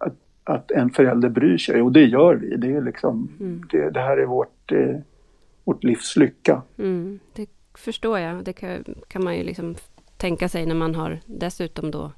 att, 0.01 0.16
att, 0.45 0.70
en 0.70 0.91
förälder 0.91 1.28
bryr 1.28 1.59
sig 1.59 1.82
och 1.82 1.93
det 1.93 2.05
gör 2.05 2.34
vi. 2.34 2.57
Det, 2.57 2.72
är 2.72 2.82
liksom, 2.82 3.28
mm. 3.41 3.62
det, 3.70 3.91
det 3.91 4.01
här 4.01 4.16
är 4.16 4.26
vårt 4.26 4.72
eh, 4.72 4.97
vårt 5.69 5.85
livs 5.85 6.16
lycka. 6.16 6.62
Mm, 6.79 7.19
det 7.33 7.51
förstår 7.75 8.19
jag. 8.19 8.45
Det 8.45 8.53
kan, 8.53 8.85
kan, 9.09 9.25
man 9.25 9.37
ju 9.37 9.43
liksom 9.43 9.77
tänka 10.16 10.49
sig 10.49 10.66
när 10.66 10.75
man 10.75 10.95
har 10.95 11.21
dessutom 11.27 11.91
då 11.91 12.12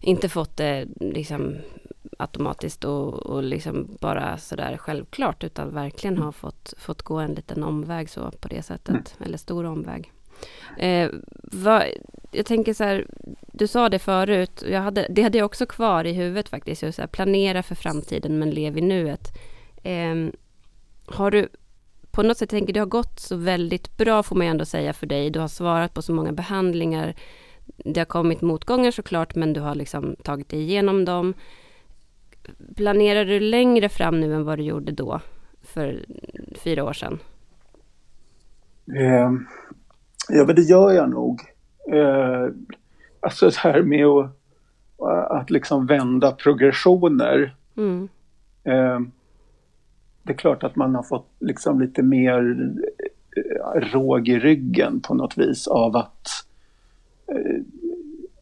inte 0.00 0.28
fått 0.28 0.56
det 0.56 0.86
liksom 1.00 1.56
automatiskt 2.18 2.84
och, 2.84 3.14
och 3.14 3.42
liksom 3.42 3.96
bara 4.00 4.38
sådär 4.38 4.76
självklart 4.76 5.44
utan 5.44 5.74
verkligen 5.74 6.18
har 6.18 6.32
fått, 6.32 6.74
fått 6.78 7.02
gå 7.02 7.18
en 7.18 7.34
liten 7.34 7.62
omväg 7.62 8.10
så 8.10 8.30
på 8.30 8.48
det 8.48 8.62
sättet. 8.62 8.88
Mm. 9.16 9.26
Eller 9.26 9.38
stor 9.38 9.64
omväg. 9.64 10.12
Eh, 10.78 11.10
vad, 11.42 11.84
jag 12.30 12.46
tänker 12.46 12.74
så 12.74 12.84
här, 12.84 13.06
du 13.52 13.66
sa 13.66 13.88
det 13.88 13.98
förut, 13.98 14.64
jag 14.70 14.80
hade, 14.80 15.06
det 15.10 15.22
hade 15.22 15.38
jag 15.38 15.46
också 15.46 15.66
kvar 15.66 16.04
i 16.04 16.12
huvudet 16.12 16.48
faktiskt. 16.48 16.82
Just 16.82 16.96
så 16.96 17.02
här, 17.02 17.06
planera 17.06 17.62
för 17.62 17.74
framtiden 17.74 18.38
men 18.38 18.50
lev 18.50 18.78
i 18.78 18.80
nuet. 18.80 19.38
Eh, 19.82 20.14
har 21.06 21.30
du 21.30 21.48
på 22.14 22.22
något 22.22 22.36
sätt 22.36 22.50
tänker 22.50 22.72
det 22.72 22.80
har 22.80 22.86
gått 22.86 23.20
så 23.20 23.36
väldigt 23.36 23.96
bra 23.96 24.22
får 24.22 24.36
man 24.36 24.46
ändå 24.46 24.64
säga 24.64 24.92
för 24.92 25.06
dig. 25.06 25.30
Du 25.30 25.40
har 25.40 25.48
svarat 25.48 25.94
på 25.94 26.02
så 26.02 26.12
många 26.12 26.32
behandlingar. 26.32 27.14
Det 27.84 28.00
har 28.00 28.04
kommit 28.04 28.40
motgångar 28.40 28.90
såklart 28.90 29.34
men 29.34 29.52
du 29.52 29.60
har 29.60 29.74
liksom 29.74 30.16
tagit 30.22 30.48
dig 30.48 30.60
igenom 30.60 31.04
dem. 31.04 31.34
Planerar 32.76 33.24
du 33.24 33.40
längre 33.40 33.88
fram 33.88 34.20
nu 34.20 34.34
än 34.34 34.44
vad 34.44 34.58
du 34.58 34.62
gjorde 34.62 34.92
då 34.92 35.20
för 35.62 36.04
fyra 36.64 36.84
år 36.84 36.92
sedan? 36.92 37.18
Eh, 38.96 39.30
ja 40.28 40.44
men 40.46 40.56
det 40.56 40.62
gör 40.62 40.92
jag 40.92 41.10
nog. 41.10 41.40
Eh, 41.92 42.48
alltså 43.20 43.46
det 43.46 43.56
här 43.56 43.82
med 43.82 44.06
att, 44.06 44.30
att 45.30 45.50
liksom 45.50 45.86
vända 45.86 46.32
progressioner. 46.32 47.56
Mm. 47.76 48.08
Eh, 48.64 49.00
det 50.24 50.32
är 50.32 50.36
klart 50.36 50.62
att 50.64 50.76
man 50.76 50.94
har 50.94 51.02
fått 51.02 51.30
liksom 51.40 51.80
lite 51.80 52.02
mer 52.02 52.70
eh, 53.36 53.80
råg 53.80 54.28
i 54.28 54.38
ryggen 54.38 55.00
på 55.00 55.14
något 55.14 55.38
vis 55.38 55.68
av 55.68 55.96
att 55.96 56.28
eh, 57.26 57.60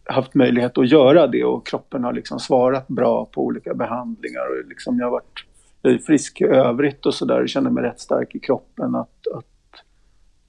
haft 0.05 0.35
möjlighet 0.35 0.78
att 0.78 0.91
göra 0.91 1.26
det 1.26 1.45
och 1.45 1.66
kroppen 1.66 2.05
har 2.05 2.12
liksom 2.12 2.41
svarat 2.41 2.89
bra 2.89 3.24
på 3.24 3.43
olika 3.45 3.74
behandlingar 3.74 4.41
och 4.51 4.68
liksom 4.68 4.99
jag 4.99 5.07
har 5.07 5.11
varit 5.11 5.47
jag 5.83 5.95
är 5.95 5.99
frisk 5.99 6.41
i 6.41 6.45
övrigt 6.45 7.07
och 7.07 7.14
sådär, 7.14 7.43
och 7.43 7.49
känner 7.49 7.70
mig 7.70 7.85
rätt 7.85 8.01
stark 8.01 8.35
i 8.35 8.39
kroppen. 8.39 8.95
Att, 8.95 9.26
att 9.35 9.85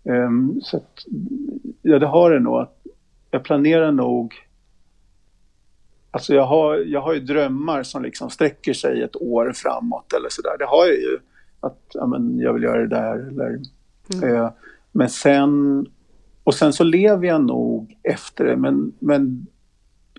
um, 0.03 0.61
så 0.63 0.77
att, 0.77 1.05
ja, 1.81 1.99
det 1.99 2.07
har 2.07 2.31
det 2.31 2.39
nog. 2.39 2.59
Att 2.59 2.77
jag 3.31 3.43
planerar 3.43 3.91
nog 3.91 4.33
Alltså 6.13 6.33
jag 6.33 6.45
har, 6.45 6.75
jag 6.75 7.01
har 7.01 7.13
ju 7.13 7.19
drömmar 7.19 7.83
som 7.83 8.03
liksom 8.03 8.29
sträcker 8.29 8.73
sig 8.73 9.01
ett 9.01 9.15
år 9.15 9.51
framåt 9.55 10.13
eller 10.13 10.29
sådär. 10.29 10.57
Det 10.59 10.65
har 10.65 10.85
jag 10.85 10.95
ju. 10.95 11.19
Att 11.59 11.81
ja, 11.93 12.05
men 12.05 12.39
jag 12.39 12.53
vill 12.53 12.63
göra 12.63 12.81
det 12.81 12.87
där 12.87 13.27
eller... 13.27 13.59
Mm. 14.13 14.35
Eh, 14.35 14.49
men 14.91 15.09
sen... 15.09 15.85
Och 16.43 16.53
sen 16.53 16.73
så 16.73 16.83
lever 16.83 17.27
jag 17.27 17.41
nog 17.41 17.97
efter 18.03 18.45
det 18.45 18.55
men, 18.55 18.93
men 18.99 19.47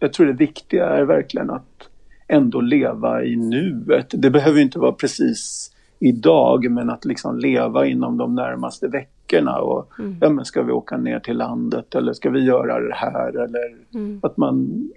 jag 0.00 0.12
tror 0.12 0.26
det 0.26 0.32
viktiga 0.32 0.86
är 0.86 1.04
verkligen 1.04 1.50
att 1.50 1.88
ändå 2.28 2.60
leva 2.60 3.24
i 3.24 3.36
nuet. 3.36 4.06
Det 4.08 4.30
behöver 4.30 4.60
inte 4.60 4.78
vara 4.78 4.92
precis 4.92 5.70
idag 5.98 6.70
men 6.70 6.90
att 6.90 7.04
liksom 7.04 7.38
leva 7.38 7.86
inom 7.86 8.16
de 8.16 8.34
närmaste 8.34 8.88
veckorna. 8.88 9.58
Och, 9.58 9.98
mm. 9.98 10.16
ja, 10.20 10.30
men 10.30 10.44
ska 10.44 10.62
vi 10.62 10.72
åka 10.72 10.96
ner 10.96 11.20
till 11.20 11.36
landet 11.36 11.94
eller 11.94 12.12
ska 12.12 12.30
vi 12.30 12.44
göra 12.44 12.80
det 12.80 12.94
här? 12.94 13.28
Eller 13.28 13.76
mm. 13.94 14.20
att 14.22 14.36
man 14.36 14.88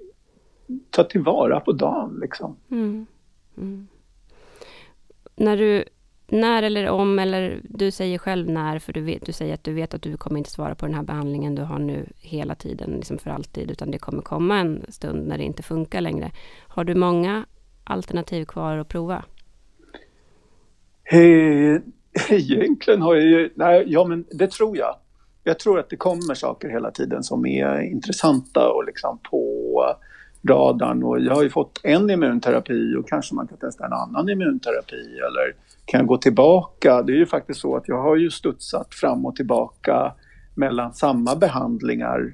tar 0.89 1.03
tillvara 1.03 1.59
på 1.59 1.71
dagen. 1.71 2.19
Liksom. 2.21 2.57
Mm. 2.71 3.05
mm. 3.57 3.87
När 5.35 5.57
du 5.57 5.85
när 6.29 6.63
eller 6.63 6.89
om, 6.89 7.19
eller 7.19 7.61
du 7.63 7.91
säger 7.91 8.17
själv 8.17 8.49
när, 8.49 8.79
för 8.79 8.93
du, 8.93 9.01
vet, 9.01 9.25
du 9.25 9.31
säger 9.31 9.53
att 9.53 9.63
du 9.63 9.73
vet 9.73 9.93
att 9.93 10.01
du 10.01 10.17
kommer 10.17 10.37
inte 10.37 10.49
svara 10.49 10.75
på 10.75 10.85
den 10.85 10.95
här 10.95 11.03
behandlingen 11.03 11.55
du 11.55 11.61
har 11.61 11.79
nu 11.79 12.05
hela 12.21 12.55
tiden, 12.55 12.91
liksom 12.91 13.17
för 13.17 13.29
alltid, 13.29 13.71
utan 13.71 13.91
det 13.91 13.97
kommer 13.97 14.21
komma 14.21 14.59
en 14.59 14.85
stund 14.89 15.27
när 15.27 15.37
det 15.37 15.43
inte 15.43 15.63
funkar 15.63 16.01
längre. 16.01 16.31
Har 16.67 16.83
du 16.83 16.95
många 16.95 17.45
alternativ 17.83 18.45
kvar 18.45 18.77
att 18.77 18.87
prova? 18.87 19.25
Hey, 21.03 21.79
egentligen 22.29 23.01
har 23.01 23.15
jag 23.15 23.25
ju, 23.25 23.49
nej, 23.55 23.83
ja 23.87 24.05
men 24.05 24.25
det 24.31 24.51
tror 24.51 24.77
jag. 24.77 24.95
Jag 25.43 25.59
tror 25.59 25.79
att 25.79 25.89
det 25.89 25.95
kommer 25.95 26.33
saker 26.33 26.69
hela 26.69 26.91
tiden 26.91 27.23
som 27.23 27.45
är 27.45 27.81
intressanta 27.81 28.69
och 28.69 28.85
liksom 28.85 29.19
på 29.31 29.95
radarn 30.47 31.03
och 31.03 31.19
jag 31.19 31.35
har 31.35 31.43
ju 31.43 31.49
fått 31.49 31.79
en 31.83 32.09
immunterapi 32.09 32.95
och 32.95 33.09
kanske 33.09 33.35
man 33.35 33.47
kan 33.47 33.57
testa 33.57 33.85
en 33.85 33.93
annan 33.93 34.29
immunterapi 34.29 35.19
eller 35.27 35.55
kan 35.85 35.99
jag 35.99 36.07
gå 36.07 36.17
tillbaka? 36.17 37.01
Det 37.01 37.13
är 37.13 37.17
ju 37.17 37.25
faktiskt 37.25 37.59
så 37.59 37.75
att 37.75 37.87
jag 37.87 38.01
har 38.01 38.15
ju 38.15 38.29
studsat 38.29 38.93
fram 38.93 39.25
och 39.25 39.35
tillbaka 39.35 40.13
mellan 40.55 40.93
samma 40.93 41.35
behandlingar 41.35 42.33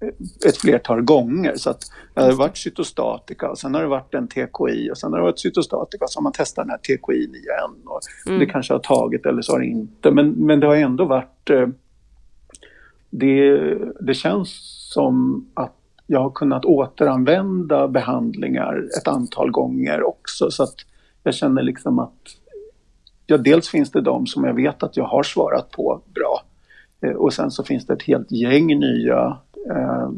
eh, 0.00 0.08
ett 0.48 0.56
flertal 0.56 1.02
gånger. 1.02 1.56
Så 1.56 1.70
att 1.70 1.82
det 2.14 2.20
har 2.20 2.32
varit 2.32 2.56
cytostatika 2.56 3.50
och 3.50 3.58
sen 3.58 3.74
har 3.74 3.82
det 3.82 3.88
varit 3.88 4.14
en 4.14 4.28
TKI 4.28 4.90
och 4.92 4.98
sen 4.98 5.12
har 5.12 5.18
det 5.18 5.24
varit 5.24 5.40
cytostatika 5.40 6.04
och 6.04 6.10
så 6.10 6.18
har 6.18 6.22
man 6.22 6.32
testat 6.32 6.64
den 6.64 6.70
här 6.70 6.78
TKI 6.78 7.38
igen. 7.38 7.76
Och 7.84 8.00
mm. 8.26 8.38
Det 8.38 8.46
kanske 8.46 8.74
har 8.74 8.78
tagit 8.78 9.26
eller 9.26 9.42
så 9.42 9.52
har 9.52 9.60
det 9.60 9.66
inte. 9.66 10.10
Men, 10.10 10.30
men 10.30 10.60
det 10.60 10.66
har 10.66 10.76
ändå 10.76 11.04
varit... 11.04 11.50
Eh, 11.50 11.68
det, 13.14 13.74
det 14.00 14.14
känns 14.14 14.50
som 14.92 15.46
att 15.54 15.81
jag 16.06 16.20
har 16.20 16.30
kunnat 16.30 16.64
återanvända 16.64 17.88
behandlingar 17.88 18.88
ett 18.98 19.08
antal 19.08 19.50
gånger 19.50 20.02
också. 20.02 20.50
Så 20.50 20.62
att 20.62 20.74
jag 21.22 21.34
känner 21.34 21.62
liksom 21.62 21.98
att 21.98 22.18
ja, 23.26 23.38
dels 23.38 23.68
finns 23.68 23.90
det 23.90 24.00
de 24.00 24.26
som 24.26 24.44
jag 24.44 24.54
vet 24.54 24.82
att 24.82 24.96
jag 24.96 25.04
har 25.04 25.22
svarat 25.22 25.70
på 25.70 26.02
bra. 26.14 26.42
Eh, 27.00 27.16
och 27.16 27.32
sen 27.32 27.50
så 27.50 27.64
finns 27.64 27.86
det 27.86 27.92
ett 27.92 28.02
helt 28.02 28.32
gäng 28.32 28.66
nya 28.66 29.38
eh, 29.70 30.10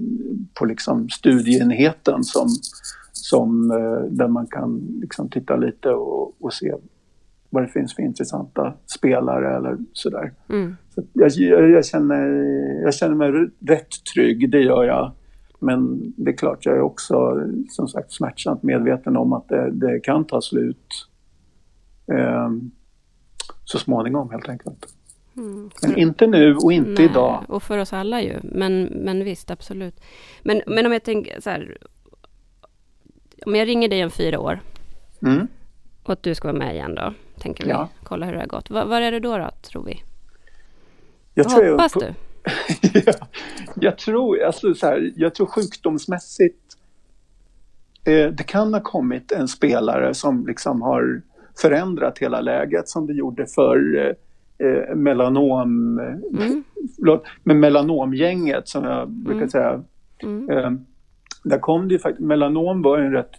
på 0.54 0.64
liksom 0.64 1.08
studieenheten 1.08 2.24
som, 2.24 2.48
som, 3.12 3.70
eh, 3.70 4.10
där 4.10 4.28
man 4.28 4.46
kan 4.46 4.98
liksom 5.00 5.28
titta 5.28 5.56
lite 5.56 5.88
och, 5.88 6.44
och, 6.44 6.52
se 6.52 6.74
vad 7.50 7.62
det 7.62 7.68
finns 7.68 7.94
för 7.94 8.02
intressanta 8.02 8.74
spelare 8.86 9.56
eller 9.56 9.78
sådär. 9.92 10.32
Mm. 10.48 10.76
Så 10.94 11.02
jag, 11.12 11.30
jag, 11.70 11.86
känner, 11.86 12.26
jag 12.82 12.94
känner 12.94 13.14
mig 13.14 13.50
rätt 13.66 14.04
trygg, 14.14 14.50
det 14.50 14.60
gör 14.60 14.84
jag. 14.84 15.12
Men 15.64 16.12
det 16.16 16.30
är 16.30 16.36
klart, 16.36 16.66
jag 16.66 16.76
är 16.76 16.80
också 16.80 17.40
som 17.70 17.88
sagt 17.88 18.12
smärtsamt 18.12 18.62
medveten 18.62 19.16
om 19.16 19.32
att 19.32 19.48
det, 19.48 19.70
det 19.70 20.00
kan 20.00 20.24
ta 20.24 20.40
slut. 20.40 21.08
Um, 22.06 22.70
så 23.64 23.78
småningom 23.78 24.30
helt 24.30 24.48
enkelt. 24.48 24.86
Mm. 25.36 25.70
Men 25.82 25.96
inte 25.96 26.26
nu 26.26 26.56
och 26.56 26.72
inte 26.72 26.90
Nej, 26.90 27.04
idag. 27.04 27.44
Och 27.48 27.62
för 27.62 27.78
oss 27.78 27.92
alla 27.92 28.22
ju. 28.22 28.40
Men, 28.42 28.82
men 28.84 29.24
visst, 29.24 29.50
absolut. 29.50 30.00
Men, 30.42 30.62
men 30.66 30.86
om 30.86 30.92
jag 30.92 31.02
tänker 31.02 31.40
så 31.40 31.50
här. 31.50 31.78
Om 33.46 33.54
jag 33.54 33.68
ringer 33.68 33.88
dig 33.88 34.04
om 34.04 34.10
fyra 34.10 34.40
år. 34.40 34.60
Mm. 35.22 35.48
Och 36.02 36.12
att 36.12 36.22
du 36.22 36.34
ska 36.34 36.48
vara 36.48 36.58
med 36.58 36.74
igen 36.74 36.94
då. 36.94 37.14
Tänker 37.38 37.64
vi. 37.64 37.70
Ja. 37.70 37.88
Kolla 38.02 38.26
hur 38.26 38.32
det 38.32 38.38
har 38.38 38.46
gått. 38.46 38.70
Var, 38.70 38.84
var 38.84 39.00
är 39.00 39.12
det 39.12 39.20
då, 39.20 39.38
då 39.38 39.50
tror 39.62 39.84
vi? 39.84 40.02
Jag 41.34 41.44
Vad 41.44 41.66
hoppas 41.66 41.92
jag, 41.94 42.02
du? 42.02 42.14
Ja, 42.92 43.12
jag 43.74 43.98
tror, 43.98 44.42
alltså 44.42 44.74
så 44.74 44.86
här, 44.86 45.12
jag 45.16 45.34
tror 45.34 45.46
sjukdomsmässigt. 45.46 46.76
Eh, 48.04 48.28
det 48.28 48.42
kan 48.46 48.74
ha 48.74 48.80
kommit 48.80 49.32
en 49.32 49.48
spelare 49.48 50.14
som 50.14 50.46
liksom 50.46 50.82
har 50.82 51.22
förändrat 51.60 52.18
hela 52.18 52.40
läget 52.40 52.88
som 52.88 53.06
det 53.06 53.12
gjorde 53.12 53.46
för 53.46 53.96
eh, 53.96 54.66
eh 54.66 54.94
melanom, 54.94 55.98
mm. 55.98 56.64
förlåt, 56.96 57.24
med 57.42 57.56
melanomgänget 57.56 58.68
som 58.68 58.84
jag 58.84 59.10
brukar 59.10 59.38
mm. 59.38 59.50
säga. 59.50 59.82
Mm. 60.22 60.50
Eh, 60.50 60.72
där 61.44 61.58
kom 61.58 61.88
det 61.88 61.94
ju 61.94 61.98
faktiskt, 61.98 62.26
melanom 62.26 62.82
var 62.82 62.98
en 62.98 63.12
rätt, 63.12 63.32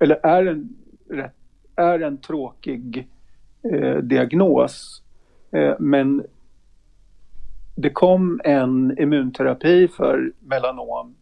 eller 0.00 0.26
är 0.26 0.46
en, 0.46 0.68
rätt, 1.10 1.34
är 1.76 2.00
en 2.00 2.18
tråkig 2.18 3.08
eh, 3.72 3.96
diagnos. 3.96 5.02
Eh, 5.50 5.74
men 5.78 6.24
det 7.76 7.90
kom 7.90 8.40
en 8.44 8.98
immunterapi 8.98 9.88
för 9.88 10.32
melanom 10.40 11.14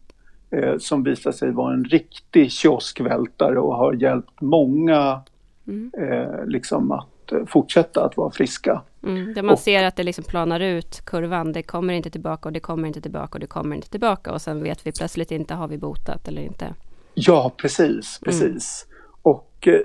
eh, 0.51 0.77
som 0.77 1.03
visade 1.03 1.35
sig 1.35 1.51
vara 1.51 1.73
en 1.73 1.85
riktig 1.85 2.51
kioskvältare 2.51 3.59
och 3.59 3.75
har 3.75 3.93
hjälpt 3.93 4.41
många 4.41 5.21
Mm. 5.67 5.91
Eh, 5.97 6.45
liksom 6.45 6.91
att 6.91 7.31
eh, 7.31 7.45
fortsätta 7.47 8.05
att 8.05 8.17
vara 8.17 8.31
friska. 8.31 8.81
Mm, 9.03 9.33
där 9.33 9.43
man 9.43 9.53
och, 9.53 9.59
ser 9.59 9.83
att 9.83 9.95
det 9.95 10.03
liksom 10.03 10.23
planar 10.23 10.59
ut 10.59 11.01
kurvan, 11.05 11.51
det 11.51 11.63
kommer 11.63 11.93
inte 11.93 12.09
tillbaka 12.09 12.49
och 12.49 12.53
det 12.53 12.59
kommer 12.59 12.87
inte 12.87 13.01
tillbaka 13.01 13.33
och 13.33 13.39
det 13.39 13.47
kommer 13.47 13.75
inte 13.75 13.89
tillbaka 13.89 14.33
och 14.33 14.41
sen 14.41 14.63
vet 14.63 14.87
vi 14.87 14.91
plötsligt 14.91 15.31
inte, 15.31 15.53
har 15.53 15.67
vi 15.67 15.77
botat 15.77 16.27
eller 16.27 16.41
inte? 16.41 16.73
Ja, 17.13 17.51
precis, 17.57 18.19
mm. 18.21 18.23
precis. 18.23 18.87
Mm. 18.87 19.01
Och 19.21 19.67
eh, 19.67 19.79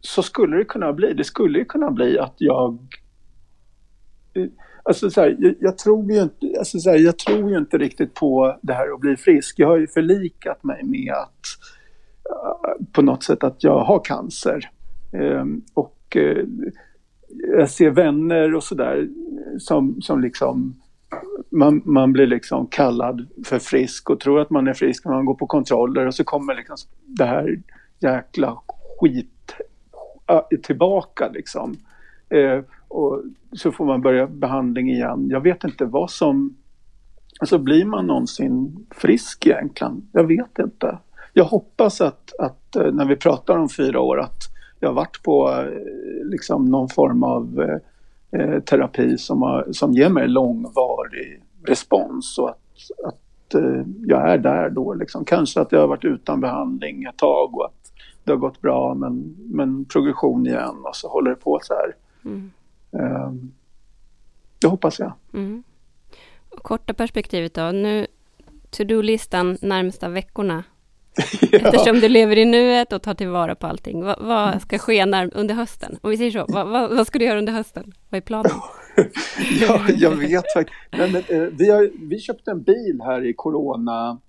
så 0.00 0.22
skulle 0.22 0.56
det 0.56 0.64
kunna 0.64 0.92
bli. 0.92 1.12
Det 1.14 1.24
skulle 1.24 1.64
kunna 1.64 1.90
bli 1.90 2.18
att 2.18 2.34
jag 2.36 2.78
Alltså 4.82 5.10
så 5.10 5.20
här, 5.20 5.36
jag, 5.38 5.54
jag, 5.60 5.78
tror 5.78 6.12
ju 6.12 6.22
inte, 6.22 6.58
alltså 6.58 6.78
så 6.78 6.90
här, 6.90 6.98
jag 6.98 7.18
tror 7.18 7.50
ju 7.50 7.58
inte 7.58 7.78
riktigt 7.78 8.14
på 8.14 8.58
det 8.62 8.72
här 8.72 8.94
att 8.94 9.00
bli 9.00 9.16
frisk. 9.16 9.58
Jag 9.58 9.68
har 9.68 9.76
ju 9.76 9.86
förlikat 9.86 10.64
mig 10.64 10.84
med 10.84 11.12
att 11.12 11.46
eh, 12.30 12.86
på 12.92 13.02
något 13.02 13.22
sätt 13.22 13.44
att 13.44 13.64
jag 13.64 13.78
har 13.84 14.04
cancer. 14.04 14.70
Ehm, 15.12 15.62
och 15.74 16.16
eh, 16.16 16.44
jag 17.56 17.70
ser 17.70 17.90
vänner 17.90 18.54
och 18.54 18.62
sådär 18.62 19.08
som, 19.58 20.02
som 20.02 20.20
liksom 20.20 20.74
man, 21.50 21.82
man 21.84 22.12
blir 22.12 22.26
liksom 22.26 22.66
kallad 22.66 23.26
för 23.44 23.58
frisk 23.58 24.10
och 24.10 24.20
tror 24.20 24.40
att 24.40 24.50
man 24.50 24.68
är 24.68 24.74
frisk 24.74 25.04
när 25.04 25.12
man 25.12 25.24
går 25.24 25.34
på 25.34 25.46
kontroller 25.46 26.06
och 26.06 26.14
så 26.14 26.24
kommer 26.24 26.54
liksom 26.54 26.76
det 27.06 27.24
här 27.24 27.62
jäkla 28.00 28.58
skit 29.00 29.54
eh, 30.28 30.58
tillbaka 30.62 31.28
liksom. 31.28 31.76
Ehm, 32.30 32.64
och 32.94 33.22
så 33.52 33.72
får 33.72 33.84
man 33.84 34.02
börja 34.02 34.26
behandling 34.26 34.90
igen. 34.90 35.28
Jag 35.30 35.40
vet 35.40 35.64
inte 35.64 35.84
vad 35.84 36.10
som... 36.10 36.56
Alltså 37.40 37.58
blir 37.58 37.84
man 37.84 38.06
någonsin 38.06 38.86
frisk 38.90 39.46
egentligen? 39.46 40.08
Jag 40.12 40.24
vet 40.24 40.58
inte 40.58 40.98
jag 41.32 41.44
hoppas 41.44 42.00
att, 42.00 42.32
att 42.38 42.76
eh, 42.76 42.92
när 42.92 43.04
vi 43.04 43.16
pratar 43.16 43.58
om 43.58 43.68
fyra 43.68 44.00
år 44.00 44.20
att 44.20 44.42
jag 44.80 44.88
har 44.88 44.94
varit 44.94 45.22
på 45.22 45.50
eh, 45.50 46.26
liksom 46.30 46.64
någon 46.64 46.88
form 46.88 47.22
av 47.22 47.60
eh, 48.32 48.40
eh, 48.40 48.60
terapi 48.60 49.18
som, 49.18 49.42
har, 49.42 49.68
som 49.72 49.92
ger 49.92 50.08
mig 50.08 50.28
långvarig 50.28 51.42
respons 51.66 52.38
och 52.38 52.50
att, 52.50 52.58
att 53.04 53.54
eh, 53.54 53.82
jag 54.06 54.30
är 54.30 54.38
där 54.38 54.70
då. 54.70 54.94
Liksom. 54.94 55.24
Kanske 55.24 55.60
att 55.60 55.72
jag 55.72 55.80
har 55.80 55.88
varit 55.88 56.04
utan 56.04 56.40
behandling 56.40 57.04
ett 57.04 57.16
tag 57.16 57.54
och 57.54 57.64
att 57.64 57.92
det 58.24 58.32
har 58.32 58.38
gått 58.38 58.60
bra 58.60 58.94
men, 58.94 59.36
men 59.38 59.84
progression 59.84 60.46
igen 60.46 60.76
och 60.84 60.96
så 60.96 61.08
håller 61.08 61.30
det 61.30 61.36
på 61.36 61.58
så 61.62 61.74
här. 61.74 61.94
Mm. 62.24 62.50
Eh, 62.98 63.32
det 64.58 64.66
hoppas 64.66 64.98
jag. 64.98 65.12
Mm. 65.34 65.62
korta 66.48 66.94
perspektivet 66.94 67.54
då? 67.54 67.62
Nu 67.62 68.06
to-do-listan 68.70 69.58
närmsta 69.60 70.08
veckorna 70.08 70.64
ja. 71.40 71.58
Eftersom 71.58 72.00
du 72.00 72.08
lever 72.08 72.38
i 72.38 72.44
nuet 72.44 72.92
och 72.92 73.02
tar 73.02 73.14
tillvara 73.14 73.54
på 73.54 73.66
allting. 73.66 74.04
Vad, 74.04 74.16
vad 74.20 74.62
ska 74.62 74.78
ske 74.78 75.06
när, 75.06 75.30
under 75.36 75.54
hösten? 75.54 75.98
Om 76.00 76.10
vi 76.10 76.16
säger 76.16 76.30
så, 76.30 76.46
vad, 76.48 76.68
vad, 76.68 76.96
vad, 76.96 77.06
ska 77.06 77.18
du 77.18 77.24
göra 77.24 77.38
under 77.38 77.52
hösten? 77.52 77.92
Vad 78.08 78.16
är 78.16 78.22
planen? 78.22 78.52
ja, 79.60 79.80
jag 79.96 80.10
vet 80.10 80.52
faktiskt. 80.54 80.78
Men, 80.90 81.16
eh, 81.16 81.48
vi, 81.52 81.70
har, 81.70 82.08
vi 82.08 82.18
köpte 82.18 82.50
en 82.50 82.62
bil 82.62 83.00
här 83.04 83.24
i 83.24 83.32
corona 83.32 84.20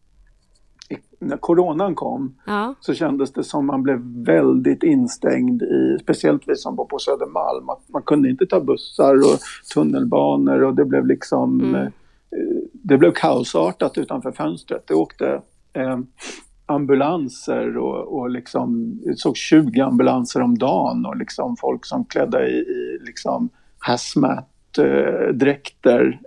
när 1.20 1.38
coronan 1.38 1.96
kom 1.96 2.36
ja. 2.46 2.76
så 2.80 2.94
kändes 2.94 3.34
det 3.34 3.44
som 3.44 3.66
man 3.66 3.84
blev 3.84 4.00
väldigt 4.26 4.84
instängd 4.84 5.64
i, 5.64 5.98
speciellt 6.02 6.44
vi 6.48 6.56
som 6.56 6.76
bor 6.76 6.86
på 6.86 7.00
Södermalm, 7.00 7.70
att 7.70 7.90
man 7.90 8.02
kunde 8.02 8.30
inte 8.30 8.46
ta 8.46 8.60
bussar 8.60 9.16
och 9.16 9.40
tunnelbanor 9.74 10.64
och 10.64 10.76
det 10.76 10.86
blev 10.86 11.08
liksom 11.08 11.62
mm. 11.62 11.76
eh, 11.76 11.88
det 12.72 12.98
blev 12.98 13.12
kaosartat 13.12 13.98
utanför 13.98 14.32
fönstret. 14.32 14.88
Det 14.88 14.94
åkte 14.94 15.42
eh, 15.74 16.00
ambulanser 16.66 17.78
och, 17.78 18.20
och 18.20 18.30
liksom, 18.30 19.00
jag 19.06 19.18
såg 19.18 19.38
20 19.38 19.82
ambulanser 19.82 20.42
om 20.42 20.58
dagen 20.58 21.06
och 21.06 21.18
liksom 21.18 21.58
folk 21.58 21.86
som 21.86 22.06
klädda 22.06 22.48
i, 22.48 22.52
i 22.52 23.00
liksom 23.02 23.50
hazmat 23.80 24.53
dräkter, 25.34 26.20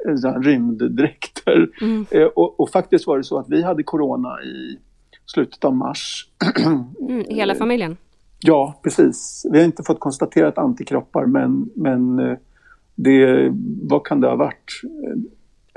rymddräkter. 0.43 1.69
Mm. 1.81 2.07
Eh, 2.11 2.25
och, 2.25 2.61
och, 2.61 2.71
faktiskt 2.71 3.07
var 3.07 3.19
det 3.19 3.25
så 3.25 3.39
att 3.39 3.49
vi 3.49 3.63
hade 3.63 3.83
corona 3.83 4.43
i 4.43 4.79
slutet 5.27 5.65
av 5.65 5.77
mars. 5.77 6.29
Mm, 7.09 7.25
hela 7.29 7.55
familjen? 7.55 7.97
Ja, 8.41 8.81
precis. 8.83 9.47
Vi 9.53 9.59
har 9.59 9.65
inte 9.65 9.83
fått 9.83 10.01
konstaterat 10.01 10.59
antikroppar 10.59 11.27
men, 11.27 11.71
men 11.75 12.19
eh, 12.19 12.37
det, 12.95 13.49
vad 13.83 14.07
kan 14.07 14.21
det 14.21 14.29
ha 14.29 14.37
varit? 14.37 14.83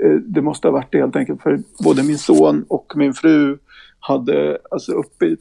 Eh, 0.02 0.12
det 0.12 0.42
måste 0.42 0.68
ha 0.68 0.72
varit 0.72 0.92
det 0.92 0.98
helt 0.98 1.16
enkelt 1.16 1.42
för 1.42 1.62
både 1.84 2.02
min 2.02 2.18
son 2.18 2.64
och 2.68 2.92
min 2.96 3.14
fru 3.14 3.58
hade 4.00 4.58
alltså 4.70 4.92
uppe 4.92 5.26
i 5.26 5.36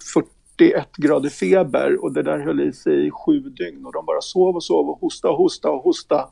41 0.58 0.96
grader 0.98 1.30
feber 1.30 2.04
och 2.04 2.14
det 2.14 2.24
där 2.24 2.40
höll 2.40 2.62
i 2.62 2.74
sig 2.74 3.08
i 3.08 3.12
sju 3.12 3.40
dygn 3.40 3.86
och 3.86 3.94
de 3.94 4.06
bara 4.06 4.22
sov 4.22 4.56
och 4.56 4.64
sov 4.64 4.90
och 4.90 5.00
hostade 5.02 5.32
och 5.32 5.38
hostade 5.38 5.74
och 5.74 5.84
hostade. 5.84 6.26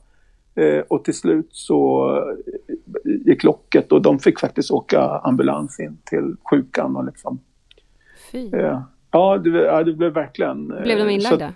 Eh, 0.57 0.79
och 0.87 1.03
till 1.03 1.13
slut 1.13 1.49
så 1.51 2.11
gick 3.25 3.43
locket 3.43 3.91
och 3.91 4.01
de 4.01 4.19
fick 4.19 4.39
faktiskt 4.39 4.71
åka 4.71 5.01
ambulans 5.01 5.79
in 5.79 5.97
till 6.05 6.35
sjukan 6.51 6.95
och 6.95 7.05
liksom. 7.05 7.39
Fy. 8.31 8.49
Eh, 8.53 8.81
ja, 9.11 9.37
det, 9.37 9.49
ja, 9.49 9.83
det 9.83 9.93
blev 9.93 10.13
verkligen. 10.13 10.67
Blev 10.67 10.97
de 10.97 11.09
inlagda? 11.09 11.53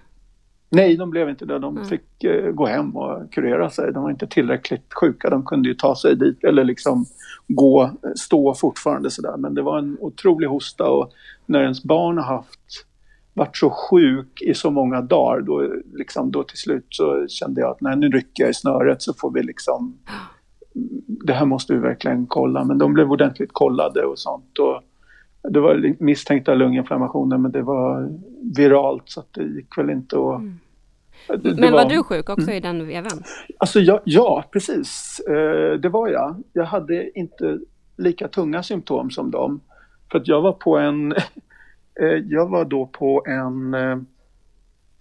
Nej, 0.70 0.98
de 0.98 1.10
blev 1.10 1.30
inte 1.30 1.46
det. 1.46 1.60
De 1.60 1.78
mm. 1.78 1.88
fick 1.88 2.24
eh, 2.24 2.52
gå 2.52 2.66
hem 2.66 2.96
och 2.98 3.34
kurera 3.34 3.70
sig. 3.70 3.94
De 3.94 4.04
var 4.04 4.10
inte 4.10 4.28
tillräckligt 4.28 4.94
sjuka. 4.94 5.30
De 5.30 5.46
kunde 5.46 5.70
ju 5.70 5.76
ta 5.76 5.96
sig 5.96 6.16
dit 6.16 6.44
eller 6.44 6.64
liksom 6.64 7.06
gå, 7.48 7.92
stå 8.16 8.54
fortfarande 8.54 9.12
sådär. 9.12 9.38
Men 9.38 9.54
det 9.54 9.62
var 9.62 9.78
en 9.78 9.98
otrolig 10.00 10.48
hosta 10.48 10.90
och 10.90 11.12
när 11.46 11.64
ens 11.64 11.84
barn 11.84 12.18
har 12.18 12.26
haft 12.26 12.86
varit 13.34 13.58
så 13.58 13.70
sjuk 13.70 14.42
i 14.42 14.54
så 14.54 14.72
många 14.72 15.02
dagar, 15.02 15.42
då, 15.42 15.74
liksom, 15.94 16.32
då 16.32 16.44
till 16.44 16.58
slut 16.58 16.86
så 16.90 17.28
kände 17.28 17.62
jag 17.62 17.70
att 17.70 17.82
nej, 17.82 17.96
nu 17.96 18.10
rycker 18.10 18.44
jag 18.44 18.50
i 18.50 18.54
snöret 18.54 19.02
så 19.02 19.14
får 19.14 19.32
vi 19.32 19.44
liksom... 19.44 19.98
Det 21.08 21.34
här 21.34 21.46
måste 21.46 21.74
vi 21.74 21.80
verkligen 21.80 22.28
kolla. 22.28 22.64
Men 22.64 22.78
de 22.78 22.94
blev 22.94 23.12
ordentligt 23.12 23.50
kollade 23.54 24.06
och 24.06 24.20
sånt. 24.20 24.60
Och 24.60 24.82
det 25.52 25.60
var 25.60 25.96
misstänkta 26.04 26.54
lunginflammationer 26.54 27.38
men 27.38 27.52
det 27.52 27.62
var 27.62 28.20
viralt 28.58 29.04
så 29.06 29.20
att 29.20 29.34
det 29.34 29.44
gick 29.44 29.78
väl 29.78 29.90
inte 29.90 30.16
att... 30.16 30.40
Mm. 30.40 30.60
Det, 31.28 31.56
men 31.62 31.74
var, 31.74 31.84
var, 31.84 31.90
du 31.90 32.04
sjuk 32.04 32.30
också 32.30 32.48
mm. 32.48 32.58
i 32.58 32.60
den 32.60 32.88
vevan? 32.88 33.24
Alltså 33.58 33.80
ja, 33.80 34.02
ja 34.06 34.44
precis. 34.52 35.22
Eh, 35.30 35.80
det 35.80 35.90
var 35.90 36.08
jag. 36.08 36.44
Jag 36.54 36.66
hade 36.66 37.20
inte 37.20 37.60
lika 37.98 38.28
tunga 38.28 38.64
symptom 38.64 39.12
som 39.12 39.32
dem. 39.32 39.62
För 40.12 40.20
att 40.20 40.28
jag 40.28 40.42
var 40.42 40.52
på 40.52 40.78
en 40.78 41.14
jag 42.30 42.50
var 42.50 42.66
då 42.66 42.86
på 42.86 43.24
en, 43.28 43.74
eh, 43.74 43.92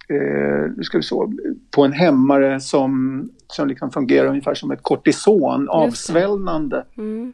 eh 0.09 0.71
ska 0.81 0.97
vi 0.97 1.03
så, 1.03 1.33
på 1.75 1.85
en 1.85 1.93
hämmare 1.93 2.59
som, 2.59 3.29
som 3.47 3.67
liksom 3.67 3.91
fungerar 3.91 4.27
ungefär 4.27 4.53
som 4.53 4.71
ett 4.71 4.83
kortison, 4.83 5.69
avsvällnande. 5.69 6.85
Mm. 6.97 7.33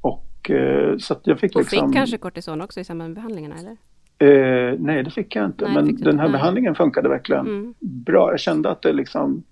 Och 0.00 0.50
eh, 0.50 0.96
så 0.98 1.12
att 1.12 1.26
jag 1.26 1.40
fick 1.40 1.54
och 1.54 1.60
liksom... 1.60 1.88
fick 1.88 1.96
kanske 1.96 2.18
kortison 2.18 2.60
också 2.60 2.80
i 2.80 2.84
samband 2.84 3.10
med 3.10 3.14
behandlingarna 3.14 3.54
eller? 3.54 3.76
Eh, 4.18 4.78
nej, 4.78 5.02
det 5.02 5.10
fick 5.10 5.36
jag 5.36 5.44
inte. 5.44 5.64
Nej, 5.64 5.74
men 5.74 5.96
den 5.96 6.18
här 6.18 6.28
nej. 6.28 6.32
behandlingen 6.32 6.74
funkade 6.74 7.08
verkligen 7.08 7.46
mm. 7.46 7.74
bra. 7.80 8.30
Jag 8.30 8.40
kände 8.40 8.70
att 8.70 8.82
det 8.82 8.92
liksom, 8.92 9.42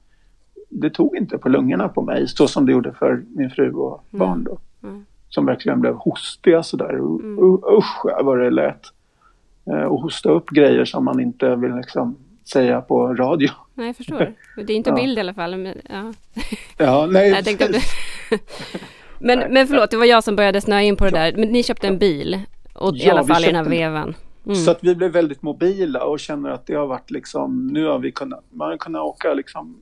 det 0.69 0.91
tog 0.91 1.17
inte 1.17 1.39
på 1.39 1.49
lungorna 1.49 1.89
på 1.89 2.03
mig 2.03 2.29
så 2.29 2.47
som 2.47 2.67
det 2.67 2.73
gjorde 2.73 2.93
för 2.93 3.23
min 3.29 3.51
fru 3.51 3.73
och 3.73 4.05
mm. 4.13 4.19
barn 4.19 4.45
då. 4.45 4.59
Mm 4.83 5.05
som 5.35 5.47
verkligen 5.47 5.81
blev 5.81 5.95
hostiga 5.95 6.63
sådär. 6.63 6.91
Mm. 6.95 7.39
Usch 7.79 8.05
vad 8.23 8.39
det 8.39 8.51
lät. 8.51 8.83
Eh, 9.67 9.85
och 9.85 10.01
hosta 10.01 10.31
upp 10.31 10.51
grejer 10.51 10.85
som 10.85 11.05
man 11.05 11.21
inte 11.21 11.57
vill 11.57 11.75
liksom 11.75 12.17
säga 12.53 12.81
på 12.81 13.15
radio. 13.15 13.49
Nej, 13.75 13.87
jag 13.87 13.97
förstår. 13.97 14.35
Det 14.57 14.73
är 14.73 14.77
inte 14.77 14.91
ja. 14.97 14.97
bild 14.97 15.19
i 15.19 15.21
alla 15.21 15.35
fall. 15.35 15.57
Men, 15.57 15.75
ja. 15.89 16.13
ja, 16.79 17.07
nej. 17.11 17.31
jag 17.37 17.45
tänkte 17.45 17.67
om 17.67 17.73
du... 17.73 17.79
men, 19.19 19.53
men 19.53 19.67
förlåt, 19.67 19.91
det 19.91 19.97
var 19.97 20.05
jag 20.05 20.25
som 20.25 20.37
började 20.37 20.61
snöa 20.61 20.83
in 20.83 20.97
på 20.97 21.05
det 21.05 21.11
där. 21.11 21.33
Men 21.37 21.49
ni 21.49 21.63
köpte 21.63 21.87
en 21.87 21.99
bil. 21.99 22.41
Och 22.75 22.97
ja, 22.97 23.07
i 23.07 23.11
alla 23.11 23.25
fall 23.25 23.45
i 23.45 23.47
den 23.47 23.57
här 23.57 23.65
vevan. 23.65 24.15
Mm. 24.47 24.57
Så 24.57 24.71
att 24.71 24.79
vi 24.85 24.95
blev 24.95 25.13
väldigt 25.13 25.43
mobila 25.43 26.05
och 26.05 26.21
känner 26.21 26.51
att 26.51 26.67
det 26.67 26.75
har 26.75 26.87
varit 26.87 27.11
liksom, 27.11 27.67
nu 27.67 27.87
har 27.87 27.99
vi 27.99 28.13
kunnat, 28.13 28.45
man 28.51 28.71
har 28.71 28.77
kunnat 28.77 29.03
åka 29.03 29.35
liksom 29.35 29.77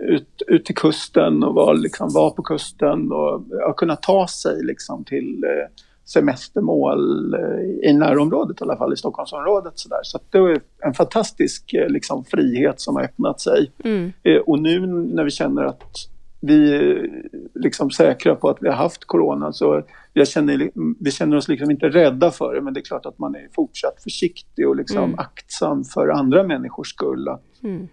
ut, 0.00 0.42
ut 0.46 0.64
till 0.64 0.74
kusten 0.74 1.42
och 1.42 1.54
var, 1.54 1.74
liksom, 1.74 2.12
var 2.12 2.30
på 2.30 2.42
kusten 2.42 3.12
och 3.12 3.42
ja, 3.50 3.72
kunna 3.72 3.96
ta 3.96 4.28
sig 4.28 4.64
liksom, 4.64 5.04
till 5.04 5.44
eh, 5.44 5.82
semestermål 6.04 7.34
eh, 7.34 7.90
i 7.90 7.92
närområdet 7.92 8.60
i 8.60 8.64
alla 8.64 8.76
fall, 8.76 8.92
i 8.92 8.96
Stockholmsområdet. 8.96 9.72
Så, 9.76 9.88
där. 9.88 10.00
så 10.02 10.18
det 10.30 10.40
var 10.40 10.60
en 10.84 10.94
fantastisk 10.94 11.74
liksom, 11.88 12.24
frihet 12.24 12.80
som 12.80 12.96
har 12.96 13.02
öppnat 13.02 13.40
sig. 13.40 13.70
Mm. 13.84 14.12
och 14.46 14.58
nu 14.58 14.86
när 14.86 15.24
vi 15.24 15.30
känner 15.30 15.64
att 15.64 15.92
vi 16.40 16.74
är 16.74 17.10
liksom 17.54 17.90
säkra 17.90 18.34
på 18.34 18.48
att 18.48 18.58
vi 18.60 18.68
har 18.68 18.76
haft 18.76 19.04
corona 19.04 19.52
så 19.52 19.82
jag 20.12 20.28
känner, 20.28 20.70
vi 21.04 21.10
känner 21.10 21.36
oss 21.36 21.48
liksom 21.48 21.70
inte 21.70 21.88
rädda 21.88 22.30
för 22.30 22.54
det 22.54 22.60
men 22.60 22.74
det 22.74 22.80
är 22.80 22.84
klart 22.84 23.06
att 23.06 23.18
man 23.18 23.34
är 23.34 23.48
fortsatt 23.54 24.02
försiktig 24.02 24.68
och 24.68 24.76
liksom 24.76 25.04
mm. 25.04 25.18
aktsam 25.18 25.84
för 25.84 26.08
andra 26.08 26.42
människors 26.42 26.88
skull. 26.88 27.28
Att, 27.28 27.62
mm 27.62 27.88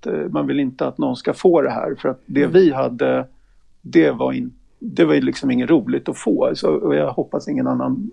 att 0.00 0.06
eh, 0.06 0.28
man 0.30 0.46
vill 0.46 0.60
inte 0.60 0.86
att 0.86 0.98
någon 0.98 1.16
ska 1.16 1.34
få 1.34 1.62
det 1.62 1.70
här 1.70 1.94
för 1.94 2.08
att 2.08 2.20
det 2.26 2.42
mm. 2.42 2.52
vi 2.52 2.72
hade 2.72 3.26
det 3.80 4.10
var, 4.10 4.32
in, 4.32 4.52
det 4.78 5.04
var 5.04 5.14
liksom 5.14 5.50
inget 5.50 5.70
roligt 5.70 6.08
att 6.08 6.18
få 6.18 6.52
så, 6.54 6.94
jag 6.94 7.12
hoppas 7.12 7.48
ingen 7.48 7.66
annan 7.66 8.10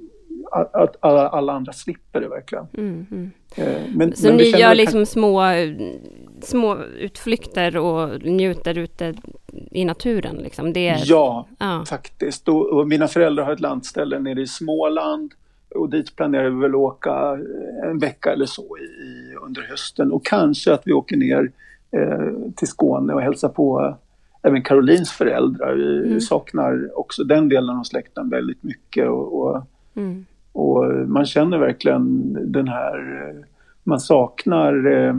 att 0.52 0.96
alla, 1.00 1.30
alla 1.30 1.54
andra 1.54 1.74
slipper 1.74 2.22
det 2.22 2.28
verkligen. 2.28 2.68
Mm, 2.78 3.06
mm. 3.12 3.32
Eh, 3.56 3.82
men, 3.96 4.16
så 4.16 4.28
men 4.28 4.38
ni 4.38 4.44
gör 4.44 4.76
liksom 4.76 5.06
små, 5.06 5.42
små 6.42 6.78
utflykter 7.00 7.78
och 7.78 8.22
njuter 8.26 8.78
ute 8.78 9.14
i 9.72 9.86
naturen? 9.86 10.36
Liksom. 10.36 10.74
Det 10.74 10.88
är... 10.88 11.02
ja, 11.06 11.48
ja, 11.60 11.84
faktiskt. 11.90 12.48
Och, 12.48 12.66
och, 12.66 12.88
mina 12.88 13.08
föräldrar 13.08 13.44
har 13.44 13.54
ett 13.54 13.60
landställe 13.60 14.20
nere 14.20 14.42
i 14.42 14.48
Småland 14.48 15.32
och 15.76 15.90
dit 15.90 16.16
planerar 16.16 16.50
vi 16.50 16.62
väl 16.62 16.76
åka 16.76 17.40
en 17.84 18.00
vecka 18.00 18.34
eller 18.34 18.46
så 18.46 18.78
i, 18.78 19.36
under 19.42 19.62
hösten 19.62 20.12
och 20.12 20.26
kanske 20.26 20.74
att 20.74 20.82
vi 20.86 20.94
åker 20.94 21.18
ner 21.18 21.52
till 22.56 22.68
Skåne 22.68 23.14
och 23.14 23.22
hälsar 23.22 23.50
på 23.50 23.98
även 24.44 24.64
Karolins 24.64 25.12
föräldrar. 25.12 25.76
Vi 25.76 26.08
mm. 26.08 26.22
saknar 26.22 27.00
också 27.00 27.24
den 27.24 27.50
delen 27.50 27.78
av 27.78 27.84
släkten 27.84 28.30
väldigt 28.30 28.64
mycket 28.64 29.10
och, 29.10 29.42
och, 29.42 29.62
mm. 29.96 30.26
och, 30.52 30.86
man 31.08 31.26
känner 31.26 31.58
verkligen 31.58 32.34
den 32.52 32.68
här, 32.68 33.34
man 33.84 34.00
saknar 34.00 34.86
eh, 34.86 35.16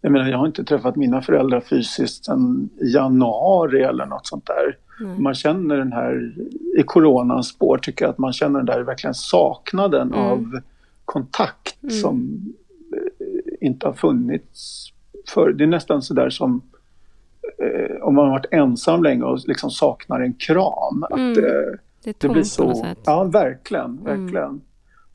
jag 0.00 0.12
menar, 0.12 0.28
jag 0.28 0.38
har 0.38 0.46
inte 0.46 0.64
träffat 0.64 0.96
mina 0.96 1.22
föräldrar 1.22 1.60
fysiskt 1.60 2.24
sedan 2.24 2.68
januari 2.80 3.82
eller 3.82 4.06
något 4.06 4.26
sånt 4.26 4.46
där. 4.46 4.78
Mm. 5.00 5.22
Man 5.22 5.34
känner 5.34 5.76
den 5.76 5.92
här, 5.92 6.34
i 6.78 6.82
coronans 6.82 7.48
spår 7.48 7.78
tycker 7.78 8.04
jag 8.04 8.10
att 8.12 8.18
man 8.18 8.32
känner 8.32 8.58
den 8.58 8.66
där 8.66 8.80
verkligen 8.80 9.14
saknaden 9.14 10.12
mm. 10.12 10.20
av 10.20 10.60
kontakt 11.04 11.82
mm. 11.82 11.94
som 11.94 12.40
eh, 12.92 13.66
inte 13.66 13.86
har 13.86 13.94
funnits 13.94 14.92
för 15.28 15.52
Det 15.52 15.64
är 15.64 15.68
nästan 15.68 16.02
sådär 16.02 16.30
som 16.30 16.62
eh, 17.58 18.02
om 18.02 18.14
man 18.14 18.24
har 18.24 18.32
varit 18.32 18.52
ensam 18.52 19.02
länge 19.02 19.24
och 19.24 19.38
liksom 19.46 19.70
saknar 19.70 20.20
en 20.20 20.34
kram. 20.34 21.04
Att, 21.10 21.18
mm. 21.18 21.44
eh, 21.44 21.78
det, 22.04 22.20
det 22.20 22.28
blir 22.28 22.42
så. 22.42 22.94
Ja, 23.04 23.24
verkligen, 23.24 23.98
mm. 23.98 24.04
verkligen. 24.04 24.60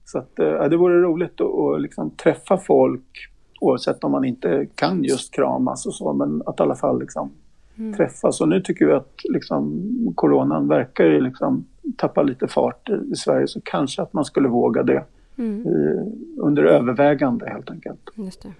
Så 0.05 0.17
att, 0.17 0.39
eh, 0.39 0.63
det 0.63 0.77
vore 0.77 1.01
roligt 1.01 1.41
att, 1.41 1.47
att 1.47 1.81
liksom 1.81 2.09
träffa 2.09 2.57
folk 2.57 3.31
oavsett 3.61 4.03
om 4.03 4.11
man 4.11 4.25
inte 4.25 4.67
kan 4.75 5.03
just 5.03 5.33
kramas 5.33 5.85
och 5.85 5.93
så, 5.93 6.13
men 6.13 6.43
att 6.45 6.59
i 6.59 6.63
alla 6.63 6.75
fall 6.75 6.99
liksom 6.99 7.31
mm. 7.77 7.93
träffas. 7.93 8.41
Och 8.41 8.49
nu 8.49 8.61
tycker 8.61 8.85
vi 8.85 8.93
att 8.93 9.15
liksom, 9.23 9.81
coronan 10.15 10.67
verkar 10.67 11.05
ju 11.05 11.21
liksom 11.21 11.65
tappa 11.97 12.23
lite 12.23 12.47
fart 12.47 12.89
i, 12.89 13.15
Sverige 13.15 13.47
så 13.47 13.61
kanske 13.63 14.01
att 14.01 14.13
man 14.13 14.25
skulle 14.25 14.47
våga 14.47 14.83
det 14.83 15.03
mm. 15.37 15.67
i, 15.67 16.11
under 16.37 16.63
övervägande 16.63 17.49
helt 17.49 17.71
enkelt. 17.71 18.09
Just 18.15 18.41
det. 18.41 18.53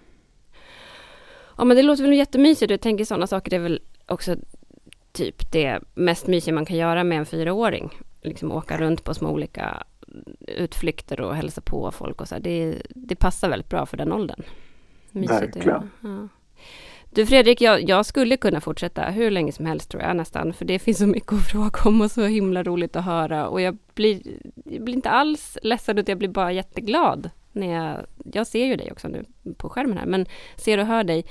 Ja 1.61 1.65
men 1.65 1.77
det 1.77 1.83
låter 1.83 2.03
väl 2.03 2.13
jättemysigt. 2.13 2.71
Jag 2.71 2.81
tänker 2.81 3.05
sådana 3.05 3.27
saker 3.27 3.49
det 3.49 3.55
är 3.55 3.59
väl 3.59 3.81
också 4.07 4.35
typ 5.11 5.51
det 5.51 5.79
mest 5.93 6.27
mysiga 6.27 6.55
man 6.55 6.65
kan 6.65 6.77
göra 6.77 7.03
med 7.03 7.17
en 7.17 7.25
fyraåring. 7.25 7.99
Liksom 8.21 8.51
åka 8.51 8.77
runt 8.77 9.03
på 9.03 9.13
små 9.13 9.29
olika 9.29 9.83
utflykter 10.47 11.21
och 11.21 11.35
hälsa 11.35 11.61
på 11.61 11.91
folk 11.91 12.21
och 12.21 12.27
så. 12.27 12.35
Det, 12.39 12.81
det 12.89 13.15
passar 13.15 13.49
väldigt 13.49 13.69
bra 13.69 13.85
för 13.85 13.97
den 13.97 14.11
åldern. 14.11 14.43
Mysigt 15.11 15.31
Verkligen. 15.41 15.89
Ja. 16.01 16.27
Du 17.09 17.25
Fredrik, 17.25 17.61
jag, 17.61 17.89
jag, 17.89 18.05
skulle 18.05 18.37
kunna 18.37 18.61
fortsätta 18.61 19.03
hur 19.03 19.31
länge 19.31 19.51
som 19.51 19.65
helst 19.65 19.91
tror 19.91 20.03
jag 20.03 20.15
nästan, 20.15 20.53
för 20.53 20.65
det 20.65 20.79
finns 20.79 20.97
så 20.97 21.07
mycket 21.07 21.33
att 21.33 21.51
fråga 21.51 21.79
om 21.85 22.01
och 22.01 22.11
så 22.11 22.25
himla 22.25 22.63
roligt 22.63 22.95
att 22.95 23.05
höra 23.05 23.47
och 23.47 23.61
jag 23.61 23.77
blir, 23.93 24.21
jag 24.65 24.83
blir 24.83 24.95
inte 24.95 25.09
alls 25.09 25.57
ledsen 25.63 25.97
utan 25.97 26.11
jag 26.11 26.17
blir 26.17 26.29
bara 26.29 26.51
jätteglad 26.51 27.29
när 27.51 27.73
jag, 27.73 28.05
jag 28.33 28.47
ser 28.47 28.65
ju 28.65 28.75
dig 28.75 28.91
också 28.91 29.07
nu 29.07 29.25
på 29.57 29.69
skärmen 29.69 29.97
här, 29.97 30.05
men 30.05 30.25
ser 30.55 30.77
och 30.77 30.85
hör 30.85 31.03
dig. 31.03 31.25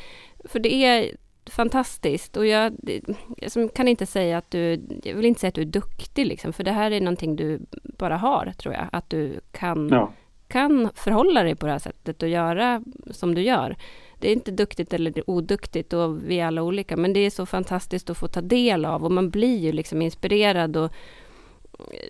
För 0.45 0.59
det 0.59 0.75
är 0.85 1.17
fantastiskt 1.51 2.37
och 2.37 2.47
jag, 2.47 2.77
jag 3.37 3.75
kan 3.75 3.89
inte 3.89 4.07
säga 4.07 4.39
att 4.39 4.51
du, 4.51 4.81
jag 5.03 5.15
vill 5.15 5.27
inte 5.27 5.41
säga 5.41 5.49
att 5.49 5.55
du 5.55 5.61
är 5.61 5.67
duktig 5.67 6.27
liksom, 6.27 6.53
för 6.53 6.65
det 6.65 6.73
här 6.73 6.91
är 6.91 7.01
någonting 7.01 7.37
du 7.37 7.61
bara 7.99 8.17
har, 8.17 8.53
tror 8.59 8.75
jag, 8.75 8.89
att 8.93 9.11
du 9.11 9.41
kan, 9.53 9.89
ja. 9.89 10.13
kan 10.49 10.91
förhålla 10.95 11.43
dig 11.43 11.55
på 11.55 11.67
det 11.67 11.73
här 11.73 11.79
sättet 11.79 12.23
och 12.23 12.29
göra 12.29 12.83
som 13.11 13.35
du 13.35 13.43
gör. 13.43 13.77
Det 14.19 14.29
är 14.29 14.33
inte 14.33 14.51
duktigt 14.51 14.93
eller 14.93 15.31
oduktigt 15.31 15.93
och 15.93 16.31
vi 16.31 16.41
är 16.41 16.47
alla 16.47 16.63
olika, 16.63 16.97
men 16.97 17.13
det 17.13 17.21
är 17.21 17.31
så 17.31 17.47
fantastiskt 17.47 18.11
att 18.11 18.19
få 18.19 18.29
ta 18.29 18.41
del 18.41 18.85
av 18.85 19.05
och 19.05 19.13
man 19.13 19.31
blir 19.31 19.59
ju 19.59 19.73
liksom 19.73 20.03
inspirerad 20.03 20.77
och 20.77 20.93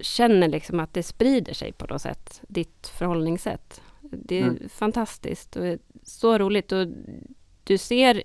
känner 0.00 0.48
liksom 0.48 0.80
att 0.80 0.94
det 0.94 1.02
sprider 1.02 1.54
sig 1.54 1.72
på 1.72 1.86
något 1.86 2.02
sätt, 2.02 2.40
ditt 2.48 2.92
förhållningssätt. 2.98 3.82
Det 4.10 4.38
är 4.38 4.42
mm. 4.42 4.68
fantastiskt 4.68 5.56
och 5.56 5.64
så 6.02 6.38
roligt 6.38 6.72
och 6.72 6.86
du 7.64 7.78
ser 7.78 8.22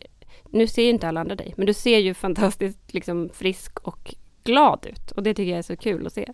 nu 0.52 0.68
ser 0.68 0.90
inte 0.90 1.08
alla 1.08 1.20
andra 1.20 1.36
dig, 1.36 1.54
men 1.58 1.66
du 1.66 1.74
ser 1.74 2.00
ju 2.00 2.14
fantastiskt 2.14 2.94
liksom, 2.94 3.30
frisk 3.34 3.80
och 3.80 4.16
glad 4.44 4.88
ut. 4.90 5.12
Och 5.12 5.24
det 5.24 5.34
tycker 5.34 5.52
jag 5.52 5.58
är 5.58 5.64
så 5.64 5.76
kul 5.76 6.08
att 6.08 6.14
se. 6.14 6.34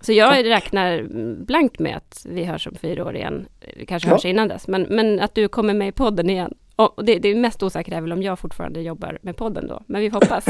Så 0.00 0.12
jag 0.12 0.30
Tack. 0.30 0.44
räknar 0.44 1.06
blankt 1.44 1.78
med 1.78 1.96
att 1.96 2.26
vi 2.28 2.44
hörs 2.44 2.66
om 2.66 2.74
fyra 2.74 3.04
år 3.04 3.16
igen. 3.16 3.46
Vi 3.76 3.86
kanske 3.86 4.08
ja. 4.08 4.14
hörs 4.14 4.24
innan 4.24 4.48
dess, 4.48 4.68
men, 4.68 4.82
men 4.82 5.20
att 5.20 5.34
du 5.34 5.48
kommer 5.48 5.74
med 5.74 5.88
i 5.88 5.92
podden 5.92 6.30
igen. 6.30 6.54
Och 6.76 7.04
det, 7.04 7.18
det 7.18 7.34
mest 7.34 7.62
osäkra 7.62 7.96
är 7.96 8.00
väl 8.00 8.12
om 8.12 8.22
jag 8.22 8.38
fortfarande 8.38 8.80
jobbar 8.80 9.18
med 9.22 9.36
podden 9.36 9.66
då, 9.66 9.82
men 9.86 10.00
vi 10.00 10.08
hoppas. 10.08 10.46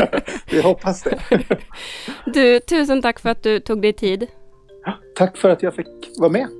vi 0.50 0.62
hoppas 0.62 1.02
det. 1.02 1.20
du, 2.26 2.60
tusen 2.60 3.02
tack 3.02 3.20
för 3.20 3.28
att 3.28 3.42
du 3.42 3.60
tog 3.60 3.82
dig 3.82 3.92
tid. 3.92 4.26
Tack 5.14 5.36
för 5.36 5.48
att 5.48 5.62
jag 5.62 5.74
fick 5.74 5.86
vara 6.18 6.30
med. 6.30 6.59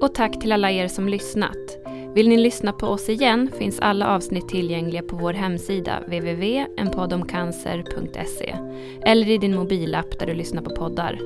Och 0.00 0.14
tack 0.14 0.40
till 0.40 0.52
alla 0.52 0.70
er 0.70 0.88
som 0.88 1.08
lyssnat. 1.08 1.78
Vill 2.14 2.28
ni 2.28 2.36
lyssna 2.36 2.72
på 2.72 2.86
oss 2.86 3.08
igen 3.08 3.50
finns 3.58 3.80
alla 3.80 4.06
avsnitt 4.06 4.48
tillgängliga 4.48 5.02
på 5.02 5.16
vår 5.16 5.32
hemsida 5.32 6.00
www.enpoddomcancer.se 6.00 8.56
eller 9.02 9.30
i 9.30 9.38
din 9.38 9.54
mobilapp 9.54 10.18
där 10.18 10.26
du 10.26 10.34
lyssnar 10.34 10.62
på 10.62 10.70
poddar. 10.70 11.18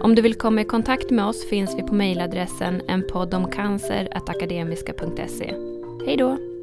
Om 0.00 0.14
du 0.14 0.22
vill 0.22 0.34
komma 0.34 0.60
i 0.60 0.64
kontakt 0.64 1.10
med 1.10 1.26
oss 1.26 1.48
finns 1.48 1.78
vi 1.78 1.82
på 1.82 1.94
mejladressen 1.94 2.82
enpoddomcancer.akademiska.se. 2.88 5.54
Hej 6.06 6.16
då! 6.16 6.53